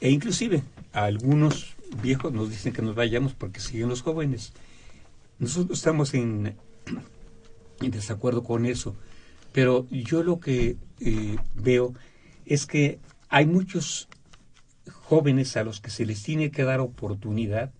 E 0.00 0.10
inclusive 0.10 0.62
algunos 0.92 1.74
viejos 2.02 2.32
nos 2.32 2.50
dicen 2.50 2.72
que 2.72 2.82
nos 2.82 2.94
vayamos 2.94 3.32
porque 3.32 3.60
siguen 3.60 3.88
los 3.88 4.02
jóvenes. 4.02 4.52
Nosotros 5.38 5.78
estamos 5.78 6.14
en, 6.14 6.54
en 7.80 7.90
desacuerdo 7.90 8.42
con 8.42 8.66
eso, 8.66 8.96
pero 9.56 9.88
yo 9.88 10.22
lo 10.22 10.38
que 10.38 10.76
eh, 11.00 11.36
veo 11.54 11.94
es 12.44 12.66
que 12.66 12.98
hay 13.30 13.46
muchos 13.46 14.06
jóvenes 14.92 15.56
a 15.56 15.64
los 15.64 15.80
que 15.80 15.88
se 15.88 16.04
les 16.04 16.22
tiene 16.22 16.50
que 16.50 16.62
dar 16.62 16.80
oportunidad 16.80 17.72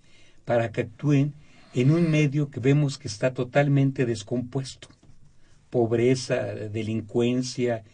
para 0.47 0.72
que 0.72 0.81
actúen 0.81 1.35
en 1.74 1.91
un 1.91 2.11
medio 2.11 2.51
que 2.51 2.61
vemos 2.61 2.97
que 2.97 3.09
está 3.09 3.35
totalmente 3.35 4.07
descompuesto. 4.07 4.89
Pobreza, 5.68 6.47
delincuencia. 6.55 7.85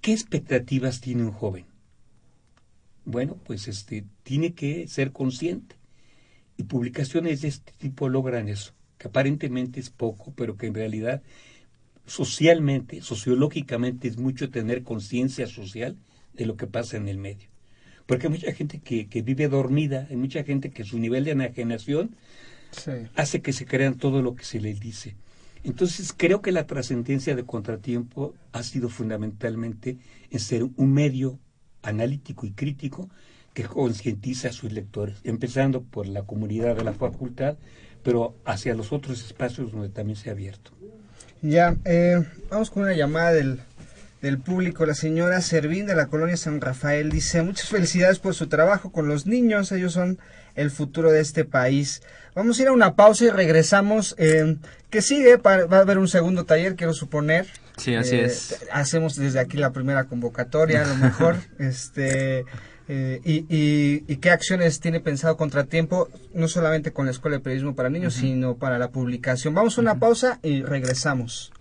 ¿Qué 0.00 0.14
expectativas 0.14 1.02
tiene 1.02 1.24
un 1.24 1.32
joven? 1.32 1.66
Bueno, 3.04 3.36
pues 3.44 3.68
este 3.68 4.06
tiene 4.22 4.54
que 4.54 4.88
ser 4.88 5.12
consciente. 5.12 5.76
Y 6.56 6.62
publicaciones 6.62 7.42
de 7.42 7.48
este 7.48 7.72
tipo 7.76 8.08
logran 8.08 8.48
eso, 8.48 8.72
que 8.96 9.08
aparentemente 9.08 9.80
es 9.80 9.90
poco, 9.90 10.32
pero 10.34 10.56
que 10.56 10.68
en 10.68 10.74
realidad 10.74 11.22
socialmente, 12.06 13.00
sociológicamente 13.02 14.08
es 14.08 14.16
mucho 14.18 14.50
tener 14.50 14.82
conciencia 14.82 15.46
social 15.46 15.96
de 16.32 16.46
lo 16.46 16.56
que 16.56 16.66
pasa 16.66 16.96
en 16.96 17.08
el 17.08 17.18
medio. 17.18 17.48
Porque 18.06 18.26
hay 18.26 18.32
mucha 18.32 18.52
gente 18.52 18.80
que, 18.80 19.08
que 19.08 19.22
vive 19.22 19.48
dormida, 19.48 20.06
hay 20.10 20.16
mucha 20.16 20.42
gente 20.44 20.70
que 20.70 20.84
su 20.84 20.98
nivel 20.98 21.24
de 21.24 21.32
enajenación 21.32 22.16
hace 23.14 23.42
que 23.42 23.52
se 23.52 23.66
crean 23.66 23.96
todo 23.96 24.22
lo 24.22 24.34
que 24.34 24.44
se 24.44 24.60
les 24.60 24.80
dice. 24.80 25.16
Entonces 25.64 26.12
creo 26.16 26.42
que 26.42 26.52
la 26.52 26.66
trascendencia 26.66 27.36
de 27.36 27.44
Contratiempo 27.44 28.34
ha 28.52 28.62
sido 28.62 28.88
fundamentalmente 28.88 29.98
en 30.30 30.40
ser 30.40 30.64
un 30.64 30.92
medio 30.92 31.38
analítico 31.82 32.46
y 32.46 32.52
crítico 32.52 33.08
que 33.54 33.64
concientiza 33.64 34.48
a 34.48 34.52
sus 34.52 34.72
lectores, 34.72 35.20
empezando 35.24 35.82
por 35.82 36.08
la 36.08 36.24
comunidad 36.24 36.76
de 36.76 36.84
la 36.84 36.94
facultad, 36.94 37.58
pero 38.02 38.36
hacia 38.44 38.74
los 38.74 38.92
otros 38.92 39.24
espacios 39.24 39.72
donde 39.72 39.90
también 39.90 40.16
se 40.16 40.30
ha 40.30 40.32
abierto. 40.32 40.72
Ya, 41.42 41.74
eh, 41.84 42.22
vamos 42.50 42.70
con 42.70 42.84
una 42.84 42.94
llamada 42.94 43.32
del, 43.32 43.60
del 44.20 44.38
público. 44.38 44.86
La 44.86 44.94
señora 44.94 45.40
Servín 45.40 45.86
de 45.86 45.94
la 45.94 46.06
colonia 46.06 46.36
San 46.36 46.60
Rafael 46.60 47.10
dice, 47.10 47.42
muchas 47.42 47.68
felicidades 47.68 48.18
por 48.20 48.34
su 48.34 48.46
trabajo 48.48 48.92
con 48.92 49.08
los 49.08 49.26
niños, 49.26 49.72
ellos 49.72 49.92
son 49.92 50.18
el 50.54 50.70
futuro 50.70 51.10
de 51.10 51.20
este 51.20 51.44
país. 51.44 52.02
Vamos 52.34 52.58
a 52.58 52.62
ir 52.62 52.68
a 52.68 52.72
una 52.72 52.94
pausa 52.94 53.24
y 53.24 53.30
regresamos. 53.30 54.14
Eh, 54.18 54.56
que 54.90 55.02
sigue? 55.02 55.36
Va 55.36 55.54
a 55.54 55.80
haber 55.80 55.98
un 55.98 56.08
segundo 56.08 56.44
taller, 56.44 56.76
quiero 56.76 56.92
suponer. 56.94 57.46
Sí, 57.76 57.94
así 57.94 58.16
Eh, 58.16 58.24
es. 58.26 58.58
Hacemos 58.70 59.16
desde 59.16 59.40
aquí 59.40 59.56
la 59.56 59.72
primera 59.72 60.04
convocatoria, 60.04 60.82
a 60.82 60.86
lo 60.86 60.94
mejor. 60.96 61.36
este 61.58 62.44
eh, 62.88 63.20
y, 63.24 63.46
y, 63.48 64.04
y 64.06 64.16
qué 64.16 64.30
acciones 64.30 64.80
tiene 64.80 65.00
pensado 65.00 65.36
Contratiempo, 65.36 66.08
no 66.34 66.48
solamente 66.48 66.92
con 66.92 67.06
la 67.06 67.12
Escuela 67.12 67.36
de 67.36 67.42
Periodismo 67.42 67.74
para 67.74 67.90
Niños, 67.90 68.14
sino 68.14 68.56
para 68.56 68.78
la 68.78 68.90
publicación. 68.90 69.54
Vamos 69.54 69.78
a 69.78 69.80
una 69.80 69.98
pausa 69.98 70.38
y 70.42 70.62
regresamos. 70.62 71.52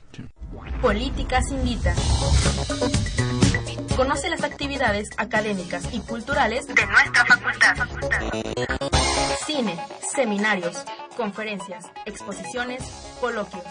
Políticas 0.81 1.51
Invita. 1.51 1.93
Conoce 3.95 4.29
las 4.29 4.43
actividades 4.43 5.09
académicas 5.17 5.83
y 5.93 5.99
culturales 5.99 6.67
de 6.67 6.85
nuestra 6.85 7.25
facultad. 7.25 7.75
Cine, 9.45 9.77
seminarios, 10.13 10.83
conferencias, 11.15 11.85
exposiciones, 12.05 12.83
coloquios. 13.19 13.63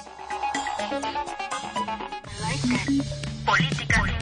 Políticas 3.45 4.20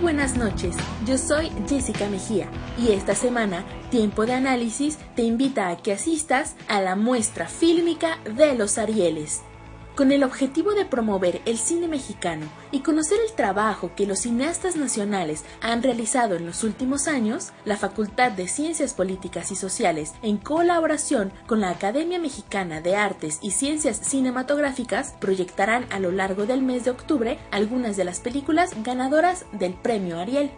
buenas 0.00 0.36
noches, 0.36 0.76
yo 1.04 1.18
soy 1.18 1.50
Jessica 1.68 2.08
Mejía 2.08 2.48
y 2.78 2.92
esta 2.92 3.14
semana 3.14 3.64
Tiempo 3.90 4.24
de 4.24 4.32
Análisis 4.32 4.98
te 5.14 5.22
invita 5.22 5.68
a 5.68 5.76
que 5.76 5.92
asistas 5.92 6.56
a 6.68 6.80
la 6.80 6.96
muestra 6.96 7.46
fílmica 7.46 8.18
de 8.24 8.54
los 8.54 8.78
Arieles. 8.78 9.42
Con 10.00 10.12
el 10.12 10.24
objetivo 10.24 10.72
de 10.72 10.86
promover 10.86 11.42
el 11.44 11.58
cine 11.58 11.86
mexicano 11.86 12.46
y 12.70 12.80
conocer 12.80 13.18
el 13.22 13.34
trabajo 13.34 13.90
que 13.94 14.06
los 14.06 14.20
cineastas 14.20 14.74
nacionales 14.74 15.44
han 15.60 15.82
realizado 15.82 16.36
en 16.36 16.46
los 16.46 16.64
últimos 16.64 17.06
años, 17.06 17.52
la 17.66 17.76
Facultad 17.76 18.32
de 18.32 18.48
Ciencias 18.48 18.94
Políticas 18.94 19.52
y 19.52 19.56
Sociales, 19.56 20.14
en 20.22 20.38
colaboración 20.38 21.34
con 21.46 21.60
la 21.60 21.68
Academia 21.68 22.18
Mexicana 22.18 22.80
de 22.80 22.96
Artes 22.96 23.40
y 23.42 23.50
Ciencias 23.50 23.98
Cinematográficas, 23.98 25.12
proyectarán 25.20 25.84
a 25.90 26.00
lo 26.00 26.12
largo 26.12 26.46
del 26.46 26.62
mes 26.62 26.86
de 26.86 26.92
octubre 26.92 27.38
algunas 27.50 27.98
de 27.98 28.04
las 28.04 28.20
películas 28.20 28.70
ganadoras 28.82 29.44
del 29.52 29.74
Premio 29.74 30.18
Ariel. 30.18 30.50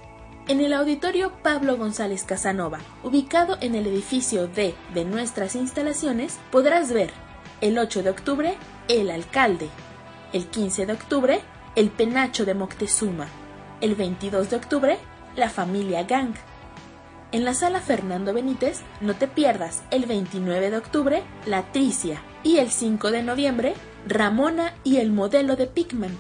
En 0.47 0.61
el 0.61 0.73
auditorio 0.73 1.33
Pablo 1.43 1.77
González 1.77 2.23
Casanova, 2.23 2.79
ubicado 3.03 3.59
en 3.61 3.75
el 3.75 3.89
edificio 3.89 4.47
D 4.47 4.77
de 4.95 5.05
nuestras 5.05 5.57
instalaciones, 5.57 6.39
podrás 6.53 6.93
ver 6.93 7.11
el 7.61 7.79
8 7.79 8.05
de 8.05 8.11
octubre 8.11 8.57
El 8.89 9.13
Alcalde, 9.13 9.69
el 10.33 10.47
15 10.47 10.87
de 10.87 10.93
octubre 10.93 11.41
El 11.77 11.91
Penacho 11.91 12.45
de 12.45 12.55
Moctezuma. 12.55 13.29
El 13.81 13.95
22 13.95 14.51
de 14.51 14.57
octubre, 14.57 14.99
La 15.37 15.49
Familia 15.49 16.03
Gang. 16.03 16.35
En 17.31 17.45
la 17.45 17.55
sala 17.55 17.81
Fernando 17.81 18.35
Benítez, 18.35 18.81
no 19.01 19.15
te 19.15 19.29
pierdas 19.29 19.85
el 19.93 20.07
29 20.07 20.71
de 20.71 20.77
octubre, 20.77 21.23
La 21.47 21.71
Tricia. 21.71 22.21
Y 22.43 22.59
el 22.59 22.73
5 22.73 23.13
de 23.13 23.23
noviembre, 23.23 23.75
Ramona 24.09 24.75
y 24.83 24.97
el 24.97 25.13
modelo 25.13 25.55
de 25.55 25.69
Pickman. 25.69 26.19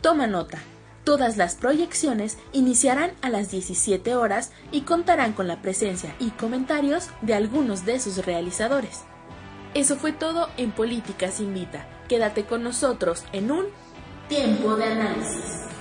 Toma 0.00 0.28
nota. 0.28 0.58
Todas 1.02 1.36
las 1.36 1.56
proyecciones 1.56 2.38
iniciarán 2.52 3.10
a 3.22 3.28
las 3.28 3.50
17 3.50 4.14
horas 4.14 4.52
y 4.70 4.82
contarán 4.82 5.32
con 5.32 5.48
la 5.48 5.60
presencia 5.60 6.14
y 6.20 6.30
comentarios 6.30 7.08
de 7.22 7.34
algunos 7.34 7.84
de 7.84 7.98
sus 7.98 8.24
realizadores. 8.24 9.02
Eso 9.74 9.96
fue 9.96 10.12
todo 10.12 10.48
en 10.56 10.70
Políticas 10.70 11.40
Invita. 11.40 11.88
Quédate 12.08 12.44
con 12.44 12.62
nosotros 12.62 13.24
en 13.32 13.50
un 13.50 13.66
tiempo 14.28 14.76
de 14.76 14.84
análisis. 14.84 15.73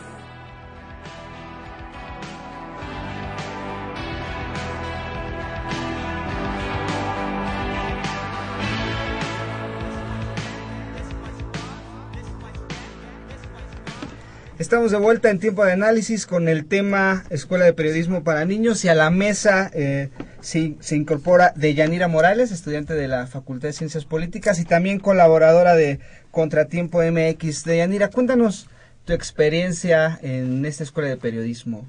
Estamos 14.64 14.92
de 14.92 14.98
vuelta 14.98 15.30
en 15.30 15.40
tiempo 15.40 15.66
de 15.66 15.74
análisis 15.74 16.26
con 16.26 16.48
el 16.48 16.66
tema 16.66 17.26
Escuela 17.30 17.66
de 17.66 17.74
Periodismo 17.74 18.24
para 18.24 18.46
Niños 18.46 18.86
y 18.86 18.88
a 18.88 18.96
la 18.96 19.10
mesa 19.10 19.70
eh, 19.74 20.10
se, 20.40 20.78
se, 20.80 20.96
incorpora 20.96 21.52
Deyanira 21.58 22.08
Morales, 22.08 22.50
estudiante 22.50 22.94
de 22.94 23.10
la 23.10 23.28
Facultad 23.28 23.68
de 23.68 23.74
Ciencias 23.74 24.06
Políticas 24.06 24.62
y 24.62 24.64
también 24.64 25.00
colaboradora 25.00 25.76
de 25.76 26.00
Contratiempo 26.32 27.02
MX. 27.04 27.66
Deyanira, 27.66 28.08
cuéntanos 28.08 28.70
tu 29.04 29.12
experiencia 29.12 30.18
en 30.22 30.66
esta 30.66 30.86
Escuela 30.86 31.10
de 31.10 31.18
Periodismo. 31.18 31.86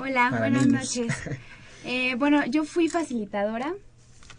Hola, 0.00 0.30
buenas 0.36 0.66
niños. 0.66 0.96
noches. 0.96 1.14
Eh, 1.88 2.16
bueno, 2.16 2.44
yo 2.46 2.64
fui 2.64 2.88
facilitadora 2.88 3.72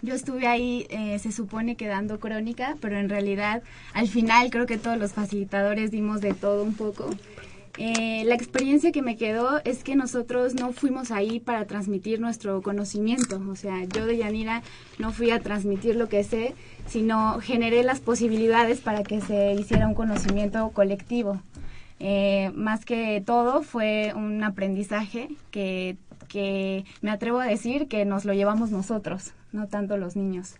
yo 0.02 0.14
estuve 0.14 0.48
ahí, 0.48 0.86
eh, 0.90 1.18
se 1.20 1.32
supone 1.32 1.76
que 1.76 1.88
dando 1.88 2.20
crónica, 2.20 2.78
pero 2.82 2.98
en 2.98 3.10
realidad 3.10 3.64
al 3.94 4.08
final 4.08 4.50
creo 4.52 4.66
que 4.66 4.78
todos 4.78 4.98
los 4.98 5.14
facilitadores 5.14 5.92
dimos 5.92 6.22
de 6.22 6.34
todo 6.34 6.64
un 6.64 6.76
poco. 6.76 7.10
Eh, 7.80 8.24
la 8.26 8.34
experiencia 8.34 8.92
que 8.92 9.04
me 9.04 9.18
quedó 9.18 9.62
es 9.64 9.84
que 9.84 9.96
nosotros 9.96 10.56
no 10.56 10.74
fuimos 10.74 11.12
ahí 11.12 11.40
para 11.40 11.66
transmitir 11.66 12.20
nuestro 12.20 12.62
conocimiento. 12.62 13.42
O 13.50 13.56
sea, 13.56 13.84
yo 13.86 14.06
de 14.06 14.18
Yanira 14.18 14.64
no 14.98 15.12
fui 15.12 15.30
a 15.30 15.40
transmitir 15.40 15.96
lo 15.96 16.10
que 16.10 16.24
sé, 16.24 16.56
sino 16.88 17.40
generé 17.40 17.84
las 17.84 18.00
posibilidades 18.00 18.82
para 18.82 19.04
que 19.04 19.22
se 19.22 19.54
hiciera 19.54 19.88
un 19.88 19.94
conocimiento 19.94 20.70
colectivo. 20.72 21.42
Eh, 22.00 22.52
más 22.56 22.86
que 22.86 23.22
todo 23.26 23.62
fue 23.62 24.14
un 24.16 24.44
aprendizaje 24.44 25.30
que, 25.52 25.98
que 26.28 26.84
me 27.02 27.12
atrevo 27.12 27.40
a 27.40 27.46
decir 27.46 27.88
que 27.88 28.06
nos 28.06 28.26
lo 28.26 28.34
llevamos 28.34 28.72
nosotros 28.72 29.34
no 29.58 29.68
tanto 29.68 29.98
los 29.98 30.16
niños. 30.16 30.56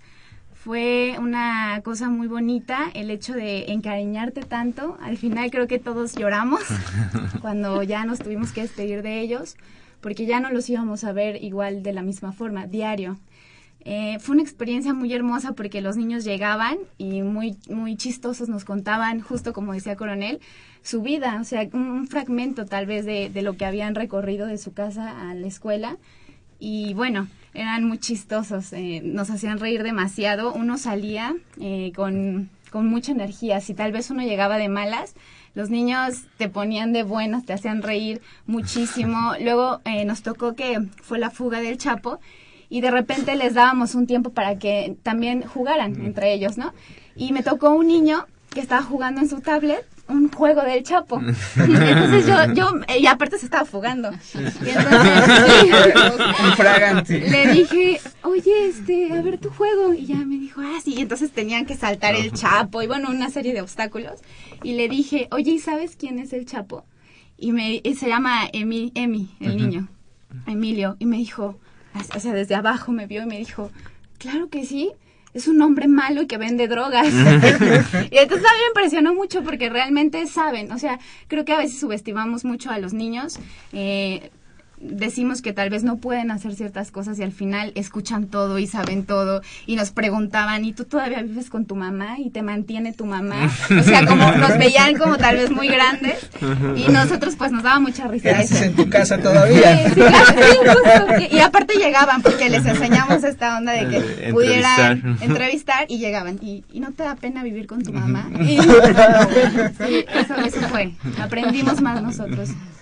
Fue 0.54 1.16
una 1.20 1.82
cosa 1.84 2.10
muy 2.10 2.28
bonita 2.28 2.90
el 2.94 3.12
hecho 3.12 3.34
de 3.34 3.72
encariñarte 3.72 4.42
tanto. 4.42 4.98
Al 5.02 5.18
final 5.18 5.50
creo 5.52 5.68
que 5.68 5.80
todos 5.80 6.16
lloramos 6.16 6.62
cuando 7.42 7.84
ya 7.84 8.04
nos 8.06 8.20
tuvimos 8.20 8.52
que 8.52 8.62
despedir 8.64 9.04
de 9.04 9.22
ellos, 9.22 9.56
porque 10.02 10.26
ya 10.26 10.40
no 10.40 10.50
los 10.50 10.70
íbamos 10.70 11.04
a 11.04 11.14
ver 11.14 11.42
igual 11.44 11.84
de 11.84 11.94
la 11.94 12.02
misma 12.02 12.34
forma, 12.34 12.68
diario. 12.68 13.18
Eh, 13.86 14.18
fue 14.20 14.34
una 14.34 14.44
experiencia 14.44 14.94
muy 14.94 15.14
hermosa 15.14 15.54
porque 15.54 15.80
los 15.80 15.96
niños 15.96 16.26
llegaban 16.26 16.78
y 16.98 17.22
muy, 17.22 17.56
muy 17.70 17.96
chistosos 17.96 18.50
nos 18.50 18.66
contaban, 18.66 19.22
justo 19.22 19.54
como 19.54 19.72
decía 19.72 19.96
Coronel, 19.96 20.42
su 20.82 21.02
vida, 21.02 21.38
o 21.40 21.46
sea, 21.46 21.70
un, 21.72 22.08
fragmento 22.08 22.66
tal 22.66 22.86
vez 22.86 23.06
de, 23.06 23.30
de, 23.30 23.42
lo 23.44 23.56
que 23.56 23.66
habían 23.66 23.96
recorrido 23.96 24.48
de 24.48 24.58
su 24.58 24.74
casa 24.74 25.30
a 25.30 25.36
la 25.36 25.48
escuela. 25.48 25.98
Y 26.60 26.96
bueno, 26.96 27.28
eran 27.58 27.86
muy 27.86 27.98
chistosos, 27.98 28.72
eh, 28.72 29.02
nos 29.04 29.32
hacían 29.32 29.60
reír 29.60 29.82
demasiado. 29.82 30.54
Uno 30.54 30.78
salía 30.78 31.36
eh, 31.60 31.92
con, 31.96 32.50
con 32.72 32.88
mucha 32.88 33.12
energía. 33.12 33.60
Si 33.62 33.74
tal 33.74 33.92
vez 33.92 34.12
uno 34.12 34.22
llegaba 34.22 34.58
de 34.58 34.70
malas, 34.70 35.16
los 35.56 35.72
niños 35.72 36.26
te 36.38 36.50
ponían 36.50 36.94
de 36.94 37.02
buenas, 37.02 37.46
te 37.46 37.54
hacían 37.54 37.82
reír 37.82 38.22
muchísimo. 38.46 39.34
Luego 39.42 39.82
eh, 39.86 40.06
nos 40.06 40.22
tocó 40.22 40.54
que 40.54 40.88
fue 41.02 41.18
la 41.18 41.32
fuga 41.32 41.60
del 41.60 41.80
Chapo 41.80 42.20
y 42.70 42.82
de 42.82 42.92
repente 42.92 43.36
les 43.36 43.56
dábamos 43.56 43.96
un 43.96 44.06
tiempo 44.06 44.30
para 44.30 44.60
que 44.60 44.96
también 45.02 45.42
jugaran 45.42 46.00
entre 46.06 46.34
ellos, 46.34 46.60
¿no? 46.60 46.74
Y 47.16 47.34
me 47.34 47.42
tocó 47.42 47.72
un 47.72 47.88
niño 47.88 48.28
que 48.52 48.60
estaba 48.60 48.84
jugando 48.84 49.20
en 49.20 49.30
su 49.30 49.42
tablet 49.42 49.84
un 50.10 50.32
juego 50.32 50.62
del 50.62 50.84
Chapo. 50.84 51.20
Entonces 51.56 52.28
yo, 52.28 52.54
yo, 52.54 52.72
y 52.98 53.06
aparte 53.08 53.38
se 53.38 53.46
estaba 53.46 53.66
fugando. 53.66 54.12
Y 54.34 54.70
entonces, 54.70 55.10
le 57.10 57.54
dije, 57.54 58.00
oye, 58.24 58.68
este, 58.68 59.14
a 59.14 59.22
ver 59.22 59.38
tu 59.38 59.50
juego. 59.50 59.94
Y 59.94 60.06
ya 60.06 60.18
me 60.18 60.38
dijo, 60.38 60.62
ah, 60.62 60.80
sí. 60.84 60.96
Y 60.96 61.02
entonces 61.02 61.32
tenían 61.32 61.66
que 61.66 61.76
saltar 61.76 62.16
el 62.16 62.32
Chapo 62.32 62.82
y 62.82 62.88
bueno, 62.88 63.10
una 63.10 63.30
serie 63.30 63.54
de 63.54 63.62
obstáculos. 63.62 64.22
Y 64.64 64.74
le 64.74 64.90
dije, 64.90 65.28
oye, 65.32 65.52
¿y 65.52 65.60
sabes 65.60 65.96
quién 65.98 66.20
es 66.20 66.34
el 66.34 66.46
Chapo? 66.46 66.86
Y 67.38 67.52
me, 67.52 67.82
y 67.84 67.96
se 67.96 68.08
llama 68.08 68.50
Emi, 68.52 68.92
Emi 68.96 69.36
el 69.40 69.58
niño, 69.58 69.88
Emilio. 70.48 70.96
Y 71.00 71.06
me 71.06 71.18
dijo, 71.18 71.60
o 72.16 72.20
sea, 72.20 72.34
desde 72.34 72.56
abajo 72.56 72.92
me 72.92 73.06
vio 73.06 73.24
y 73.24 73.28
me 73.28 73.38
dijo, 73.38 73.72
claro 74.18 74.50
que 74.50 74.66
sí 74.66 74.92
es 75.38 75.48
un 75.48 75.62
hombre 75.62 75.88
malo 75.88 76.22
y 76.22 76.28
que 76.28 76.38
vende 76.38 76.68
drogas. 76.68 77.08
y 77.14 78.18
entonces 78.18 78.46
a 78.46 78.54
mí 78.54 78.60
me 78.62 78.68
impresionó 78.70 79.14
mucho 79.14 79.44
porque 79.44 79.70
realmente 79.70 80.26
saben, 80.28 80.72
o 80.72 80.80
sea, 80.80 81.00
creo 81.28 81.46
que 81.46 81.54
a 81.54 81.58
veces 81.58 81.80
subestimamos 81.80 82.46
mucho 82.46 82.70
a 82.72 82.80
los 82.80 82.94
niños. 82.94 83.40
Eh, 83.74 84.32
decimos 84.80 85.42
que 85.42 85.54
tal 85.54 85.70
vez 85.70 85.84
no 85.84 85.98
pueden 85.98 86.30
hacer 86.30 86.54
ciertas 86.56 86.92
cosas 86.92 87.18
y 87.18 87.24
al 87.24 87.32
final 87.32 87.72
escuchan 87.76 88.28
todo 88.28 88.60
y 88.60 88.68
saben 88.68 89.06
todo 89.06 89.42
y 89.66 89.76
nos 89.76 89.92
preguntaban 89.92 90.66
y 90.66 90.74
tú 90.74 90.86
todavía 90.86 91.22
vives 91.24 91.50
con 91.50 91.66
tu 91.66 91.76
mamá 91.76 92.20
y 92.20 92.30
te 92.30 92.44
mantiene 92.44 92.94
tu 92.94 93.06
mamá 93.06 93.50
o 93.80 93.84
sea 93.84 94.06
como 94.06 94.32
nos 94.34 94.58
veían 94.58 94.96
como 94.98 95.18
tal 95.18 95.38
vez 95.38 95.50
muy 95.50 95.68
grandes 95.68 96.30
y 96.76 96.92
nosotros 96.92 97.36
pues 97.36 97.52
nos 97.52 97.64
daba 97.64 97.80
mucha 97.80 98.08
risa 98.08 98.42
eso. 98.42 98.64
en 98.64 98.76
tu 98.76 98.90
casa 98.90 99.18
todavía. 99.18 99.90
Sí, 99.90 100.02
sí, 101.18 101.28
y 101.36 101.40
aparte 101.40 101.76
llegaban 101.78 102.22
porque 102.22 102.50
les 102.50 102.66
enseñamos 102.66 103.24
esta 103.24 103.58
onda 103.58 103.74
de 103.74 103.88
que 103.88 104.32
pudieran 104.32 105.18
entrevistar. 105.22 105.86
y 105.88 105.98
llegaban 105.98 106.40
y, 106.42 106.64
y, 106.72 106.80
no 106.80 106.92
te 106.92 107.04
da 107.04 107.16
pena 107.16 107.44
vivir 107.44 107.68
con 107.68 107.84
tu 107.84 107.92
mamá 107.94 108.30
y, 108.42 108.58
sí, 108.60 110.06
eso, 110.14 110.36
eso 110.46 110.62
fue. 110.70 110.94
Aprendimos 111.20 111.82
más 111.82 112.02
nosotros. 112.02 112.50
eh, 112.50 112.77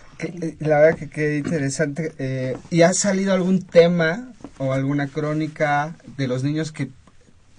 la 0.59 0.79
verdad 0.79 0.99
que 0.99 1.09
qué 1.09 1.37
interesante. 1.37 2.13
Eh, 2.17 2.57
¿Y 2.71 2.81
ha 2.81 2.93
salido 2.93 3.33
algún 3.33 3.61
tema 3.61 4.31
o 4.57 4.73
alguna 4.73 5.07
crónica 5.07 5.95
de 6.17 6.27
los 6.27 6.43
niños 6.43 6.71
que 6.71 6.89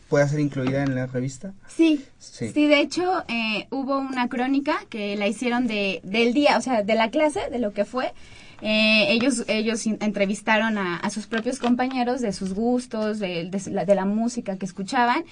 pueda 0.08 0.28
ser 0.28 0.40
incluida 0.40 0.82
en 0.82 0.94
la 0.94 1.06
revista? 1.06 1.52
Sí, 1.68 2.04
sí, 2.18 2.66
de 2.66 2.80
hecho 2.80 3.24
eh, 3.28 3.66
hubo 3.70 3.98
una 3.98 4.28
crónica 4.28 4.78
que 4.88 5.16
la 5.16 5.26
hicieron 5.26 5.66
de, 5.66 6.00
del 6.04 6.32
día, 6.32 6.56
o 6.58 6.60
sea, 6.60 6.82
de 6.82 6.94
la 6.94 7.10
clase, 7.10 7.40
de 7.50 7.58
lo 7.58 7.72
que 7.72 7.84
fue. 7.84 8.12
ellos 8.62 9.44
ellos 9.48 9.84
entrevistaron 9.86 10.78
a, 10.78 11.10
sus 11.10 11.26
propios 11.26 11.58
compañeros 11.58 12.20
de 12.20 12.32
sus 12.32 12.54
gustos, 12.54 13.18
de, 13.18 13.50
de 13.50 13.94
la 13.94 14.04
música 14.04 14.56
que 14.56 14.66
escuchaban 14.66 15.24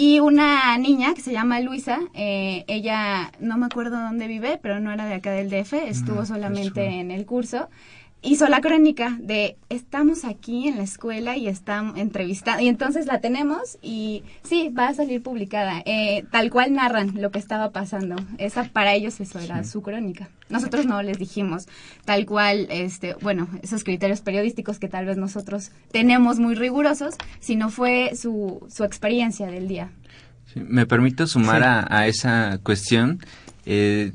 y 0.00 0.20
una 0.20 0.78
niña 0.78 1.12
que 1.12 1.22
se 1.22 1.32
llama 1.32 1.58
Luisa, 1.58 1.98
eh, 2.14 2.64
ella 2.68 3.32
no 3.40 3.58
me 3.58 3.66
acuerdo 3.66 4.00
dónde 4.00 4.28
vive, 4.28 4.56
pero 4.62 4.78
no 4.78 4.92
era 4.92 5.06
de 5.06 5.14
acá 5.14 5.32
del 5.32 5.50
DF, 5.50 5.72
estuvo 5.72 6.24
solamente 6.24 7.00
en 7.00 7.10
el 7.10 7.26
curso 7.26 7.68
hizo 8.22 8.48
la 8.48 8.60
crónica 8.60 9.16
de 9.20 9.56
estamos 9.68 10.24
aquí 10.24 10.68
en 10.68 10.76
la 10.76 10.82
escuela 10.82 11.36
y 11.36 11.46
estamos 11.46 11.96
entrevistando 11.96 12.62
y 12.62 12.68
entonces 12.68 13.06
la 13.06 13.20
tenemos 13.20 13.78
y 13.80 14.24
sí 14.42 14.70
va 14.70 14.88
a 14.88 14.94
salir 14.94 15.22
publicada. 15.22 15.82
Eh, 15.84 16.24
tal 16.30 16.50
cual 16.50 16.72
narran 16.72 17.20
lo 17.20 17.30
que 17.30 17.38
estaba 17.38 17.70
pasando. 17.70 18.16
Esa 18.38 18.64
para 18.64 18.94
ellos 18.94 19.20
eso 19.20 19.38
era 19.38 19.62
su 19.64 19.82
crónica. 19.82 20.28
Nosotros 20.48 20.86
no 20.86 21.02
les 21.02 21.18
dijimos. 21.18 21.68
Tal 22.04 22.26
cual 22.26 22.66
este 22.70 23.14
bueno 23.20 23.48
esos 23.62 23.84
criterios 23.84 24.20
periodísticos 24.20 24.78
que 24.78 24.88
tal 24.88 25.06
vez 25.06 25.16
nosotros 25.16 25.70
tenemos 25.92 26.38
muy 26.38 26.54
rigurosos 26.54 27.14
sino 27.40 27.70
fue 27.70 28.16
su, 28.16 28.66
su 28.68 28.84
experiencia 28.84 29.46
del 29.46 29.68
día. 29.68 29.90
Me 30.54 30.86
permito 30.86 31.26
sumar 31.26 31.62
a, 31.62 31.86
a, 31.88 32.06
esa 32.06 32.58
cuestión. 32.62 33.20
Eh, 33.66 34.12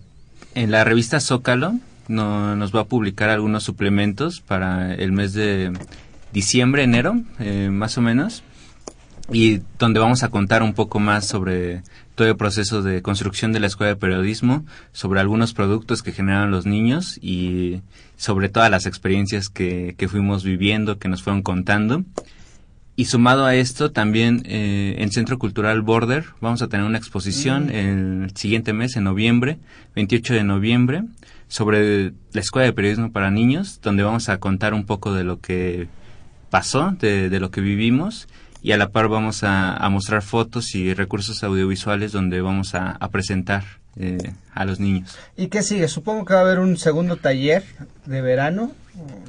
en 0.56 0.72
la 0.72 0.84
revista 0.84 1.20
Zócalo 1.20 1.80
no, 2.08 2.56
nos 2.56 2.76
va 2.76 2.82
a 2.82 2.86
publicar 2.86 3.30
algunos 3.30 3.64
suplementos 3.64 4.42
para 4.42 4.94
el 4.94 5.12
mes 5.12 5.34
de 5.34 5.72
diciembre, 6.32 6.84
enero, 6.84 7.22
eh, 7.40 7.70
más 7.72 7.98
o 7.98 8.02
menos, 8.02 8.44
y 9.32 9.62
donde 9.80 10.00
vamos 10.00 10.24
a 10.24 10.30
contar 10.30 10.64
un 10.64 10.74
poco 10.74 11.00
más 11.00 11.28
sobre 11.28 11.82
todo 12.16 12.28
el 12.28 12.36
proceso 12.36 12.82
de 12.82 13.02
construcción 13.02 13.54
de 13.54 13.60
la 13.60 13.68
escuela 13.68 13.94
de 13.94 14.00
periodismo, 14.00 14.66
sobre 14.92 15.20
algunos 15.20 15.54
productos 15.54 16.04
que 16.04 16.12
generan 16.12 16.52
los 16.52 16.66
niños 16.66 17.18
y 17.22 17.82
sobre 18.18 18.50
todas 18.50 18.70
las 18.70 18.86
experiencias 18.86 19.50
que, 19.50 19.96
que 19.98 20.08
fuimos 20.08 20.44
viviendo, 20.44 21.00
que 21.00 21.10
nos 21.10 21.24
fueron 21.24 21.42
contando. 21.42 22.04
y 22.96 23.06
sumado 23.06 23.46
a 23.46 23.56
esto, 23.56 23.92
también 23.92 24.44
eh, 24.46 24.96
en 25.00 25.12
Centro 25.12 25.40
Cultural 25.40 25.82
Border 25.82 26.26
vamos 26.42 26.62
a 26.62 26.68
tener 26.68 26.86
una 26.86 27.00
exposición 27.00 27.68
Mm. 27.68 27.70
el 27.72 28.32
siguiente 28.36 28.72
mes, 28.74 28.96
en 28.96 29.06
noviembre, 29.06 29.58
28 29.96 30.36
de 30.36 30.44
noviembre, 30.44 31.04
sobre 31.54 32.14
la 32.32 32.42
Escuela 32.42 32.66
de 32.66 32.74
Periodismo 32.74 33.12
para 33.12 33.30
Niños, 33.30 33.80
donde 33.84 34.02
vamos 34.02 34.28
a 34.28 34.40
contar 34.40 34.74
un 34.74 34.88
poco 34.88 35.14
de 35.14 35.24
lo 35.24 35.40
que 35.40 35.88
pasó, 36.50 36.96
de, 37.00 37.30
de 37.30 37.40
lo 37.40 37.52
que 37.52 37.62
vivimos, 37.62 38.28
y 38.64 38.72
a 38.72 38.78
la 38.78 38.90
par 38.90 39.08
vamos 39.08 39.44
a, 39.44 39.88
mostrar 39.92 40.24
fotos 40.24 40.74
y 40.74 40.96
recursos 40.96 41.44
audiovisuales 41.44 42.12
donde 42.12 42.42
vamos 42.42 42.74
a, 42.74 42.94
a 42.94 43.10
presentar 43.12 43.64
eh, 43.98 44.34
a 44.52 44.66
los 44.66 44.80
niños. 44.80 45.16
¿Y 45.38 45.50
qué 45.50 45.62
sigue? 45.62 45.88
Supongo 45.90 46.26
que 46.26 46.34
va 46.34 46.40
a 46.40 46.44
haber 46.44 46.58
un 46.58 46.76
segundo 46.76 47.18
taller 47.18 47.64
de 48.08 48.22
verano, 48.24 48.72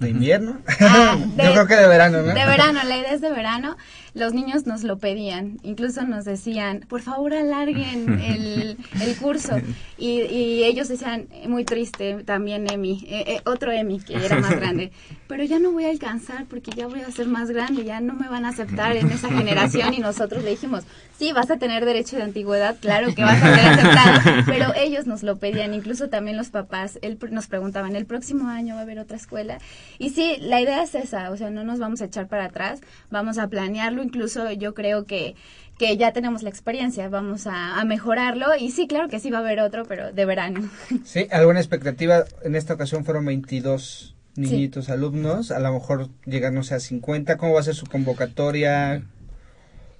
de 0.00 0.10
invierno. 0.10 0.58
Ah, 0.80 1.16
de- 1.36 1.44
Yo 1.44 1.52
creo 1.52 1.66
que 1.66 1.76
de 1.76 1.88
verano, 1.88 2.18
¿no? 2.18 2.28
De 2.34 2.44
verano, 2.46 2.80
la 2.84 2.96
idea 2.96 3.12
es 3.12 3.20
de 3.20 3.30
verano. 3.30 3.76
Los 4.14 4.32
niños 4.32 4.64
nos 4.64 4.84
lo 4.84 4.98
pedían, 4.98 5.58
incluso 5.64 6.02
nos 6.02 6.24
decían, 6.24 6.84
por 6.88 7.00
favor 7.02 7.34
alarguen 7.34 8.20
el, 8.20 8.76
el 9.00 9.16
curso. 9.16 9.56
Y, 9.98 10.20
y 10.22 10.62
ellos 10.62 10.86
decían, 10.86 11.26
muy 11.48 11.64
triste, 11.64 12.22
también 12.24 12.70
Emi, 12.70 13.04
eh, 13.08 13.24
eh, 13.26 13.40
otro 13.44 13.72
Emi 13.72 13.98
que 13.98 14.14
era 14.24 14.38
más 14.38 14.52
grande, 14.54 14.92
pero 15.26 15.42
ya 15.42 15.58
no 15.58 15.72
voy 15.72 15.86
a 15.86 15.90
alcanzar 15.90 16.44
porque 16.46 16.70
ya 16.70 16.86
voy 16.86 17.00
a 17.00 17.10
ser 17.10 17.26
más 17.26 17.50
grande, 17.50 17.82
ya 17.84 18.00
no 18.00 18.14
me 18.14 18.28
van 18.28 18.44
a 18.44 18.50
aceptar 18.50 18.96
en 18.96 19.10
esa 19.10 19.28
generación. 19.30 19.92
Y 19.94 19.98
nosotros 19.98 20.44
le 20.44 20.50
dijimos, 20.50 20.84
sí, 21.18 21.32
vas 21.32 21.50
a 21.50 21.56
tener 21.56 21.84
derecho 21.84 22.14
de 22.14 22.22
antigüedad, 22.22 22.76
claro 22.80 23.12
que 23.16 23.22
vas 23.24 23.42
a 23.42 23.52
ser 23.56 23.66
aceptado, 23.66 24.42
pero 24.46 24.72
ellos 24.76 25.08
nos 25.08 25.24
lo 25.24 25.38
pedían, 25.38 25.74
incluso 25.74 26.08
también 26.08 26.36
los 26.36 26.50
papás, 26.50 27.00
él 27.02 27.18
nos 27.32 27.48
preguntaban, 27.48 27.96
¿el 27.96 28.06
próximo 28.06 28.46
año 28.48 28.74
va 28.74 28.80
a 28.80 28.84
haber 28.84 29.00
otra 29.00 29.16
escuela? 29.16 29.53
Y 29.98 30.10
sí, 30.10 30.36
la 30.40 30.60
idea 30.60 30.82
es 30.82 30.94
esa, 30.94 31.30
o 31.30 31.36
sea, 31.36 31.50
no 31.50 31.64
nos 31.64 31.78
vamos 31.78 32.02
a 32.02 32.06
echar 32.06 32.28
para 32.28 32.46
atrás, 32.46 32.80
vamos 33.10 33.38
a 33.38 33.48
planearlo, 33.48 34.02
incluso 34.02 34.50
yo 34.52 34.74
creo 34.74 35.04
que, 35.04 35.34
que 35.78 35.96
ya 35.96 36.12
tenemos 36.12 36.42
la 36.42 36.50
experiencia, 36.50 37.08
vamos 37.08 37.46
a, 37.46 37.80
a 37.80 37.84
mejorarlo 37.84 38.56
y 38.58 38.70
sí, 38.70 38.86
claro 38.86 39.08
que 39.08 39.20
sí 39.20 39.30
va 39.30 39.38
a 39.38 39.40
haber 39.40 39.60
otro, 39.60 39.84
pero 39.84 40.12
de 40.12 40.24
verano. 40.24 40.68
Sí, 41.04 41.26
alguna 41.30 41.60
expectativa. 41.60 42.24
En 42.42 42.56
esta 42.56 42.74
ocasión 42.74 43.04
fueron 43.04 43.24
22 43.24 44.14
niñitos 44.36 44.88
alumnos. 44.90 45.50
A 45.50 45.58
lo 45.60 45.72
mejor 45.72 46.08
llegar, 46.24 46.52
no 46.52 46.62
sé, 46.62 46.74
a 46.74 46.80
50. 46.80 47.36
¿Cómo 47.36 47.54
va 47.54 47.60
a 47.60 47.64
ser 47.64 47.74
su 47.74 47.86
convocatoria? 47.86 49.02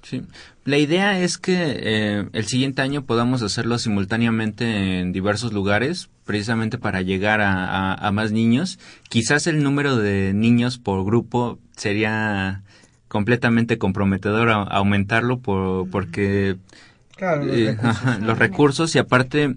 Sí. 0.03 0.23
La 0.65 0.79
idea 0.79 1.19
es 1.21 1.37
que 1.37 1.57
eh, 1.59 2.29
el 2.33 2.47
siguiente 2.47 2.81
año 2.81 3.05
podamos 3.05 3.43
hacerlo 3.43 3.79
simultáneamente 3.79 5.01
en 5.01 5.13
diversos 5.13 5.53
lugares, 5.53 6.09
precisamente 6.25 6.79
para 6.79 7.03
llegar 7.03 7.43
a, 7.43 7.67
a- 7.93 7.95
a 7.95 8.11
más 8.13 8.33
niños. 8.33 8.79
Quizás 9.11 9.47
el 9.47 9.63
número 9.63 9.97
de 9.97 10.33
niños 10.35 10.79
por 10.79 11.05
grupo 11.05 11.59
sería 11.77 12.63
completamente 13.09 13.77
comprometedor 13.77 14.49
a- 14.49 14.63
aumentarlo 14.63 15.39
por, 15.41 15.91
porque 15.91 16.57
Claro, 17.17 17.45
los 17.45 17.57
eh, 17.57 17.67
recursos. 17.67 18.07
ajá, 18.07 18.19
los 18.21 18.39
recursos 18.39 18.95
y 18.95 18.99
aparte 18.99 19.57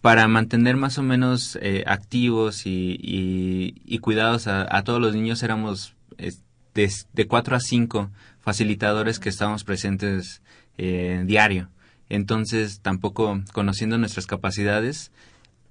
para 0.00 0.26
mantener 0.28 0.76
más 0.76 0.98
o 0.98 1.02
menos 1.04 1.56
eh, 1.62 1.84
activos 1.86 2.66
y, 2.66 2.98
y, 3.00 3.74
y 3.84 3.98
cuidados 4.00 4.48
a, 4.48 4.66
a 4.76 4.82
todos 4.82 5.00
los 5.00 5.14
niños 5.14 5.42
éramos 5.44 5.94
es, 6.18 6.42
de, 6.74 6.90
de 7.12 7.26
4 7.26 7.56
a 7.56 7.60
5 7.60 8.10
facilitadores 8.40 9.18
que 9.18 9.28
estábamos 9.28 9.64
presentes 9.64 10.42
eh, 10.78 11.22
diario. 11.26 11.68
Entonces, 12.08 12.80
tampoco 12.80 13.42
conociendo 13.52 13.98
nuestras 13.98 14.26
capacidades, 14.26 15.12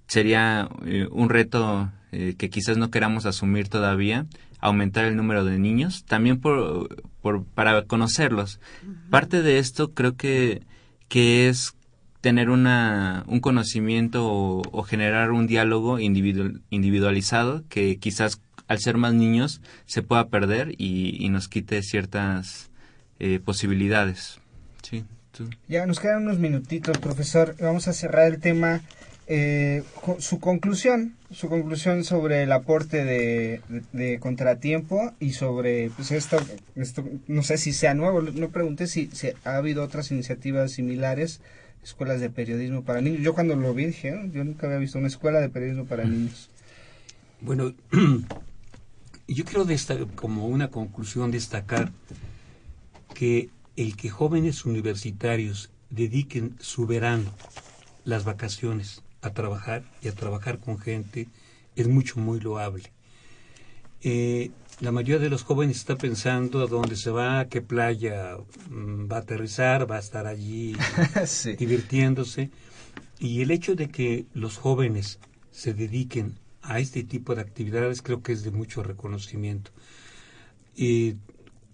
sería 0.07 0.69
eh, 0.85 1.07
un 1.11 1.29
reto 1.29 1.91
eh, 2.11 2.35
que 2.37 2.49
quizás 2.49 2.77
no 2.77 2.91
queramos 2.91 3.25
asumir 3.25 3.67
todavía, 3.67 4.27
aumentar 4.59 5.05
el 5.05 5.15
número 5.15 5.43
de 5.45 5.59
niños, 5.59 6.03
también 6.05 6.39
por, 6.39 7.03
por, 7.21 7.43
para 7.43 7.83
conocerlos. 7.83 8.59
Parte 9.09 9.41
de 9.41 9.59
esto 9.59 9.93
creo 9.93 10.15
que, 10.15 10.61
que 11.07 11.49
es 11.49 11.75
tener 12.21 12.49
una, 12.49 13.23
un 13.27 13.39
conocimiento 13.39 14.27
o, 14.27 14.61
o 14.71 14.83
generar 14.83 15.31
un 15.31 15.47
diálogo 15.47 15.99
individual, 15.99 16.61
individualizado 16.69 17.63
que 17.69 17.97
quizás 17.97 18.41
al 18.67 18.79
ser 18.79 18.97
más 18.97 19.13
niños 19.13 19.61
se 19.85 20.01
pueda 20.01 20.27
perder 20.27 20.73
y, 20.77 21.17
y 21.23 21.29
nos 21.29 21.47
quite 21.47 21.81
ciertas 21.83 22.69
eh, 23.19 23.39
posibilidades. 23.43 24.39
Sí, 24.83 25.03
tú. 25.31 25.49
Ya 25.67 25.85
nos 25.85 25.99
quedan 25.99 26.23
unos 26.23 26.39
minutitos, 26.39 26.97
profesor. 26.97 27.55
Vamos 27.59 27.87
a 27.87 27.93
cerrar 27.93 28.27
el 28.31 28.39
tema. 28.39 28.81
Eh, 29.29 29.83
su 30.19 30.39
conclusión, 30.39 31.15
su 31.31 31.49
conclusión 31.49 32.05
sobre 32.05 32.43
el 32.43 32.51
aporte 32.53 33.03
de, 33.03 33.59
de- 33.67 33.83
de 33.91 34.19
contratiempo 34.19 35.11
y 35.19 35.31
sobre 35.33 35.89
pues 35.97 36.11
esto, 36.11 36.37
esto, 36.77 37.03
no 37.27 37.43
sé 37.43 37.57
si 37.57 37.73
sea 37.73 37.93
nuevo, 37.93 38.21
no 38.21 38.47
pregunté 38.51 38.87
si, 38.87 39.09
si 39.11 39.31
ha 39.43 39.57
habido 39.57 39.83
otras 39.83 40.11
iniciativas 40.11 40.71
similares, 40.71 41.41
escuelas 41.83 42.21
de 42.21 42.29
periodismo 42.29 42.83
para 42.83 43.01
niños. 43.01 43.19
Yo 43.21 43.33
cuando 43.33 43.57
lo 43.57 43.73
vi 43.73 43.87
dije, 43.87 44.13
"Oh, 44.13 44.25
yo 44.31 44.45
nunca 44.45 44.67
había 44.67 44.79
visto 44.79 44.97
una 44.97 45.07
escuela 45.09 45.41
de 45.41 45.49
periodismo 45.49 45.83
para 45.85 46.05
niños. 46.05 46.49
Bueno, 47.41 47.73
yo 49.35 49.43
quiero 49.45 49.65
desta- 49.65 49.97
como 50.15 50.47
una 50.47 50.69
conclusión 50.69 51.31
destacar 51.31 51.91
que 53.13 53.49
el 53.75 53.95
que 53.95 54.09
jóvenes 54.09 54.65
universitarios 54.65 55.69
dediquen 55.89 56.55
su 56.59 56.85
verano, 56.85 57.31
las 58.05 58.23
vacaciones, 58.23 59.03
a 59.21 59.31
trabajar 59.31 59.83
y 60.01 60.07
a 60.07 60.13
trabajar 60.13 60.59
con 60.59 60.77
gente 60.79 61.27
es 61.75 61.87
mucho, 61.87 62.19
muy 62.19 62.39
loable. 62.39 62.91
Eh, 64.01 64.51
la 64.79 64.91
mayoría 64.91 65.19
de 65.19 65.29
los 65.29 65.43
jóvenes 65.43 65.77
está 65.77 65.95
pensando 65.95 66.61
a 66.61 66.67
dónde 66.67 66.95
se 66.95 67.09
va, 67.09 67.39
a 67.39 67.47
qué 67.49 67.61
playa 67.61 68.37
mm, 68.69 69.11
va 69.11 69.17
a 69.17 69.19
aterrizar, 69.21 69.89
va 69.89 69.95
a 69.97 69.99
estar 69.99 70.27
allí 70.27 70.75
Sí. 71.25 71.55
divirtiéndose. 71.55 72.51
Y 73.19 73.41
el 73.41 73.49
hecho 73.51 73.75
de 73.75 73.89
que 73.89 74.25
los 74.33 74.57
jóvenes 74.57 75.19
se 75.51 75.73
dediquen 75.73 76.35
a 76.67 76.79
este 76.79 77.03
tipo 77.03 77.33
de 77.33 77.41
actividades 77.41 78.01
creo 78.01 78.21
que 78.21 78.33
es 78.33 78.43
de 78.43 78.51
mucho 78.51 78.83
reconocimiento. 78.83 79.71
Y 80.75 81.15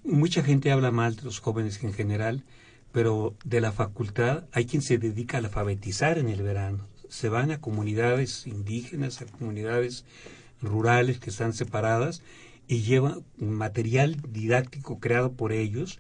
mucha 0.04 0.44
gente 0.44 0.72
habla 0.72 0.92
mal 0.92 1.16
de 1.16 1.24
los 1.24 1.40
jóvenes 1.40 1.84
en 1.84 1.94
general, 1.94 2.44
pero 2.92 3.36
de 3.44 3.60
la 3.60 3.72
facultad 3.72 4.46
hay 4.52 4.66
quien 4.66 4.82
se 4.82 4.98
dedica 4.98 5.38
a 5.38 5.42
alfabetizar 5.42 6.18
en 6.18 6.30
el 6.30 6.44
verano. 6.44 6.88
Se 7.10 7.28
van 7.28 7.52
a 7.52 7.60
comunidades 7.60 8.48
indígenas, 8.48 9.22
a 9.22 9.26
comunidades 9.26 10.06
rurales 10.62 11.20
que 11.20 11.32
están 11.32 11.54
separadas 11.54 12.22
y 12.68 12.82
llevan 12.84 13.24
material 13.38 14.18
didáctico 14.30 15.00
creado 15.00 15.34
por 15.34 15.52
ellos, 15.52 16.00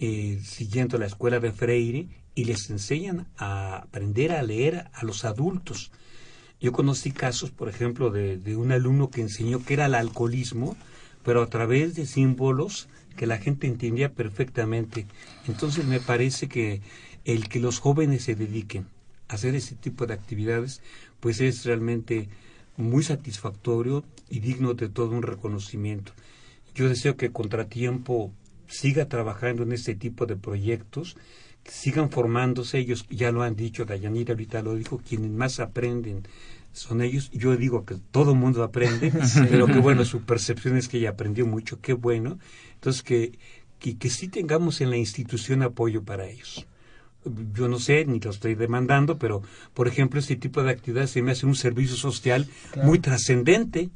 eh, 0.00 0.40
siguiendo 0.42 0.98
la 0.98 1.06
escuela 1.06 1.38
de 1.38 1.52
Freire, 1.52 2.08
y 2.34 2.44
les 2.44 2.70
enseñan 2.70 3.28
a 3.36 3.76
aprender 3.76 4.32
a 4.32 4.42
leer 4.42 4.88
a 4.92 5.04
los 5.04 5.24
adultos. 5.24 5.92
Yo 6.62 6.70
conocí 6.70 7.10
casos, 7.10 7.50
por 7.50 7.68
ejemplo, 7.68 8.10
de, 8.10 8.56
un 8.56 8.70
alumno 8.70 9.10
que 9.10 9.20
enseñó 9.20 9.64
que 9.64 9.74
era 9.74 9.86
el 9.86 9.96
alcoholismo, 9.96 10.76
pero 11.24 11.42
a 11.42 11.48
través 11.48 11.96
de 11.96 12.06
símbolos 12.06 12.88
que 13.16 13.26
la 13.26 13.38
gente 13.38 13.66
entendía 13.66 14.12
perfectamente. 14.12 15.08
Entonces 15.48 15.84
me 15.86 15.98
parece 15.98 16.48
que 16.48 16.80
el 17.24 17.48
que 17.48 17.58
los 17.58 17.80
jóvenes 17.80 18.22
se 18.22 18.36
dediquen 18.36 18.86
a 19.28 19.34
hacer 19.34 19.56
ese 19.56 19.74
tipo 19.74 20.06
de 20.06 20.14
actividades, 20.14 20.82
pues 21.18 21.40
es 21.40 21.64
realmente 21.64 22.28
muy 22.76 23.02
satisfactorio 23.02 24.04
y 24.30 24.38
digno 24.38 24.74
de 24.74 24.88
todo 24.88 25.10
un 25.16 25.22
reconocimiento. 25.24 26.12
Yo 26.76 26.88
deseo 26.88 27.16
que 27.16 27.32
Contratiempo 27.32 28.32
siga 28.68 29.08
trabajando 29.08 29.64
en 29.64 29.72
este 29.72 29.96
tipo 29.96 30.26
de 30.26 30.36
proyectos, 30.36 31.16
sigan 31.64 32.10
formándose, 32.10 32.78
ellos 32.78 33.06
ya 33.10 33.30
lo 33.32 33.42
han 33.42 33.56
dicho, 33.56 33.84
Dayanira 33.84 34.32
ahorita 34.34 34.62
lo 34.62 34.74
dijo, 34.74 34.98
quienes 35.06 35.30
más 35.30 35.60
aprenden 35.60 36.22
son 36.72 37.02
ellos. 37.02 37.30
Yo 37.32 37.56
digo 37.56 37.84
que 37.84 37.96
todo 38.10 38.32
el 38.32 38.38
mundo 38.38 38.62
aprende, 38.62 39.10
Sí. 39.26 39.40
pero 39.50 39.66
que 39.66 39.78
bueno, 39.78 40.04
su 40.04 40.22
percepción 40.22 40.76
es 40.76 40.88
que 40.88 40.98
ella 40.98 41.10
aprendió 41.10 41.46
mucho, 41.46 41.80
qué 41.80 41.92
bueno. 41.92 42.38
Entonces, 42.74 43.02
que, 43.02 43.38
que, 43.78 43.96
que 43.96 44.10
sí 44.10 44.28
tengamos 44.28 44.80
en 44.80 44.90
la 44.90 44.96
institución 44.96 45.62
apoyo 45.62 46.02
para 46.02 46.26
ellos. 46.28 46.66
Yo 47.54 47.68
no 47.68 47.78
sé, 47.78 48.04
ni 48.04 48.18
lo 48.18 48.30
estoy 48.30 48.56
demandando, 48.56 49.16
pero 49.16 49.42
por 49.74 49.86
ejemplo, 49.86 50.18
este 50.18 50.34
tipo 50.34 50.60
de 50.64 50.70
actividades 50.72 51.10
se 51.10 51.22
me 51.22 51.30
hace 51.30 51.46
un 51.46 51.54
servicio 51.54 51.94
social 51.96 52.48
Claro. 52.72 52.88
muy 52.88 52.98
trascendente. 52.98 53.90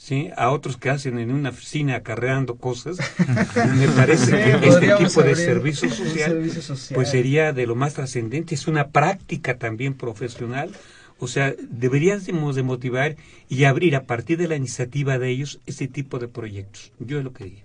¿Sí? 0.00 0.30
A 0.36 0.48
otros 0.50 0.78
que 0.78 0.88
hacen 0.88 1.18
en 1.18 1.30
una 1.30 1.50
oficina 1.50 1.96
acarreando 1.96 2.56
cosas, 2.56 2.96
me 3.76 3.86
parece 3.88 4.24
Sí, 4.26 4.30
que 4.32 4.68
este 4.68 4.86
tipo 4.96 5.22
de 5.22 5.34
social, 5.34 5.36
servicio 5.36 5.90
social. 5.90 6.94
pues 6.94 7.10
sería 7.10 7.52
de 7.52 7.66
lo 7.66 7.74
más 7.76 7.92
trascendente, 7.94 8.54
es 8.54 8.66
una 8.66 8.88
práctica 8.88 9.58
también 9.58 9.92
profesional, 9.94 10.70
o 11.18 11.28
sea, 11.28 11.54
deberíamos 11.70 12.56
de 12.56 12.62
motivar 12.62 13.16
y 13.50 13.64
abrir 13.64 13.94
a 13.94 14.04
partir 14.04 14.38
de 14.38 14.48
la 14.48 14.56
iniciativa 14.56 15.18
de 15.18 15.28
ellos 15.28 15.60
este 15.66 15.86
tipo 15.86 16.18
de 16.18 16.28
proyectos. 16.28 16.92
Yo 16.98 17.18
es 17.18 17.24
lo 17.24 17.34
que 17.34 17.44
digo. 17.44 17.60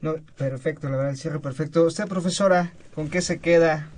No, 0.00 0.14
perfecto, 0.36 0.88
la 0.88 0.96
verdad, 0.96 1.10
el 1.10 1.18
cierre 1.18 1.40
perfecto. 1.40 1.84
Usted, 1.84 2.06
profesora, 2.06 2.72
¿con 2.94 3.08
qué 3.10 3.20
se 3.20 3.40
queda? 3.40 3.90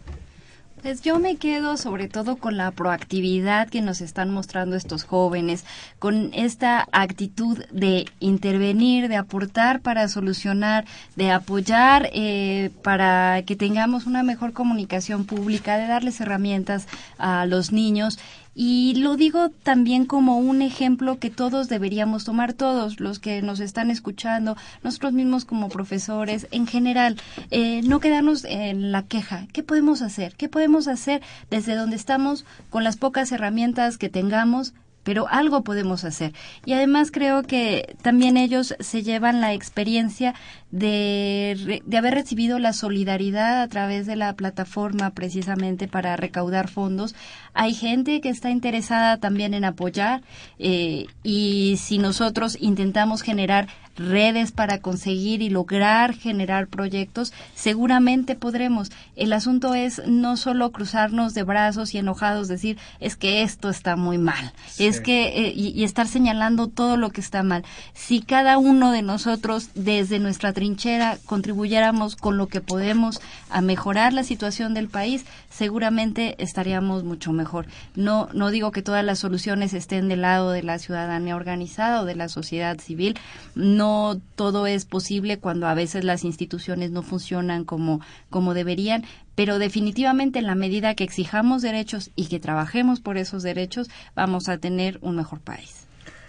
Pues 0.83 1.03
yo 1.03 1.19
me 1.19 1.37
quedo 1.37 1.77
sobre 1.77 2.09
todo 2.09 2.37
con 2.37 2.57
la 2.57 2.71
proactividad 2.71 3.69
que 3.69 3.83
nos 3.83 4.01
están 4.01 4.31
mostrando 4.31 4.77
estos 4.77 5.05
jóvenes, 5.05 5.67
con 5.99 6.31
esta 6.33 6.89
actitud 6.93 7.63
de 7.71 8.07
intervenir, 8.19 9.09
de 9.09 9.17
aportar 9.17 9.81
para 9.83 10.09
solucionar, 10.09 10.87
de 11.17 11.33
apoyar 11.33 12.09
eh, 12.15 12.71
para 12.83 13.43
que 13.43 13.57
tengamos 13.57 14.07
una 14.07 14.23
mejor 14.23 14.55
comunicación 14.55 15.27
pública, 15.27 15.77
de 15.77 15.87
darles 15.87 16.19
herramientas 16.23 16.87
a 17.19 17.45
los 17.45 17.73
niños 17.73 18.19
y 18.55 18.95
lo 18.97 19.17
digo 19.17 19.51
también 19.51 20.07
como 20.07 20.39
un 20.39 20.63
ejemplo 20.63 21.19
que 21.19 21.31
todos 21.31 21.69
deberíamos 21.69 22.25
tomar, 22.25 22.53
todos 22.53 23.01
los 23.01 23.19
que 23.19 23.43
nos 23.43 23.61
están 23.61 23.91
escuchando, 23.91 24.57
nosotros 24.83 25.13
mismos 25.13 25.45
como 25.45 25.69
profesores, 25.69 26.49
en 26.51 26.67
general, 26.67 27.17
eh, 27.51 27.81
no 27.85 28.01
quedarnos 28.01 28.45
en 28.45 28.93
la 28.93 29.05
queja. 29.05 29.47
¿Qué 29.53 29.63
podemos 29.63 30.03
hacer? 30.03 30.35
¿Qué 30.37 30.49
podemos 30.49 30.89
hacer 30.89 31.23
desde 31.51 31.75
donde 31.75 31.97
estamos 31.97 32.45
con 32.71 32.85
las 32.85 32.97
pocas 32.97 33.31
herramientas 33.33 33.99
que 33.99 34.09
tengamos? 34.09 34.75
Pero 35.11 35.27
algo 35.29 35.65
podemos 35.65 36.05
hacer. 36.05 36.35
Y 36.65 36.73
además 36.73 37.11
creo 37.11 37.43
que 37.43 37.97
también 38.01 38.37
ellos 38.37 38.77
se 38.79 39.03
llevan 39.03 39.41
la 39.41 39.55
experiencia 39.55 40.37
de, 40.71 41.83
de, 41.85 41.99
haber 41.99 42.15
recibido 42.15 42.61
la 42.61 42.73
solidaridad 42.73 43.61
a 43.61 43.67
través 43.67 44.07
de 44.07 44.15
la 44.15 44.33
plataforma 44.35 45.11
precisamente 45.11 45.89
para 45.89 46.17
recaudar 46.17 46.69
fondos. 46.69 47.17
Hay 47.55 47.75
gente 47.75 48.21
que 48.21 48.29
está 48.29 48.51
interesada 48.51 49.17
también 49.17 49.53
en 49.53 49.65
apoyar 49.65 50.23
eh, 50.61 51.07
y 51.25 51.77
si 51.81 51.99
nosotros 51.99 52.57
intentamos 52.61 53.23
generar 53.23 53.67
redes 54.01 54.53
para 54.53 54.79
conseguir 54.79 55.43
y 55.43 55.51
lograr 55.51 56.15
generar 56.15 56.67
proyectos, 56.67 57.33
seguramente 57.55 58.35
podremos. 58.35 58.91
El 59.17 59.33
asunto 59.33 59.75
es 59.75 60.03
no 60.07 60.37
solo 60.37 60.73
cruzarnos 60.73 61.35
de 61.35 61.43
brazos 61.43 61.95
y 61.95 61.99
enojados, 61.99 62.49
decir, 62.49 62.79
es 62.99 63.17
que 63.17 63.43
esto 63.43 63.69
está 63.69 63.97
muy 63.97 64.19
mal, 64.19 64.53
es 64.79 65.01
que, 65.01 65.47
eh, 65.47 65.53
y, 65.55 65.69
y, 65.69 65.85
estar 65.85 66.07
señalando 66.09 66.69
todo 66.69 66.97
lo 66.97 67.11
que 67.11 67.21
está 67.21 67.43
mal. 67.43 67.65
Si 67.95 68.23
cada 68.23 68.59
uno 68.59 68.93
de 68.93 69.03
nosotros, 69.03 69.71
desde 69.75 70.19
nuestra 70.19 70.53
trinchera, 70.53 71.19
contribuyéramos 71.27 72.17
con 72.17 72.37
lo 72.37 72.47
que 72.49 72.61
podemos 72.61 73.21
a 73.51 73.61
mejorar 73.61 74.13
la 74.13 74.25
situación 74.25 74.75
del 74.75 74.89
país, 74.89 75.25
seguramente 75.51 76.37
estaríamos 76.43 77.05
mucho 77.05 77.33
mejor. 77.33 77.67
No, 77.95 78.29
no 78.33 78.51
digo 78.51 78.71
que 78.71 78.83
todas 78.83 79.05
las 79.05 79.19
soluciones 79.19 79.75
estén 79.75 80.09
del 80.09 80.23
lado 80.23 80.51
de 80.51 80.63
la 80.63 80.79
ciudadanía 80.79 81.37
organizada 81.37 82.01
o 82.01 82.05
de 82.05 82.15
la 82.15 82.29
sociedad 82.29 82.79
civil, 82.79 83.19
no 83.55 83.90
todo 84.35 84.67
es 84.67 84.85
posible 84.85 85.39
cuando 85.39 85.67
a 85.67 85.75
veces 85.75 86.05
las 86.05 86.25
instituciones 86.25 86.91
no 86.91 87.03
funcionan 87.03 87.65
como, 87.65 88.01
como 88.31 88.55
deberían, 88.55 89.05
pero 89.35 89.59
definitivamente 89.59 90.39
en 90.39 90.47
la 90.47 90.55
medida 90.55 90.95
que 90.95 91.05
exijamos 91.05 91.63
derechos 91.63 92.11
y 92.17 92.27
que 92.27 92.41
trabajemos 92.41 93.01
por 93.01 93.17
esos 93.17 93.43
derechos, 93.43 93.89
vamos 94.15 94.49
a 94.49 94.59
tener 94.59 94.99
un 95.03 95.17
mejor 95.17 95.41
país. 95.41 95.87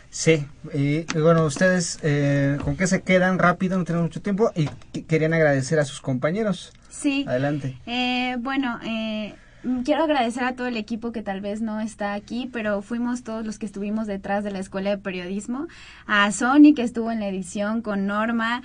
Sí, 0.10 0.46
y, 0.74 1.04
bueno, 1.14 1.46
ustedes 1.46 1.98
eh, 2.04 2.58
con 2.64 2.76
qué 2.76 2.86
se 2.86 3.02
quedan 3.02 3.40
rápido, 3.40 3.78
no 3.78 3.86
tenemos 3.86 4.08
mucho 4.08 4.22
tiempo, 4.22 4.52
y 4.56 4.68
querían 5.04 5.34
agradecer 5.34 5.80
a 5.80 5.86
sus 5.86 6.02
compañeros. 6.02 6.74
Sí. 6.90 7.24
Adelante. 7.28 7.78
Eh, 7.86 8.36
bueno, 8.40 8.78
eh, 8.84 9.36
quiero 9.84 10.04
agradecer 10.04 10.44
a 10.44 10.56
todo 10.56 10.68
el 10.68 10.78
equipo 10.78 11.12
que 11.12 11.22
tal 11.22 11.42
vez 11.42 11.62
no 11.62 11.80
está 11.80 12.14
aquí, 12.14 12.50
pero 12.52 12.82
fuimos 12.82 13.24
todos 13.24 13.46
los 13.46 13.60
que 13.60 13.66
estuvimos 13.66 14.08
detrás 14.08 14.44
de 14.44 14.52
la 14.52 14.60
Escuela 14.60 14.90
de 14.90 14.98
Periodismo, 14.98 15.68
a 16.08 16.32
Sony 16.32 16.74
que 16.76 16.84
estuvo 16.84 17.12
en 17.12 17.20
la 17.20 17.28
edición 17.28 17.82
con 17.82 18.08
Norma, 18.08 18.64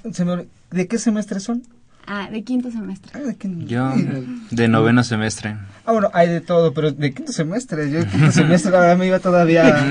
¿De 0.71 0.89
qué 0.89 0.99
semestre 0.99 1.41
son? 1.41 1.63
Ah, 2.07 2.29
de 2.31 2.43
quinto 2.43 2.71
semestre. 2.71 3.13
Ah, 3.15 3.21
de 3.21 3.37
quinto. 3.37 3.67
Yo 3.67 3.91
de 4.51 4.69
noveno 4.69 5.05
semestre. 5.05 5.57
Ah, 5.85 5.93
bueno, 5.93 6.11
hay 6.13 6.29
de 6.29 6.41
todo, 6.41 6.73
pero 6.73 6.93
de 6.93 7.13
quinto 7.13 7.33
semestre. 7.33 7.91
Yo 7.91 7.99
de 8.01 8.07
quinto 8.07 8.31
semestre, 8.31 8.71
la 8.71 8.81
verdad, 8.81 8.97
me 8.97 9.07
iba 9.07 9.19
todavía... 9.19 9.65
ah, 9.77 9.83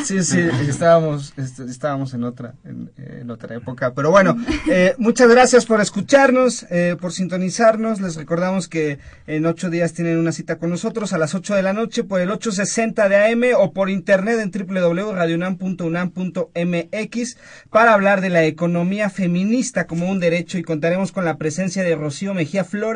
sí, 0.04 0.22
sí, 0.22 0.40
estábamos, 0.68 1.32
este, 1.36 1.64
estábamos 1.64 2.14
en 2.14 2.22
otra, 2.24 2.54
en, 2.64 2.90
en, 2.96 3.30
otra 3.30 3.54
época. 3.56 3.92
Pero 3.94 4.10
bueno, 4.10 4.36
eh, 4.68 4.94
muchas 4.98 5.28
gracias 5.28 5.66
por 5.66 5.80
escucharnos, 5.80 6.66
eh, 6.70 6.96
por 7.00 7.12
sintonizarnos. 7.12 8.00
Les 8.00 8.16
recordamos 8.16 8.66
que 8.68 8.98
en 9.26 9.46
ocho 9.46 9.70
días 9.70 9.92
tienen 9.92 10.18
una 10.18 10.32
cita 10.32 10.58
con 10.58 10.70
nosotros 10.70 11.12
a 11.12 11.18
las 11.18 11.34
ocho 11.34 11.54
de 11.54 11.62
la 11.62 11.72
noche 11.72 12.02
por 12.04 12.20
el 12.20 12.30
860 12.30 13.08
de 13.08 13.32
AM 13.32 13.42
o 13.58 13.72
por 13.72 13.88
internet 13.88 14.38
en 14.40 14.50
www.radionam.unam.mx 14.50 17.36
para 17.70 17.94
hablar 17.94 18.20
de 18.20 18.28
la 18.30 18.44
economía 18.44 19.10
feminista 19.10 19.86
como 19.86 20.10
un 20.10 20.18
derecho 20.20 20.58
y 20.58 20.62
contaremos 20.62 21.12
con 21.12 21.24
la 21.24 21.36
presencia 21.36 21.82
de 21.82 21.96
Rocío 21.96 22.34
Mejía 22.34 22.64
Flores, 22.64 22.89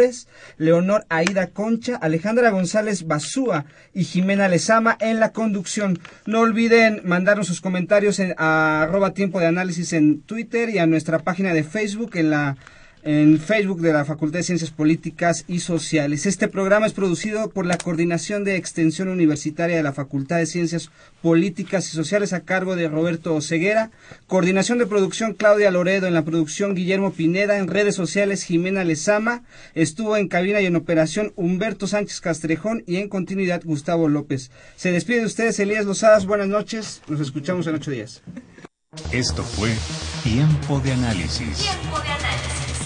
Leonor 0.57 1.07
Aida 1.09 1.49
Concha, 1.49 1.97
Alejandra 1.97 2.51
González 2.51 3.07
Basúa 3.07 3.67
y 3.93 4.05
Jimena 4.05 4.49
Lezama 4.49 4.97
en 5.01 5.21
la 5.21 5.33
conducción. 5.33 5.99
No 6.27 6.41
olviden 6.41 7.03
mandarnos 7.05 7.47
sus 7.47 7.61
comentarios 7.61 8.19
en, 8.19 8.35
a 8.39 8.83
arroba 8.83 9.15
tiempo 9.15 9.41
de 9.41 9.47
análisis 9.47 9.93
en 9.93 10.23
Twitter 10.23 10.71
y 10.71 10.79
a 10.79 10.87
nuestra 10.87 11.21
página 11.21 11.55
de 11.55 11.65
Facebook 11.65 12.17
en 12.17 12.31
la 12.31 12.57
en 13.05 13.39
Facebook 13.39 13.83
de 13.83 13.93
la 13.93 14.07
Facultad 14.07 14.39
de 14.39 14.45
Ciencias 14.45 14.71
Políticas 14.71 15.45
y 15.47 15.61
Sociales. 15.61 16.25
Este 16.25 16.49
programa 16.49 16.87
es 16.87 16.95
producido 16.95 17.51
por 17.51 17.67
la 17.67 17.77
Coordinación 17.77 18.45
de 18.45 18.57
Extensión 18.57 19.09
Universitaria 19.09 19.77
de 19.77 19.83
la 19.83 19.93
Facultad 19.93 20.39
de 20.39 20.47
Ciencias 20.47 20.91
Políticas 21.23 21.87
y 21.87 21.91
Sociales 21.91 22.33
a 22.33 22.41
cargo 22.41 22.77
de 22.77 22.89
Roberto 22.89 23.39
Ceguera. 23.43 23.91
Coordinación 24.27 24.79
de 24.79 24.87
producción 24.87 25.35
Claudia 25.35 25.71
Loredo. 25.71 26.07
En 26.07 26.15
la 26.15 26.25
producción 26.25 26.75
Guillermo 26.75 27.13
Pineda. 27.13 27.59
En 27.59 27.69
redes 27.69 27.95
sociales 27.95 28.43
Jimena 28.43 28.85
Lezama. 28.85 29.43
Estuvo 29.75 30.17
en 30.17 30.29
cabina 30.29 30.63
y 30.63 30.67
en 30.67 30.77
operación 30.77 31.33
Humberto 31.37 31.87
Sánchez 31.87 32.21
Castrejón 32.21 32.85
y 32.87 32.97
en 32.97 33.09
continuidad 33.11 33.63
Gustavo 33.65 34.09
López. 34.09 34.51
Se 34.77 34.93
despide 34.93 35.21
de 35.21 35.27
ustedes 35.27 35.59
Elías 35.59 35.85
Lozadas. 35.85 36.25
Buenas 36.25 36.49
noches. 36.49 37.03
Nos 37.09 37.21
escuchamos 37.21 37.67
en 37.67 37.75
ocho 37.75 37.91
días. 37.91 38.23
Esto 39.13 39.43
fue 39.43 39.73
Tiempo 40.23 40.81
de 40.81 40.93
Análisis. 40.93 41.59
Tiempo 41.59 42.01
de 42.01 42.09
análisis 42.09 42.54